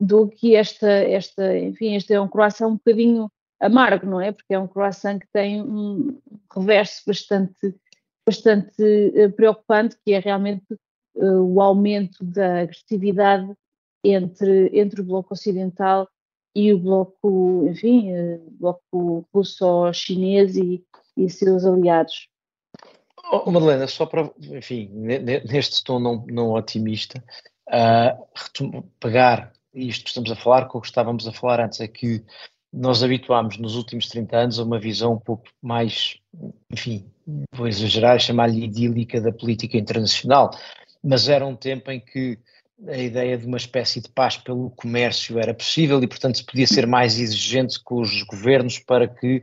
dou 0.00 0.24
aqui 0.24 0.54
esta, 0.54 0.88
esta, 0.88 1.56
enfim, 1.58 1.94
este 1.94 2.12
é 2.12 2.20
um 2.20 2.28
croissant 2.28 2.68
um 2.68 2.76
bocadinho 2.76 3.30
amargo, 3.60 4.06
não 4.06 4.20
é? 4.20 4.32
Porque 4.32 4.54
é 4.54 4.58
um 4.58 4.68
croissant 4.68 5.18
que 5.18 5.28
tem 5.32 5.62
um 5.62 6.18
reverso 6.54 7.02
bastante, 7.06 7.74
bastante 8.26 8.82
uh, 8.82 9.32
preocupante, 9.32 9.96
que 10.04 10.12
é 10.12 10.18
realmente 10.18 10.66
uh, 11.16 11.42
o 11.42 11.60
aumento 11.60 12.24
da 12.24 12.62
agressividade 12.62 13.52
entre, 14.04 14.70
entre 14.72 15.00
o 15.00 15.04
Bloco 15.04 15.34
Ocidental 15.34 16.08
e 16.54 16.72
o 16.72 16.78
Bloco, 16.78 17.66
enfim, 17.68 18.12
uh, 18.12 18.50
Bloco 18.52 19.26
russo-chinês 19.34 20.56
e, 20.56 20.84
e 21.16 21.28
seus 21.28 21.64
aliados. 21.64 22.28
Oh, 23.30 23.50
Madalena, 23.50 23.86
só 23.86 24.06
para, 24.06 24.30
enfim, 24.40 24.90
neste 24.92 25.84
tom 25.84 25.98
não, 25.98 26.24
não 26.26 26.52
otimista, 26.52 27.22
uh, 27.68 28.82
pegar 28.98 29.52
isto 29.74 30.04
que 30.04 30.08
estamos 30.10 30.30
a 30.30 30.36
falar 30.36 30.66
com 30.66 30.78
o 30.78 30.80
que 30.80 30.88
estávamos 30.88 31.26
a 31.28 31.32
falar 31.32 31.60
antes, 31.60 31.80
é 31.80 31.88
que 31.88 32.24
nós 32.72 33.02
habituámos 33.02 33.58
nos 33.58 33.76
últimos 33.76 34.08
30 34.08 34.36
anos 34.36 34.58
a 34.58 34.64
uma 34.64 34.78
visão 34.78 35.14
um 35.14 35.18
pouco 35.18 35.44
mais, 35.62 36.16
enfim, 36.70 37.10
vou 37.52 37.66
exagerar, 37.66 38.18
chamar-lhe 38.18 38.64
idílica 38.64 39.20
da 39.20 39.32
política 39.32 39.76
internacional, 39.76 40.50
mas 41.02 41.28
era 41.28 41.46
um 41.46 41.56
tempo 41.56 41.90
em 41.90 42.00
que 42.00 42.38
a 42.86 42.96
ideia 42.96 43.36
de 43.36 43.46
uma 43.46 43.56
espécie 43.56 44.00
de 44.00 44.08
paz 44.08 44.36
pelo 44.36 44.70
comércio 44.70 45.38
era 45.38 45.52
possível 45.52 46.02
e, 46.02 46.06
portanto, 46.06 46.36
se 46.36 46.44
podia 46.44 46.66
ser 46.66 46.86
mais 46.86 47.18
exigente 47.18 47.82
com 47.82 48.00
os 48.00 48.22
governos 48.22 48.78
para 48.78 49.08
que, 49.08 49.42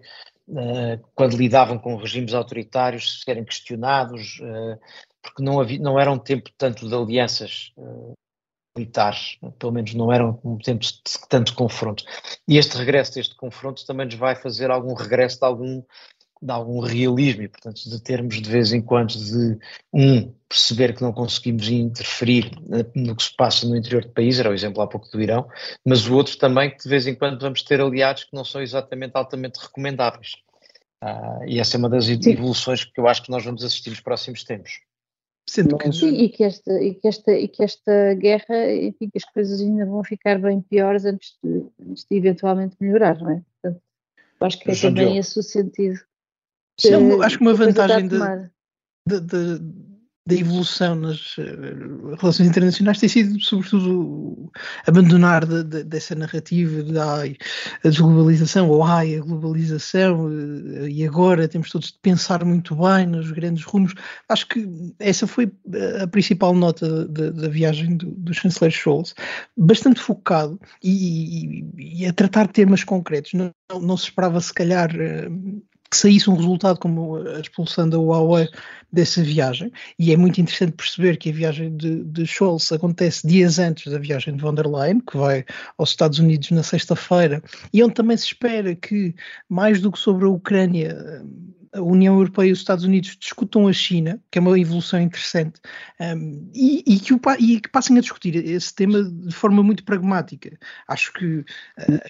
quando 1.16 1.38
lidavam 1.38 1.78
com 1.78 1.96
regimes 1.96 2.34
autoritários, 2.34 3.22
serem 3.24 3.44
questionados, 3.44 4.40
uh, 4.40 4.80
porque 5.22 5.42
não, 5.42 5.60
havia, 5.60 5.80
não 5.80 6.00
era 6.00 6.12
um 6.12 6.20
tempo 6.20 6.52
tanto 6.58 6.88
de 6.88 6.94
alianças 6.94 7.74
uh, 7.78 8.14
militares, 8.78 9.38
pelo 9.58 9.72
menos 9.72 9.94
não 9.94 10.12
era 10.12 10.26
um 10.26 10.58
tempo 10.58 10.82
de 10.82 10.92
tanto 11.30 11.56
confronto. 11.56 12.04
E 12.48 12.58
este 12.58 12.78
regresso 12.78 13.16
deste 13.16 13.36
confronto 13.36 13.86
também 13.86 14.06
nos 14.06 14.16
vai 14.16 14.36
fazer 14.36 14.70
algum 14.70 14.94
regresso 14.94 15.40
de 15.40 15.46
algum 15.46 15.82
de 16.42 16.52
algum 16.52 16.80
realismo 16.80 17.44
e, 17.44 17.48
portanto, 17.48 17.90
de 17.90 18.02
termos 18.02 18.42
de 18.42 18.50
vez 18.50 18.74
em 18.74 18.82
quando 18.82 19.14
de, 19.14 19.58
um, 19.94 20.34
perceber 20.48 20.94
que 20.96 21.02
não 21.02 21.12
conseguimos 21.12 21.68
interferir 21.70 22.52
no 22.96 23.16
que 23.16 23.24
se 23.24 23.36
passa 23.36 23.68
no 23.68 23.76
interior 23.76 24.04
do 24.04 24.12
país, 24.12 24.40
era 24.40 24.50
o 24.50 24.54
exemplo 24.54 24.82
há 24.82 24.88
pouco 24.88 25.10
do 25.10 25.22
Irão, 25.22 25.48
mas 25.86 26.08
o 26.08 26.16
outro 26.16 26.38
também 26.38 26.70
que 26.70 26.84
de 26.84 26.90
vez 26.90 27.08
em 27.08 27.16
quando 27.16 27.40
vamos 27.40 27.64
ter 27.64 27.82
aliados 27.82 28.26
que 28.26 28.36
não 28.36 28.44
são 28.44 28.62
exatamente 28.62 29.14
altamente 29.16 29.60
recomendáveis. 29.60 30.34
Uh, 31.04 31.46
e 31.46 31.60
essa 31.60 31.78
é 31.78 31.80
uma 31.80 31.90
das 31.90 32.08
evoluções 32.10 32.84
que 32.84 33.00
eu 33.00 33.08
acho 33.08 33.24
que 33.24 33.30
nós 33.30 33.44
vamos 33.44 33.64
assistir 33.64 33.90
nos 33.90 34.00
próximos 34.00 34.44
tempos. 34.44 34.80
Sendo 35.48 35.78
que... 35.78 35.92
Sim, 35.92 36.16
e 36.16 36.30
que, 36.30 36.44
esta, 36.44 36.82
e, 36.82 36.96
que 36.96 37.08
esta, 37.08 37.32
e 37.32 37.48
que 37.48 37.64
esta 37.64 38.14
guerra, 38.16 38.74
enfim, 38.74 39.10
que 39.10 39.18
as 39.18 39.26
coisas 39.26 39.62
ainda 39.62 39.86
vão 39.86 40.04
ficar 40.04 40.40
bem 40.40 40.60
piores 40.60 41.06
antes 41.06 41.38
de, 41.44 41.66
antes 41.88 42.06
de 42.10 42.18
eventualmente 42.18 42.76
melhorar, 42.80 43.20
não 43.20 43.32
é? 43.32 43.42
Portanto, 43.62 43.84
acho 44.42 44.60
que 44.60 44.72
é 44.72 44.76
também 44.76 45.18
esse 45.18 45.38
o 45.38 45.44
sentido. 45.44 46.00
Sim, 46.80 47.22
acho 47.22 47.38
que 47.38 47.44
uma 47.44 47.54
vantagem 47.54 48.08
de, 48.08 48.18
da 50.28 50.34
evolução 50.34 50.96
nas 50.96 51.38
uh, 51.38 52.16
relações 52.20 52.50
internacionais 52.50 53.00
tem 53.00 53.08
sido, 53.08 53.40
sobretudo, 53.40 54.52
abandonar 54.88 55.46
de, 55.46 55.64
de, 55.64 55.84
dessa 55.84 56.16
narrativa 56.16 56.82
de 56.82 56.98
ai, 56.98 57.38
a 57.84 57.90
desglobalização 57.90 58.68
ou 58.68 58.84
ai, 58.84 59.16
a 59.16 59.22
globalização, 59.22 60.26
uh, 60.26 60.88
e 60.88 61.06
agora 61.06 61.48
temos 61.48 61.70
todos 61.70 61.92
de 61.92 62.00
pensar 62.02 62.44
muito 62.44 62.76
bem 62.76 63.06
nos 63.06 63.32
grandes 63.32 63.64
rumos. 63.64 63.94
Acho 64.28 64.48
que 64.48 64.68
essa 64.98 65.28
foi 65.28 65.52
a 66.02 66.08
principal 66.08 66.56
nota 66.56 67.06
da 67.08 67.48
viagem 67.48 67.96
do, 67.96 68.08
do 68.08 68.34
chanceler 68.34 68.72
Scholz, 68.72 69.14
bastante 69.56 70.00
focado 70.00 70.60
e, 70.84 71.60
e, 71.78 72.02
e, 72.02 72.06
a 72.08 72.14
tratar 72.14 72.48
temas 72.48 72.84
concretos. 72.84 73.34
Não, 73.34 73.52
não 73.80 73.96
se 73.96 74.06
esperava, 74.06 74.42
se 74.42 74.54
calhar. 74.54 74.90
Que 75.96 76.02
saísse 76.02 76.30
um 76.30 76.36
resultado 76.36 76.78
como 76.78 77.16
a 77.16 77.40
expulsão 77.40 77.88
da 77.88 77.98
Huawei 77.98 78.50
dessa 78.92 79.24
viagem, 79.24 79.72
e 79.98 80.12
é 80.12 80.18
muito 80.18 80.42
interessante 80.42 80.74
perceber 80.74 81.16
que 81.16 81.30
a 81.30 81.34
viagem 81.34 81.76
de, 81.78 82.04
de 82.04 82.28
Scholz 82.28 82.70
acontece 82.74 83.26
dias 83.26 83.60
antes 83.60 83.90
da 83.90 83.98
viagem 83.98 84.36
de 84.36 84.42
von 84.42 84.54
der 84.54 84.68
Leyen, 84.68 85.00
que 85.00 85.16
vai 85.16 85.46
aos 85.78 85.92
Estados 85.92 86.20
Unidos 86.20 86.52
na 86.52 86.64
sexta-feira, 86.64 87.42
e 87.72 87.82
onde 87.82 87.94
também 87.94 88.18
se 88.18 88.26
espera 88.26 88.76
que, 88.76 89.16
mais 89.48 89.80
do 89.80 89.90
que 89.90 89.98
sobre 89.98 90.26
a 90.26 90.30
Ucrânia, 90.30 91.24
a 91.74 91.82
União 91.82 92.16
Europeia 92.16 92.50
e 92.50 92.52
os 92.52 92.60
Estados 92.60 92.84
Unidos 92.84 93.16
discutam 93.18 93.66
a 93.66 93.74
China, 93.74 94.22
que 94.30 94.38
é 94.38 94.42
uma 94.42 94.60
evolução 94.60 95.00
interessante, 95.00 95.62
um, 96.00 96.50
e, 96.54 96.84
e, 96.86 97.00
que 97.00 97.14
o, 97.14 97.22
e, 97.40 97.62
que 97.62 97.70
passem 97.70 97.98
a 97.98 98.02
discutir 98.02 98.36
esse 98.36 98.76
tema 98.76 99.02
de 99.02 99.34
forma 99.34 99.64
muito 99.64 99.86
pragmática. 99.86 100.58
Acho 100.88 101.14
que 101.14 101.38
uh, 101.38 101.46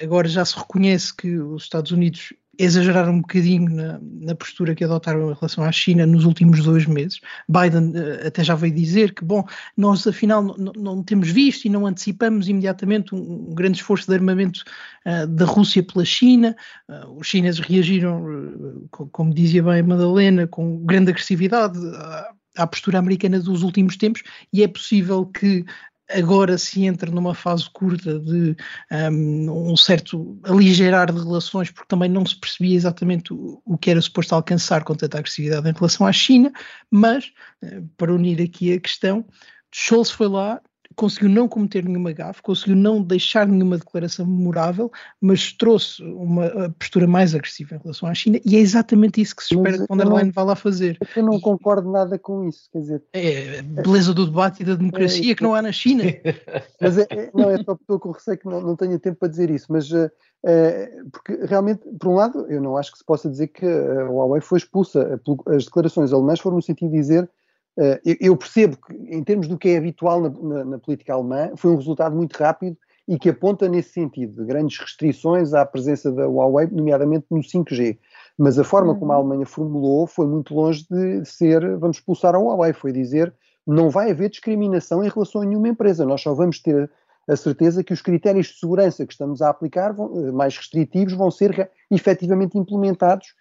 agora 0.02 0.28
já 0.28 0.43
se 0.43 0.56
reconhece 0.56 1.15
que 1.15 1.38
os 1.38 1.63
Estados 1.63 1.91
Unidos 1.91 2.34
exageraram 2.58 3.13
um 3.13 3.22
bocadinho 3.22 3.70
na, 3.70 4.00
na, 4.02 4.36
postura 4.36 4.76
que 4.76 4.84
adotaram 4.84 5.32
em 5.32 5.34
relação 5.34 5.63
à 5.63 5.72
China 5.72 6.06
nos 6.06 6.26
últimos 6.26 6.63
dois 6.63 6.86
meses. 6.86 7.20
Biden 7.48 7.91
uh, 7.91 8.28
até 8.28 8.44
já 8.44 8.56
veio 8.56 8.74
dizer 8.74 9.13
que, 9.13 9.24
bom, 9.24 9.44
nós 9.76 10.06
afinal 10.08 10.44
não 10.58 11.04
temos 11.04 11.30
visto 11.30 11.65
e 11.65 11.70
não 11.70 11.86
antecipamos 11.86 12.48
imediatamente 12.48 13.13
um, 13.13 13.50
um 13.50 13.56
grande 13.56 13.78
esforço 13.78 14.08
de 14.08 14.15
armamento 14.15 14.63
uh, 15.06 15.28
da 15.28 15.46
Rússia 15.46 15.84
pela 15.84 16.06
China. 16.06 16.56
Uh, 16.89 17.20
os 17.20 17.28
chineses 17.28 17.60
reagiram, 17.60 18.24
como 18.89 19.34
dizia 19.34 19.63
bem 19.63 19.80
a 19.80 19.84
Madalena, 19.84 20.48
com 20.48 20.86
grande 20.86 21.12
agressividade 21.12 21.80
à 22.58 22.65
postura 22.65 23.00
americana 23.00 23.39
dos 23.39 23.63
últimos 23.63 23.98
tempos 23.98 24.24
e 24.52 24.63
é 24.63 24.68
possível 24.68 25.26
que 25.26 25.65
agora 26.10 26.58
se 26.58 26.86
entra 26.86 27.10
numa 27.10 27.34
fase 27.34 27.70
curta 27.70 28.20
de 28.20 28.56
um, 29.12 29.72
um, 29.72 29.78
certo 29.78 30.39
aligerar 30.44 31.12
de 31.12 31.20
relações, 31.20 31.72
porque 31.72 31.88
também 31.88 32.10
não 32.10 32.26
se 32.26 32.36
percebia 32.39 32.76
exatamente 32.76 33.34
o, 33.34 33.62
o, 33.65 33.78
que 33.78 33.89
era 33.89 34.02
suposto 34.02 34.36
alcançar 34.36 34.84
com 34.84 34.96
tanta 34.96 35.18
agressividade 35.18 35.68
em 35.68 35.74
relação 35.74 36.06
à 36.06 36.12
China, 36.12 36.52
mas, 36.91 37.32
eh, 37.63 37.82
para 37.98 38.13
unir 38.13 38.41
aqui 38.41 38.74
a 38.74 38.80
questão, 38.80 39.26
Scholz 39.74 40.12
foi 40.12 40.28
lá, 40.28 40.62
conseguiu 40.96 41.30
não 41.30 41.48
cometer 41.48 41.86
nenhuma 41.86 42.12
gafe, 42.12 42.42
conseguiu 42.42 42.76
não 42.76 43.02
deixar 43.02 43.48
nenhuma 43.48 43.78
declaração 43.78 44.26
memorável, 44.26 44.92
mas 45.22 45.52
trouxe 45.54 46.02
uma 46.04 46.74
postura 46.80 47.08
mais 47.08 47.36
agressiva 47.36 47.76
em 47.76 47.80
relação 47.80 48.10
à 48.10 48.14
China 48.14 48.40
e 48.46 48.56
é 48.56 48.60
exatamente 48.60 49.22
isso 49.22 49.36
que 49.36 49.44
se 49.44 49.56
espera 49.56 49.78
que 49.78 49.86
von 49.88 49.98
der 49.98 50.08
Leyen 50.08 50.32
vá 50.32 50.44
lá 50.44 50.56
fazer. 50.56 50.98
Eu 51.16 51.24
não 51.24 51.40
concordo 51.40 51.92
nada 51.92 52.18
com 52.18 52.48
isso, 52.48 52.70
quer 52.72 52.80
dizer... 52.80 53.04
É 53.14 53.60
a 53.60 53.82
beleza 53.82 54.14
do 54.14 54.26
debate 54.26 54.64
e 54.64 54.66
da 54.66 54.76
democracia 54.76 55.32
é, 55.32 55.36
que 55.36 55.44
não 55.44 55.54
há 55.54 55.62
na 55.62 55.72
China. 55.72 56.04
Mas 56.80 56.98
é, 56.98 57.08
é, 57.10 57.32
não, 57.34 57.50
é 57.50 57.64
só 57.64 57.74
estou 57.74 58.00
com 58.00 58.12
receio 58.12 58.38
que 58.38 58.46
não, 58.46 58.62
não 58.62 58.76
tenha 58.76 59.00
tempo 59.00 59.18
para 59.20 59.30
dizer 59.30 59.50
isso, 59.50 59.68
mas... 59.70 59.91
Uh, 59.91 60.10
porque 61.12 61.39
realmente, 61.46 61.82
por 62.00 62.10
um 62.10 62.16
lado, 62.16 62.46
eu 62.50 62.62
não 62.62 62.78
acho 62.78 62.91
que 62.91 63.00
se 63.00 63.06
possa 63.06 63.30
dizer 63.30 63.48
que 63.48 63.66
a 63.66 64.04
Huawei 64.04 64.41
foi 64.41 64.60
expulsa. 64.60 65.20
As 65.48 65.66
declarações 65.66 66.14
alemãs 66.14 66.39
foram 66.39 66.58
no 66.58 66.62
sentido 66.62 66.91
de 66.91 66.98
dizer 66.98 67.30
eu 68.19 68.38
percebo 68.38 68.78
que, 68.78 68.93
em 68.93 69.23
termos 69.23 69.47
do 69.47 69.57
que 69.57 69.69
é 69.69 69.78
habitual 69.78 70.21
na, 70.21 70.30
na, 70.30 70.65
na, 70.65 70.80
política 70.80 71.13
alemã, 71.13 71.51
foi 71.55 71.71
um 71.71 71.76
resultado 71.76 72.15
muito 72.15 72.34
rápido 72.38 72.78
e 73.07 73.19
que 73.19 73.30
aponta 73.30 73.67
nesse 73.67 73.89
sentido, 73.89 74.41
de 74.41 74.47
grandes 74.47 74.80
restrições 74.80 75.53
à 75.53 75.65
presença 75.65 76.11
da 76.11 76.26
Huawei, 76.26 76.67
nomeadamente 76.71 77.26
no 77.30 77.39
5G. 77.39 77.97
Mas 78.38 78.57
a 78.57 78.63
forma 78.63 78.93
uhum. 78.93 78.99
como 78.99 79.11
a 79.11 79.15
Alemanha 79.15 79.45
formulou 79.45 80.07
foi 80.07 80.26
muito 80.26 80.55
longe 80.55 80.86
de 80.89 81.23
ser 81.26 81.78
vamos 81.78 81.97
expulsar 81.97 82.34
a 82.34 82.39
Huawei, 82.39 82.73
foi 82.73 82.91
dizer 82.91 83.34
não 83.67 83.89
vai 83.89 84.11
haver 84.11 84.30
discriminação 84.30 85.03
em 85.03 85.09
relação 85.09 85.41
a 85.41 85.45
nenhuma 85.45 85.67
empresa, 85.67 86.05
nós 86.05 86.21
só 86.21 86.34
vamos 86.34 86.59
ter 86.59 86.89
a 87.28 87.36
certeza 87.36 87.84
que 87.84 87.93
os 87.93 88.01
critérios 88.01 88.47
de 88.47 88.59
segurança 88.59 89.05
que 89.05 89.13
estamos 89.13 89.41
a 89.41 89.49
aplicar, 89.49 89.91
vão, 89.91 90.28
eh, 90.28 90.32
mais 90.32 90.55
restritivos, 90.55 91.13
vão 91.13 91.32
ser 91.32 91.71
efetivamente 91.89 92.57
implementados 92.57 93.34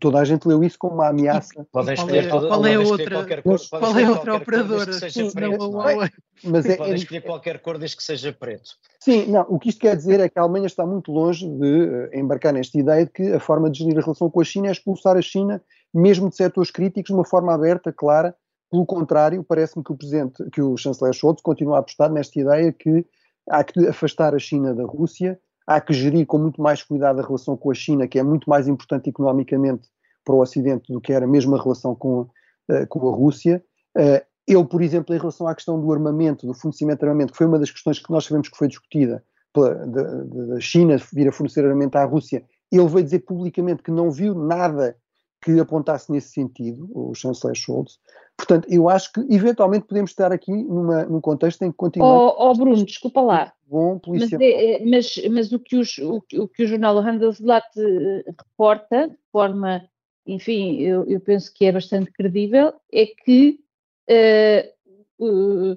toda 0.00 0.18
a 0.18 0.24
gente 0.24 0.46
leu 0.46 0.62
isso 0.64 0.78
como 0.78 0.94
uma 0.94 1.08
ameaça. 1.08 1.66
Podem 1.70 1.94
escolher 1.94 2.28
qual 2.28 2.38
é, 2.38 2.40
toda, 2.40 2.48
qual 2.48 2.66
é 2.66 2.76
podem 2.76 2.92
outra, 2.92 3.10
qualquer 3.10 3.42
cor, 3.42 3.60
qual 3.68 3.98
é 3.98 4.08
outra 4.08 4.08
qualquer 4.08 4.14
cor 4.14 4.28
desde 4.28 4.42
operadora? 4.42 4.86
que 4.86 4.92
seja 4.94 5.24
Sim, 5.24 5.30
preto, 5.30 5.58
não, 5.58 5.70
não 5.70 5.88
é? 5.88 5.94
Huawei. 5.94 6.10
Mas 6.44 6.66
é, 6.66 6.76
Podem 6.76 6.92
é- 6.92 6.96
escolher 6.96 7.20
qualquer 7.20 7.58
cor 7.60 7.78
desde 7.78 7.96
que 7.96 8.02
seja 8.02 8.32
preto. 8.32 8.70
sim, 9.00 9.26
não, 9.26 9.42
o 9.48 9.58
que 9.58 9.68
isto 9.68 9.80
quer 9.80 9.96
dizer 9.96 10.20
é 10.20 10.28
que 10.28 10.38
a 10.38 10.42
Alemanha 10.42 10.66
está 10.66 10.84
muito 10.86 11.12
longe 11.12 11.48
de 11.48 11.84
eh, 12.12 12.18
embarcar 12.18 12.52
nesta 12.52 12.78
ideia 12.78 13.04
de 13.04 13.12
que 13.12 13.32
a 13.32 13.40
forma 13.40 13.70
de 13.70 13.78
gerir 13.78 13.98
a 13.98 14.00
relação 14.00 14.30
com 14.30 14.40
a 14.40 14.44
China 14.44 14.68
é 14.68 14.72
expulsar 14.72 15.16
a 15.16 15.22
China, 15.22 15.62
mesmo 15.92 16.28
de 16.28 16.36
setores 16.36 16.70
críticos, 16.70 17.08
de 17.08 17.14
uma 17.14 17.24
forma 17.24 17.54
aberta, 17.54 17.92
clara. 17.92 18.34
Pelo 18.70 18.86
contrário, 18.86 19.44
parece-me 19.44 19.84
que 19.84 19.92
o 19.92 19.96
presidente, 19.96 20.42
que 20.50 20.62
o 20.62 20.76
chanceler 20.76 21.12
Scholz 21.12 21.42
continua 21.42 21.76
a 21.76 21.80
apostar 21.80 22.10
nesta 22.10 22.40
ideia 22.40 22.72
que 22.72 23.04
há 23.48 23.62
que 23.62 23.86
afastar 23.86 24.34
a 24.34 24.38
China 24.38 24.74
da 24.74 24.84
Rússia, 24.84 25.38
há 25.66 25.80
que 25.80 25.92
gerir 25.92 26.26
com 26.26 26.38
muito 26.38 26.60
mais 26.60 26.82
cuidado 26.82 27.20
a 27.20 27.26
relação 27.26 27.56
com 27.56 27.70
a 27.70 27.74
China, 27.74 28.06
que 28.08 28.18
é 28.18 28.22
muito 28.22 28.48
mais 28.48 28.68
importante 28.68 29.10
economicamente 29.10 29.88
para 30.24 30.34
o 30.34 30.40
Ocidente 30.40 30.92
do 30.92 31.00
que 31.00 31.12
era 31.12 31.26
mesmo 31.26 31.54
a 31.56 31.62
relação 31.62 31.94
com, 31.94 32.28
eh, 32.68 32.86
com 32.86 33.08
a 33.08 33.14
Rússia. 33.14 33.62
Eh, 33.96 34.24
ele, 34.46 34.64
por 34.64 34.82
exemplo, 34.82 35.14
em 35.14 35.18
relação 35.18 35.46
à 35.46 35.54
questão 35.54 35.80
do 35.80 35.92
armamento, 35.92 36.46
do 36.46 36.54
fornecimento 36.54 37.00
de 37.00 37.06
armamento, 37.06 37.32
que 37.32 37.38
foi 37.38 37.46
uma 37.46 37.58
das 37.58 37.70
questões 37.70 37.98
que 37.98 38.10
nós 38.10 38.24
sabemos 38.24 38.48
que 38.48 38.56
foi 38.56 38.68
discutida 38.68 39.22
pela, 39.52 40.60
China 40.60 40.96
vir 41.12 41.28
a 41.28 41.32
fornecer 41.32 41.64
armamento 41.64 41.96
à 41.96 42.04
Rússia, 42.04 42.44
ele 42.70 42.88
veio 42.88 43.04
dizer 43.04 43.20
publicamente 43.20 43.82
que 43.82 43.90
não 43.90 44.10
viu 44.10 44.34
nada 44.34 44.96
que 45.42 45.58
apontasse 45.58 46.10
nesse 46.12 46.32
sentido, 46.34 46.88
o 46.94 47.12
chanceler 47.14 47.56
Scholz. 47.56 47.98
Portanto, 48.36 48.66
eu 48.70 48.88
acho 48.88 49.12
que 49.12 49.20
eventualmente 49.28 49.86
podemos 49.86 50.10
estar 50.12 50.30
aqui 50.32 50.52
numa, 50.52 51.04
num 51.04 51.20
contexto 51.20 51.62
em 51.62 51.70
que 51.70 51.76
continuamos 51.76 52.32
Ó 52.38 52.50
ó, 52.50 52.54
Bruno, 52.54 52.84
desculpa 52.84 53.20
lá. 53.20 53.52
bom 53.66 53.94
Mas, 53.94 54.02
policial. 54.30 54.40
é- 54.40 54.74
é- 54.82 54.84
mas, 54.86 55.14
mas 55.30 55.52
o, 55.52 55.58
que 55.58 55.76
os- 55.76 55.98
o, 55.98 56.22
o 56.34 56.48
que 56.48 56.62
o 56.62 56.66
jornal 56.66 56.96
Handelsblatt 56.98 57.66
eh, 57.76 58.24
reporta, 58.26 59.08
de 59.08 59.16
forma, 59.32 59.82
enfim, 60.26 60.78
eu, 60.78 61.04
eu 61.08 61.20
penso 61.20 61.52
que 61.52 61.64
é 61.64 61.72
bastante 61.72 62.12
credível, 62.12 62.72
é 62.92 63.06
que, 63.06 63.58
o- 65.18 65.76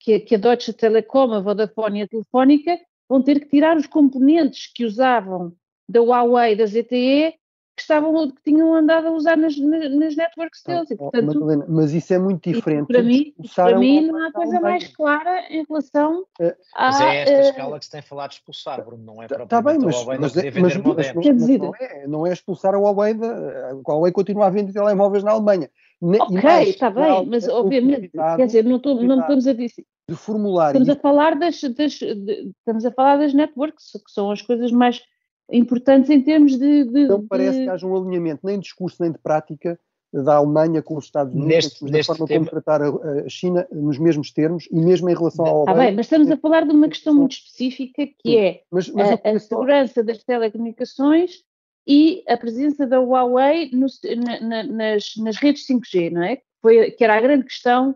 que, 0.00 0.14
a- 0.14 0.20
que 0.20 0.34
a 0.34 0.38
Deutsche 0.38 0.72
Telekom, 0.72 1.32
a 1.32 1.40
Vodafone 1.40 2.00
e 2.00 2.02
a 2.02 2.08
Telefónica 2.08 2.78
vão 3.08 3.22
ter 3.22 3.40
que 3.40 3.46
tirar 3.48 3.76
os 3.76 3.86
componentes 3.86 4.70
que 4.74 4.84
usavam 4.84 5.52
da 5.88 6.00
Huawei 6.00 6.52
e 6.52 6.56
da 6.56 6.66
ZTE 6.66 7.34
que, 7.76 7.82
estavam, 7.82 8.30
que 8.30 8.42
tinham 8.44 8.72
andado 8.72 9.08
a 9.08 9.10
usar 9.10 9.36
nas, 9.36 9.56
nas, 9.58 10.14
networks 10.16 10.62
deles. 10.64 10.90
E, 10.90 10.94
Oh, 10.94 10.96
portanto, 11.10 11.26
Madalena, 11.26 11.64
mas 11.68 11.92
isso 11.92 12.14
é 12.14 12.18
muito 12.18 12.48
diferente. 12.50 12.86
para 12.86 13.02
mim, 13.02 13.34
para 13.54 13.78
mim 13.78 14.06
não 14.06 14.24
há 14.26 14.32
coisa 14.32 14.60
mais 14.60 14.86
clara 14.88 15.40
em 15.50 15.64
relação 15.68 16.24
Eh, 16.40 16.56
a. 16.74 16.86
Mas 16.86 17.00
é 17.00 17.16
esta 17.22 17.32
eh, 17.34 17.40
escala 17.50 17.78
que 17.78 17.84
se 17.84 17.90
tem 17.90 18.02
falado 18.02 18.30
de 18.30 18.36
expulsar, 18.36 18.84
Bruno, 18.84 19.02
não 19.04 19.22
é 19.22 19.26
Está 19.26 19.36
propriamente 19.62 19.78
bem, 19.80 19.86
mas, 19.86 19.96
a 19.96 19.98
Huawei 19.98 20.18
mas, 20.18 20.34
não 20.34 20.40
é- 20.40 20.44
mas, 20.44 20.54
vender 20.54 20.82
mas 21.14 21.14
mas 21.14 21.36
dizer- 21.36 21.58
não 21.58 21.74
é, 21.74 22.06
não 22.06 22.26
é 22.26 22.32
expulsar 22.32 22.74
a 22.74 22.78
Huawei, 22.78 23.14
da, 23.14 23.70
a 23.70 23.72
Huawei 23.86 24.12
continua 24.12 24.46
a 24.46 24.50
vender 24.50 24.72
telemóveis 24.72 25.24
na 25.24 25.32
Alemanha. 25.32 25.68
E 26.02 26.06
Ok, 26.18 26.42
mais, 26.42 26.68
está 26.68 26.90
na 26.90 27.00
bem, 27.00 27.26
mas 27.26 27.48
obviamente, 27.48 28.10
quer 28.36 28.46
dizer, 28.46 28.64
não, 28.64 28.76
estou- 28.76 29.02
não 29.02 29.20
estamos 29.20 29.46
a 29.46 29.52
dizer, 29.52 29.84
de 30.08 30.14
formular 30.16 30.66
estamos 30.68 30.88
a 30.90 30.96
falar 30.96 31.34
das, 31.38 31.60
das 31.62 31.92
de- 31.94 32.52
estamos 32.58 32.84
a 32.84 32.90
falar 32.92 33.16
das 33.16 33.32
networks, 33.32 33.90
que 33.92 34.12
são 34.12 34.30
as 34.30 34.42
coisas 34.42 34.70
mais 34.70 35.02
importantes 35.50 36.10
em 36.10 36.22
termos 36.22 36.58
de, 36.58 36.84
de- 36.84 37.06
não 37.06 37.26
parece 37.26 37.58
de- 37.58 37.64
que 37.64 37.70
haja 37.70 37.86
um 37.86 37.96
alinhamento 37.96 38.40
nem 38.44 38.56
de 38.56 38.62
discurso 38.62 38.96
nem 39.02 39.12
de 39.12 39.18
prática 39.18 39.78
da 40.12 40.36
Alemanha 40.36 40.80
com 40.80 40.96
os 40.96 41.06
Estados 41.06 41.34
Unidos, 41.34 41.48
Neste- 41.48 41.84
neste 41.84 42.06
forma 42.06 42.26
tema- 42.26 42.46
como 42.46 42.62
tratar 42.62 42.82
a, 42.82 43.28
China 43.28 43.66
nos 43.72 43.98
mesmos 43.98 44.30
termos 44.32 44.68
e 44.70 44.76
mesmo 44.80 45.10
em 45.10 45.14
relação 45.14 45.44
ao 45.44 45.64
Huawei. 45.64 45.86
bem, 45.86 45.96
mas 45.96 46.06
estamos 46.06 46.30
a 46.30 46.36
falar 46.36 46.64
de 46.64 46.70
uma 46.72 46.88
questão 46.88 47.12
muito 47.14 47.32
específica 47.32 48.06
que 48.20 48.38
é 48.38 48.60
Mas, 48.70 48.88
mas 48.90 49.10
a, 49.10 49.20
a 49.30 49.38
segurança 49.40 50.04
das 50.04 50.22
telecomunicações 50.22 51.42
e 51.86 52.22
a 52.28 52.36
presença 52.36 52.86
da 52.86 52.98
Huawei 53.00 53.70
no- 53.72 53.86
na- 54.24 54.40
na- 54.40 54.62
nas, 54.62 55.12
nas 55.18 55.36
redes 55.36 55.66
5G, 55.66 56.10
não 56.10 56.22
é? 56.22 56.38
Foi, 56.62 56.92
que 56.92 57.04
era 57.04 57.16
a 57.16 57.20
grande 57.20 57.44
questão 57.44 57.94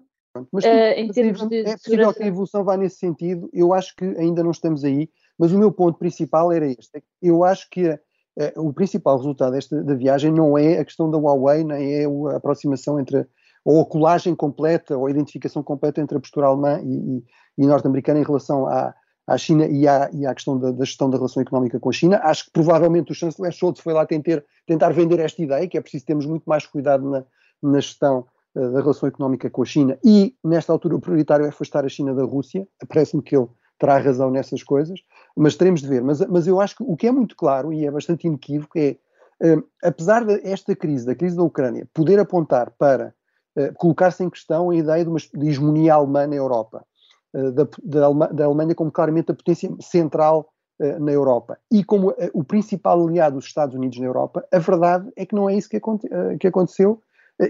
Mas 0.53 0.65
tudo- 0.65 0.75
em 0.77 1.09
termos 1.09 1.43
é 1.43 1.47
de- 1.47 1.57
de 1.57 1.63
possível 1.65 1.79
segurança. 1.79 2.15
que 2.19 2.23
a 2.25 2.27
evolução 2.27 2.65
vá 2.65 2.77
nesse 2.77 2.99
sentido. 2.99 3.49
Eu 3.53 3.73
acho 3.73 3.95
que 3.97 4.05
ainda 4.05 4.43
não 4.43 4.51
estamos 4.51 4.85
aí, 4.85 5.09
mas 5.39 5.53
o 5.53 5.59
meu 5.59 5.71
ponto 5.73 5.99
principal 5.99 6.53
era 6.53 6.67
este. 6.67 6.99
é 6.99 7.03
Eu 7.23 7.45
acho 7.45 7.69
que 7.71 7.89
a- 7.89 7.99
a- 8.39 8.61
o 8.61 8.73
principal 8.73 9.17
resultado 9.17 9.53
desta 9.53 9.83
da 9.83 9.95
viagem 9.95 10.33
não 10.33 10.57
é 10.59 10.79
a 10.79 10.85
questão 10.85 11.11
da 11.11 11.19
Huawei, 11.19 11.65
nem 11.65 11.95
é 11.95 12.05
a 12.07 12.37
aproximação 12.37 12.99
entre 13.01 13.27
ou 13.65 13.83
a 13.83 13.85
colagem 13.87 14.35
completa 14.35 14.97
ou 14.97 15.07
a 15.07 15.11
identificação 15.11 15.63
completa 15.63 16.01
entre 16.01 16.17
a 16.17 16.21
postura 16.21 16.47
alemã 16.47 16.81
e, 16.83 17.19
e- 17.19 17.25
e 17.59 17.67
norte-americana 17.67 18.21
em 18.21 18.25
relação 18.25 18.67
à, 18.67 18.95
à 19.27 19.37
China 19.37 19.67
e 19.67 19.87
à, 19.87 20.09
e 20.13 20.25
à 20.25 20.35
questão 20.35 20.59
da, 20.59 20.71
da 20.71 20.85
gestão 20.85 21.11
da 21.11 21.17
relação 21.19 21.43
económica 21.43 21.79
com 21.79 21.91
a 21.91 21.93
China. 21.93 22.19
Acho 22.23 22.47
que 22.47 22.51
provavelmente 22.53 23.13
o 23.13 23.15
chanceler 23.15 23.53
Scholz 23.53 23.81
foi 23.81 23.93
lá 23.93 24.07
tentar, 24.07 24.43
tentar 24.67 24.91
vender 24.93 25.19
esta 25.21 25.43
ideia, 25.43 25.69
que 25.69 25.77
é 25.77 25.81
preciso 25.81 26.07
termos 26.07 26.25
muito 26.25 26.45
mais 26.47 26.65
cuidado 26.67 27.11
na, 27.11 27.25
na 27.63 27.81
gestão 27.81 28.27
eh, 28.57 28.69
da 28.71 28.81
relação 28.81 29.07
económica 29.09 29.51
com 29.51 29.61
a 29.63 29.67
China 29.67 29.99
e, 30.05 30.35
nesta 30.43 30.73
altura, 30.73 30.95
o 30.97 31.01
prioritário 31.01 31.45
é 31.45 31.49
afastar 31.49 31.85
a 31.85 31.89
China 31.91 32.15
da 32.15 32.25
Rússia. 32.25 32.67
Parece-me 32.89 33.23
que 33.23 33.37
ele 33.37 33.49
terá 33.79 33.99
razão 33.99 34.31
nessas 34.31 34.63
coisas, 34.63 34.99
mas 35.37 35.57
teremos 35.57 35.81
de 35.81 35.89
ver. 35.89 36.03
Mas, 36.03 36.21
mas 36.27 36.47
eu 36.47 36.61
acho 36.61 36.77
que 36.77 36.83
o 36.83 36.97
que 36.97 37.07
é 37.07 37.13
muito 37.13 37.37
claro 37.37 37.73
e 37.73 37.87
é 37.87 37.91
bastante 37.91 38.27
inequívoco 38.27 38.79
é, 38.79 38.97
eh, 39.43 39.57
apesar 39.83 40.25
desta 40.25 40.75
crise, 40.75 41.07
da 41.07 41.15
crise 41.15 41.37
da 41.37 41.43
Ucrânia, 41.43 41.89
poder 41.95 42.19
apontar 42.19 42.73
para 42.79 43.15
eh, 43.57 43.73
colocar-se 43.77 44.23
em 44.25 44.31
questão 44.31 44.71
a 44.71 44.77
ideia 44.77 45.05
de 45.05 45.11
uma 45.11 45.19
de 45.19 45.49
hegemonia 45.49 45.95
alemã 45.95 46.27
na 46.27 46.35
Europa, 46.37 46.85
eh, 47.35 47.51
da, 47.53 47.69
da, 47.83 48.07
Alema- 48.07 48.29
da 48.29 48.45
Alemanha 48.45 48.75
como 48.75 48.91
claramente 48.91 49.31
a 49.31 49.35
potência 49.35 49.71
central 49.81 50.49
eh, 50.81 50.99
na 50.99 51.13
Europa 51.13 51.59
e 51.71 51.85
como 51.85 52.15
o 52.33 52.43
principal 52.45 53.07
aliado 53.07 53.37
dos 53.37 53.47
Estados 53.47 53.75
Unidos 53.75 53.99
na 53.99 54.07
Europa, 54.07 54.45
a 54.53 54.59
verdade 54.59 55.11
é 55.17 55.25
que 55.27 55.35
não 55.35 55.49
é 55.49 55.55
isso 55.55 55.69
que, 55.69 55.77
aconte- 55.77 56.09
que 56.41 56.47
aconteceu 56.47 57.01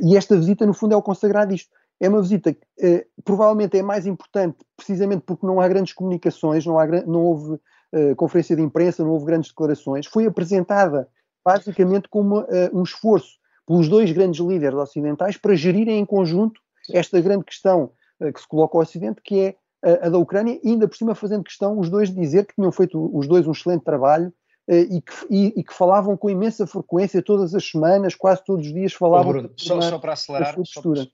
e 0.02 0.16
esta 0.16 0.36
visita, 0.36 0.66
no 0.66 0.74
fundo, 0.74 0.92
é 0.92 0.96
o 0.96 1.02
consagrar 1.02 1.46
disto. 1.46 1.70
É 2.00 2.08
uma 2.08 2.22
visita 2.22 2.52
que 2.52 2.60
eh, 2.80 3.06
provavelmente 3.24 3.76
é 3.76 3.82
mais 3.82 4.06
importante 4.06 4.56
precisamente 4.76 5.22
porque 5.26 5.46
não 5.46 5.60
há 5.60 5.66
grandes 5.68 5.92
comunicações, 5.92 6.64
não, 6.64 6.78
há, 6.78 6.86
não 6.86 7.24
houve 7.24 7.58
eh, 7.92 8.14
conferência 8.14 8.54
de 8.54 8.62
imprensa, 8.62 9.02
não 9.02 9.10
houve 9.10 9.26
grandes 9.26 9.50
declarações. 9.50 10.06
Foi 10.06 10.26
apresentada 10.26 11.08
basicamente 11.44 12.08
como 12.08 12.40
eh, 12.48 12.70
um 12.72 12.82
esforço 12.82 13.38
pelos 13.66 13.88
dois 13.88 14.10
grandes 14.12 14.40
líderes 14.40 14.78
ocidentais 14.78 15.36
para 15.36 15.54
gerirem 15.54 15.98
em 15.98 16.04
conjunto 16.06 16.60
esta 16.92 17.20
grande 17.20 17.44
questão 17.44 17.90
eh, 18.20 18.32
que 18.32 18.40
se 18.40 18.46
coloca 18.48 18.76
ao 18.76 18.82
Ocidente, 18.82 19.20
que 19.22 19.40
é 19.40 19.56
a, 20.04 20.08
da 20.08 20.18
Ucrânia, 20.18 20.58
e 20.62 20.70
ainda 20.70 20.86
por 20.88 20.96
cima 20.96 21.14
fazendo 21.14 21.44
questão 21.44 21.78
os 21.78 21.88
dois 21.90 22.10
de 22.10 22.16
dizer 22.20 22.46
que 22.46 22.54
tinham 22.54 22.72
feito 22.72 23.10
os 23.16 23.26
dois 23.28 23.46
um 23.46 23.52
excelente 23.52 23.84
trabalho 23.84 24.32
eh, 24.68 24.80
e, 24.82 25.00
que, 25.00 25.12
e- 25.30 25.52
e 25.56 25.64
que 25.64 25.72
falavam 25.74 26.16
com 26.16 26.28
imensa 26.30 26.66
frequência, 26.66 27.22
todas 27.22 27.54
as 27.54 27.64
semanas, 27.68 28.14
quase 28.14 28.42
todos 28.44 28.66
os 28.66 28.72
dias 28.72 28.92
falavam 28.92 29.32
Bruno, 29.32 29.50
sobre 29.56 29.82
só, 29.84 29.90
só 29.90 29.98
para 29.98 30.10
a 30.10 30.14
acelerar, 30.14 30.54
sua 30.54 30.64
só, 30.64 30.82
postura. 30.82 31.08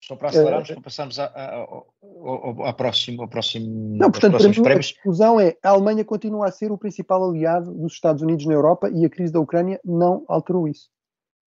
Só 0.00 0.14
para 0.16 0.28
acelerarmos, 0.28 0.70
Eh, 0.70 0.74
para 0.74 0.82
passarmos 0.82 1.18
a, 1.18 1.24
a, 1.26 1.54
ao- 1.56 1.86
ao- 2.02 2.62
ao 2.66 2.74
próximo, 2.74 3.22
ao 3.22 3.28
próximo, 3.28 3.66
Não, 3.96 4.06
aos 4.06 4.12
portanto, 4.12 4.20
para 4.20 4.30
próximos 4.30 4.56
mim, 4.58 4.62
a 4.72 4.94
conclusão 5.02 5.40
é 5.40 5.56
a 5.62 5.70
Alemanha 5.70 6.04
continua 6.04 6.46
a 6.48 6.52
ser 6.52 6.70
o 6.70 6.78
principal 6.78 7.28
aliado 7.28 7.72
dos 7.74 7.92
Estados 7.94 8.22
Unidos 8.22 8.46
na 8.46 8.54
Europa 8.54 8.90
e 8.94 9.04
a 9.04 9.10
crise 9.10 9.32
da 9.32 9.40
Ucrânia 9.40 9.80
não 9.84 10.24
alterou 10.28 10.68
isso. 10.68 10.88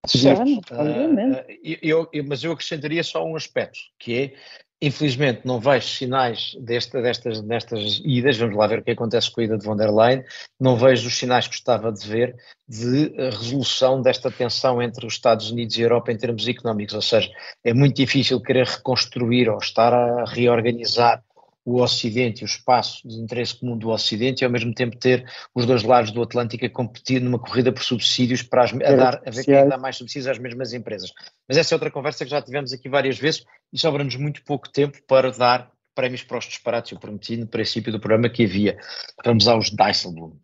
Certo. 0.06 0.42
Ah, 0.72 1.44
eu- 1.82 2.08
eu- 2.12 2.24
mas 2.26 2.42
eu 2.42 2.52
acrescentaria 2.52 3.02
só 3.04 3.24
um 3.24 3.36
aspecto, 3.36 3.78
que 3.98 4.14
é, 4.18 4.34
infelizmente, 4.80 5.42
não 5.44 5.60
vejo 5.60 5.86
sinais 5.86 6.56
desta, 6.58 7.02
destas, 7.02 7.40
destas 7.42 8.00
idas, 8.04 8.38
vamos 8.38 8.56
lá 8.56 8.66
ver 8.66 8.78
o 8.78 8.82
que 8.82 8.92
acontece 8.92 9.30
com 9.30 9.40
a 9.40 9.44
ida 9.44 9.58
de 9.58 9.64
von 9.64 9.76
der 9.76 9.90
Leyen, 9.90 10.24
não 10.58 10.76
vejo 10.76 11.06
os 11.06 11.16
sinais 11.16 11.46
que 11.46 11.54
gostava 11.54 11.92
de 11.92 12.06
ver 12.06 12.36
de 12.66 13.14
ah, 13.18 13.30
resolução 13.30 14.00
desta 14.00 14.30
tensão 14.30 14.80
entre 14.80 15.06
os 15.06 15.14
Estados 15.14 15.50
Unidos 15.50 15.76
e 15.76 15.80
a 15.80 15.84
Europa 15.84 16.12
em 16.12 16.16
termos 16.16 16.48
económicos, 16.48 16.94
ou 16.94 17.02
seja, 17.02 17.30
é 17.62 17.74
muito 17.74 17.96
difícil 17.96 18.40
querer 18.40 18.66
reconstruir 18.66 19.48
ou 19.50 19.58
estar 19.58 19.92
a 19.92 20.24
reorganizar 20.24 21.22
o 21.64 21.80
Ocidente 21.80 22.40
e 22.40 22.44
o 22.44 22.46
espaço 22.46 23.06
de 23.06 23.16
interesse 23.16 23.58
comum 23.58 23.76
do 23.76 23.90
Ocidente 23.90 24.42
e 24.42 24.44
ao 24.44 24.50
mesmo 24.50 24.74
tempo 24.74 24.96
ter 24.96 25.24
os 25.54 25.66
dois 25.66 25.82
lados 25.82 26.10
do 26.10 26.22
Atlântico 26.22 26.64
a 26.64 26.70
competir 26.70 27.20
numa 27.20 27.38
corrida 27.38 27.72
por 27.72 27.82
subsídios 27.82 28.42
para 28.42 28.64
as, 28.64 28.72
a, 28.72 28.96
dar, 28.96 29.22
a 29.26 29.30
ver 29.30 29.44
quem 29.44 29.68
dá 29.68 29.76
mais 29.76 29.96
subsídios 29.96 30.26
às 30.26 30.38
mesmas 30.38 30.72
empresas. 30.72 31.12
Mas 31.48 31.58
essa 31.58 31.74
é 31.74 31.76
outra 31.76 31.90
conversa 31.90 32.24
que 32.24 32.30
já 32.30 32.40
tivemos 32.40 32.72
aqui 32.72 32.88
várias 32.88 33.18
vezes 33.18 33.44
e 33.72 33.78
sobra-nos 33.78 34.16
muito 34.16 34.42
pouco 34.44 34.68
tempo 34.68 34.98
para 35.06 35.30
dar 35.30 35.70
prémios 35.94 36.22
para 36.22 36.38
os 36.38 36.46
disparates. 36.46 36.92
Eu 36.92 36.98
prometi 36.98 37.36
no 37.36 37.46
princípio 37.46 37.92
do 37.92 38.00
programa 38.00 38.28
que 38.28 38.44
havia. 38.44 38.78
Vamos 39.24 39.46
aos 39.46 39.70
Dijsselbloem. 39.70 40.40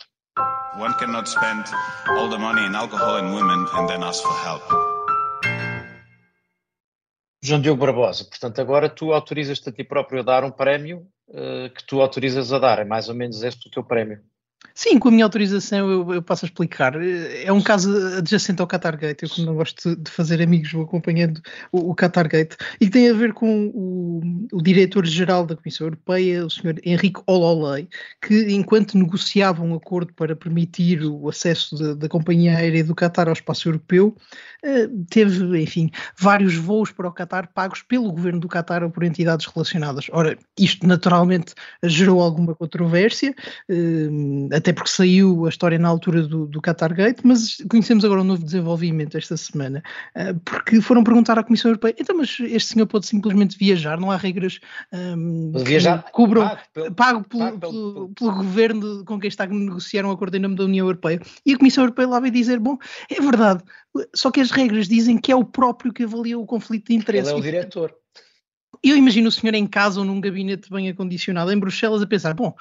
One 0.79 0.95
cannot 0.99 1.27
spend 1.27 1.65
all 2.09 2.29
the 2.29 2.37
money 2.37 2.67
in 2.67 2.75
alcohol 2.75 3.17
and 3.17 3.33
women 3.33 3.67
and 3.73 3.89
then 3.89 4.03
ask 4.03 4.23
for 4.23 4.37
help. 4.45 5.06
João 7.47 7.61
Diogo 7.61 7.81
Barbosa, 7.81 8.25
portanto, 8.25 8.61
agora 8.61 8.89
tu 8.89 9.13
autorizas-te 9.13 9.69
a 9.69 9.73
ti 9.73 9.85
próprio 9.85 10.21
a 10.21 10.23
dar 10.23 10.43
um 10.43 10.51
prémio 10.51 11.07
eh, 11.29 11.71
que 11.71 11.85
tu 11.85 12.01
autorizas 12.01 12.53
a 12.53 12.59
dar. 12.59 12.81
É 12.81 12.85
mais 12.85 13.09
ou 13.09 13.15
menos 13.15 13.43
este 13.43 13.69
o 13.69 13.71
teu 13.71 13.85
prémio. 13.85 14.21
Sim, 14.79 14.99
com 14.99 15.09
a 15.09 15.11
minha 15.11 15.25
autorização 15.25 15.91
eu, 15.91 16.15
eu, 16.15 16.23
passo 16.23 16.45
a 16.45 16.49
explicar. 16.49 16.95
É 17.03 17.51
um 17.51 17.63
caso 17.63 17.97
adjacente 18.19 18.61
ao 18.61 18.69
Qatargate. 18.69 19.25
Eu, 19.25 19.31
como 19.31 19.47
não 19.47 19.55
gosto 19.55 19.97
de 19.97 20.11
fazer 20.11 20.43
amigos, 20.43 20.71
vou 20.71 20.85
acompanhando 20.85 21.41
o, 21.73 21.91
o 21.91 21.95
Qatargate. 21.95 22.59
E 22.79 22.91
tem 22.91 23.09
a 23.09 23.15
ver 23.15 23.33
com 23.33 23.69
o, 23.75 24.21
o 24.53 24.63
diretor-geral 24.63 25.47
da 25.47 25.57
Comissão 25.57 25.87
Europeia, 25.87 26.45
o 26.45 26.51
Sr. 26.51 26.75
Henrique 26.85 27.23
Ololei, 27.27 27.89
que, 28.21 28.53
enquanto 28.53 28.99
negociava 28.99 29.63
um 29.63 29.75
acordo 29.75 30.13
para 30.13 30.37
permitir 30.37 31.03
o 31.05 31.27
acesso 31.27 31.97
da 31.97 32.09
companhia 32.09 32.59
aérea 32.59 32.85
do 32.85 32.95
Qatar 32.95 33.29
ao 33.29 33.33
espaço 33.33 33.69
europeu, 33.69 34.15
eh, 34.63 34.89
teve, 35.09 35.63
enfim, 35.63 35.91
vários 36.19 36.55
voos 36.55 36.91
para 36.91 37.09
o 37.09 37.13
Qatar 37.13 37.51
pagos 37.55 37.83
pelo 37.83 38.13
governo 38.13 38.41
do 38.41 38.49
Qatar 38.49 38.83
ou 38.83 38.91
por 38.91 39.05
entidades 39.05 39.47
relacionadas. 39.47 40.09
Ora, 40.13 40.37
isto 40.59 40.87
naturalmente 40.87 41.55
gerou 41.83 42.21
alguma 42.21 42.55
controvérsia, 42.55 43.35
eh, 43.69 44.09
até 44.53 44.73
porque 44.73 44.91
saiu 44.91 45.47
a 45.47 45.49
história 45.49 45.79
na 45.79 45.89
altura 45.89 46.23
do, 46.23 46.47
do 46.47 46.61
Qatar 46.61 46.95
Gate, 46.95 47.21
mas 47.23 47.57
conhecemos 47.71 48.05
agora 48.05 48.21
um 48.21 48.25
novo 48.25 48.45
desenvolvimento 48.45 49.17
esta 49.17 49.37
semana, 49.37 49.83
eh, 50.15 50.35
porque 50.45 50.81
foram 50.81 51.05
perguntar 51.05 51.39
à 51.39 51.45
Comissão 51.45 51.71
Europeia, 51.71 51.95
então, 51.99 52.17
mas 52.17 52.37
este 52.41 52.75
senhor 52.75 52.87
pode 52.87 53.07
simplesmente 53.07 53.59
viajar, 53.59 53.99
não 53.99 54.11
há 54.11 54.17
regras 54.17 54.59
um, 54.93 55.53
viajar, 55.65 56.03
que 56.05 56.13
cobram, 56.13 56.43
pago, 56.43 56.61
pelo, 56.73 56.95
pago, 56.95 57.25
pelo, 57.25 57.43
pago 57.43 57.59
pelo, 57.59 57.93
pelo, 57.93 58.09
pelo, 58.11 58.35
governo 58.35 59.05
com 59.05 59.19
quem 59.19 59.29
está 59.29 59.45
a 59.45 59.47
negociar 59.47 60.05
um 60.05 60.11
acordo 60.11 60.37
em 60.37 60.41
nome 60.41 60.57
da 60.57 60.65
União 60.65 60.87
Europeia. 60.87 61.21
E 61.45 61.55
a 61.55 61.59
Comissão 61.59 61.85
Europeia 61.85 62.09
lá 62.09 62.21
vai 62.21 62.31
dizer, 62.31 62.59
bom, 62.59 62.77
é 63.11 63.21
verdade, 63.21 63.63
só 64.15 64.31
que 64.31 64.41
as 64.41 64.51
regras 64.51 64.89
dizem 64.89 65.19
que 65.19 65.33
é 65.33 65.37
o 65.37 65.45
próprio 65.45 65.93
que 65.93 66.05
avalia 66.05 66.39
o 66.39 66.47
conflito 66.47 66.89
de 66.89 66.95
interesse. 66.95 67.31
Ele 67.31 67.37
é 67.37 67.41
o 67.41 67.43
diretor. 67.43 67.95
Eu 68.83 68.97
imagino 68.97 69.29
o 69.29 69.33
senhor 69.33 69.55
em 69.55 69.67
casa 69.67 70.01
ou 70.01 70.07
num 70.07 70.21
gabinete 70.21 70.71
bem 70.71 70.89
acondicionado 70.89 71.51
em 71.51 71.59
Bruxelas 71.59 72.03
a 72.03 72.07
pensar, 72.07 72.35
bom, 72.35 72.55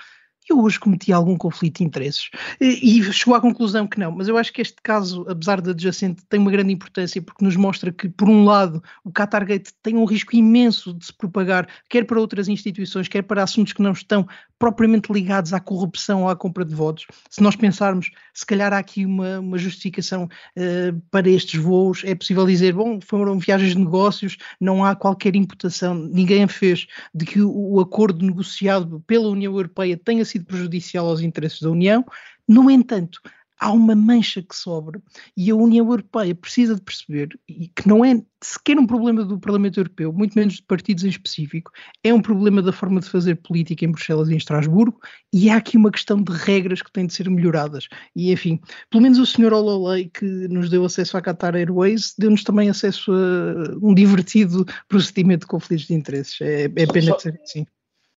eu 0.50 0.62
hoje 0.62 0.80
cometi 0.80 1.12
algum 1.12 1.38
conflito 1.38 1.78
de 1.78 1.84
interesses. 1.84 2.30
E, 2.60 3.00
e 3.00 3.14
chegou 3.14 3.36
à 3.36 3.42
conclusão 3.42 3.88
que 3.88 4.00
não, 4.00 4.12
mas 4.12 4.28
eu 4.28 4.38
acho 4.38 4.54
que 4.54 4.62
este 4.62 4.78
caso, 4.82 5.26
apesar 5.28 5.62
de 5.62 5.72
adjacente, 5.72 6.24
tem 6.30 6.40
uma 6.40 6.52
grande 6.52 6.74
importância 6.74 7.22
porque 7.22 7.44
nos 7.44 7.56
mostra 7.56 7.92
que, 7.92 8.10
por 8.10 8.30
um 8.30 8.44
lado, 8.44 8.84
o 9.04 9.12
Qatargate 9.12 9.72
tem 9.82 9.96
um 9.96 10.06
risco 10.06 10.36
imenso 10.36 10.94
de 10.94 11.06
se 11.06 11.14
propagar, 11.14 11.68
quer 11.90 12.06
para 12.06 12.20
outras 12.20 12.48
instituições, 12.48 13.08
quer 13.08 13.24
para 13.24 13.44
assuntos 13.44 13.74
que 13.74 13.82
não 13.82 13.92
estão 13.92 14.28
propriamente 14.58 15.12
ligados 15.12 15.54
à 15.54 15.60
corrupção 15.60 16.24
ou 16.24 16.30
à 16.30 16.36
compra 16.36 16.64
de 16.64 16.74
votos. 16.74 17.06
Se 17.30 17.42
nós 17.42 17.56
pensarmos, 17.56 18.12
se 18.34 18.46
calhar 18.46 18.74
há 18.74 18.78
aqui 18.78 19.06
uma, 19.06 19.40
uma 19.40 19.58
justificação 19.58 20.26
uh, 20.26 21.02
para 21.12 21.30
estes 21.30 21.60
voos, 21.62 22.04
é 22.06 22.16
possível 22.16 22.46
dizer, 22.46 22.74
bom, 22.74 23.00
foram 23.02 23.38
viagens 23.38 23.74
de 23.74 23.80
negócios, 23.80 24.38
não 24.60 24.84
há 24.84 24.96
qualquer 24.96 25.36
imputação, 25.36 25.96
ninguém 25.96 26.44
a 26.44 26.48
fez 26.48 26.88
de 27.14 27.26
que 27.26 27.42
o, 27.42 27.52
o 27.52 27.80
acordo 27.80 28.26
negociado 28.26 29.04
pela 29.06 29.28
União 29.28 29.54
Europeia 29.54 29.98
tenha 29.98 30.24
sido 30.24 30.46
prejudicial 30.46 31.08
aos 31.08 31.22
interesses 31.22 31.62
da 31.62 31.70
União. 31.70 32.06
No 32.48 32.70
entanto, 32.70 33.20
há 33.66 33.72
uma 33.72 33.96
mancha 33.96 34.44
que 34.44 34.56
sobra 34.56 35.02
e 35.36 35.50
a 35.50 35.56
União 35.56 35.90
Europeia 35.90 36.36
precisa 36.36 36.76
de 36.76 36.82
perceber 36.82 37.30
que 37.76 37.88
não 37.88 38.06
é 38.06 38.22
sequer 38.40 38.78
um 38.78 38.86
problema 38.86 39.26
do 39.26 39.40
Parlamento 39.40 39.80
Europeu, 39.80 40.14
muito 40.14 40.36
menos 40.36 40.56
de 40.56 40.62
partidos 40.62 41.04
em 41.04 41.10
específico, 41.10 41.72
é 42.04 42.14
um 42.14 42.22
problema 42.22 42.62
da 42.62 42.72
forma 42.72 43.00
de 43.00 43.10
fazer 43.10 43.36
política 43.38 43.84
em 43.84 43.92
Bruxelas 43.92 44.30
e 44.30 44.34
em 44.34 44.38
Estrasburgo 44.38 45.00
e 45.34 45.50
há 45.50 45.56
aqui 45.56 45.78
uma 45.78 45.90
questão 45.90 46.22
de 46.22 46.32
regras 46.32 46.84
que 46.84 46.92
têm 46.92 47.08
de 47.08 47.14
ser 47.14 47.28
melhoradas. 47.28 47.88
E 48.16 48.32
enfim, 48.32 48.60
pelo 48.92 49.02
menos 49.02 49.18
o 49.18 49.26
Sr. 49.26 49.52
Ololei, 49.52 50.12
que 50.14 50.26
nos 50.48 50.70
deu 50.70 50.86
acesso 50.86 51.18
à 51.18 51.22
Qatar 51.22 51.56
Airways, 51.56 52.14
deu-nos 52.20 52.44
também 52.44 52.70
acesso 52.70 53.12
a 53.12 53.84
um 53.84 53.96
divertido 53.96 54.64
procedimento 54.88 55.42
de 55.42 55.48
conflitos 55.48 55.88
de 55.88 55.96
interesses. 55.96 56.40
É, 56.40 56.66
é 56.66 56.86
pena 56.86 57.14
só, 57.14 57.20
ser 57.20 57.40
assim. 57.44 57.66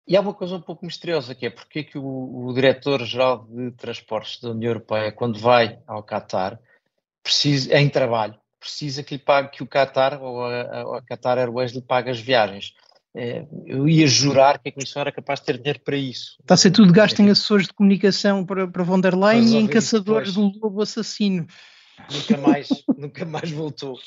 E 0.07 0.15
há 0.15 0.21
uma 0.21 0.33
coisa 0.33 0.55
um 0.55 0.61
pouco 0.61 0.85
misteriosa 0.85 1.35
que 1.35 1.47
é 1.47 1.49
porque 1.49 1.79
é 1.79 1.83
que 1.83 1.97
o, 1.97 2.47
o 2.47 2.53
diretor-geral 2.53 3.45
de 3.49 3.71
transportes 3.71 4.39
da 4.39 4.51
União 4.51 4.69
Europeia, 4.69 5.11
quando 5.11 5.37
vai 5.37 5.79
ao 5.85 6.01
Qatar, 6.01 6.57
precisa, 7.21 7.77
em 7.77 7.89
trabalho, 7.89 8.35
precisa 8.57 9.03
que 9.03 9.15
lhe 9.15 9.21
pague 9.21 9.51
que 9.51 9.63
o 9.63 9.67
Qatar 9.67 10.21
ou 10.23 10.45
a, 10.45 10.97
a 10.97 11.01
Qatar 11.01 11.37
Airways 11.37 11.73
lhe 11.73 11.81
pague 11.81 12.09
as 12.09 12.19
viagens. 12.21 12.73
É, 13.13 13.45
eu 13.65 13.89
ia 13.89 14.07
jurar 14.07 14.59
que 14.59 14.69
a 14.69 14.71
Comissão 14.71 15.01
era 15.01 15.11
capaz 15.11 15.39
de 15.41 15.47
ter 15.47 15.57
dinheiro 15.57 15.81
para 15.81 15.97
isso. 15.97 16.37
Está 16.39 16.53
a 16.53 16.57
ser 16.57 16.71
tudo 16.71 16.93
gasto 16.93 17.19
em 17.19 17.29
assessores 17.29 17.67
de 17.67 17.73
comunicação 17.73 18.45
para, 18.45 18.65
para 18.67 18.83
von 18.83 19.01
der 19.01 19.15
Leyen 19.15 19.45
e 19.45 19.55
em 19.57 19.67
caçadores 19.67 20.35
do 20.35 20.51
lobo 20.61 20.81
assassino. 20.81 21.47
Nunca 22.09 22.37
mais, 22.37 22.69
nunca 22.97 23.25
mais 23.25 23.51
voltou. 23.51 23.97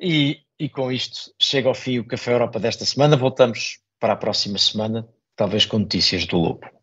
E, 0.00 0.38
e 0.58 0.68
com 0.68 0.90
isto 0.90 1.32
chega 1.38 1.68
ao 1.68 1.74
fim 1.74 1.98
o 1.98 2.06
Café 2.06 2.32
Europa 2.32 2.58
desta 2.58 2.86
semana. 2.86 3.16
Voltamos 3.16 3.80
para 3.98 4.12
a 4.12 4.16
próxima 4.16 4.58
semana 4.58 5.06
talvez 5.36 5.66
com 5.66 5.78
notícias 5.78 6.26
do 6.26 6.38
Lobo. 6.38 6.75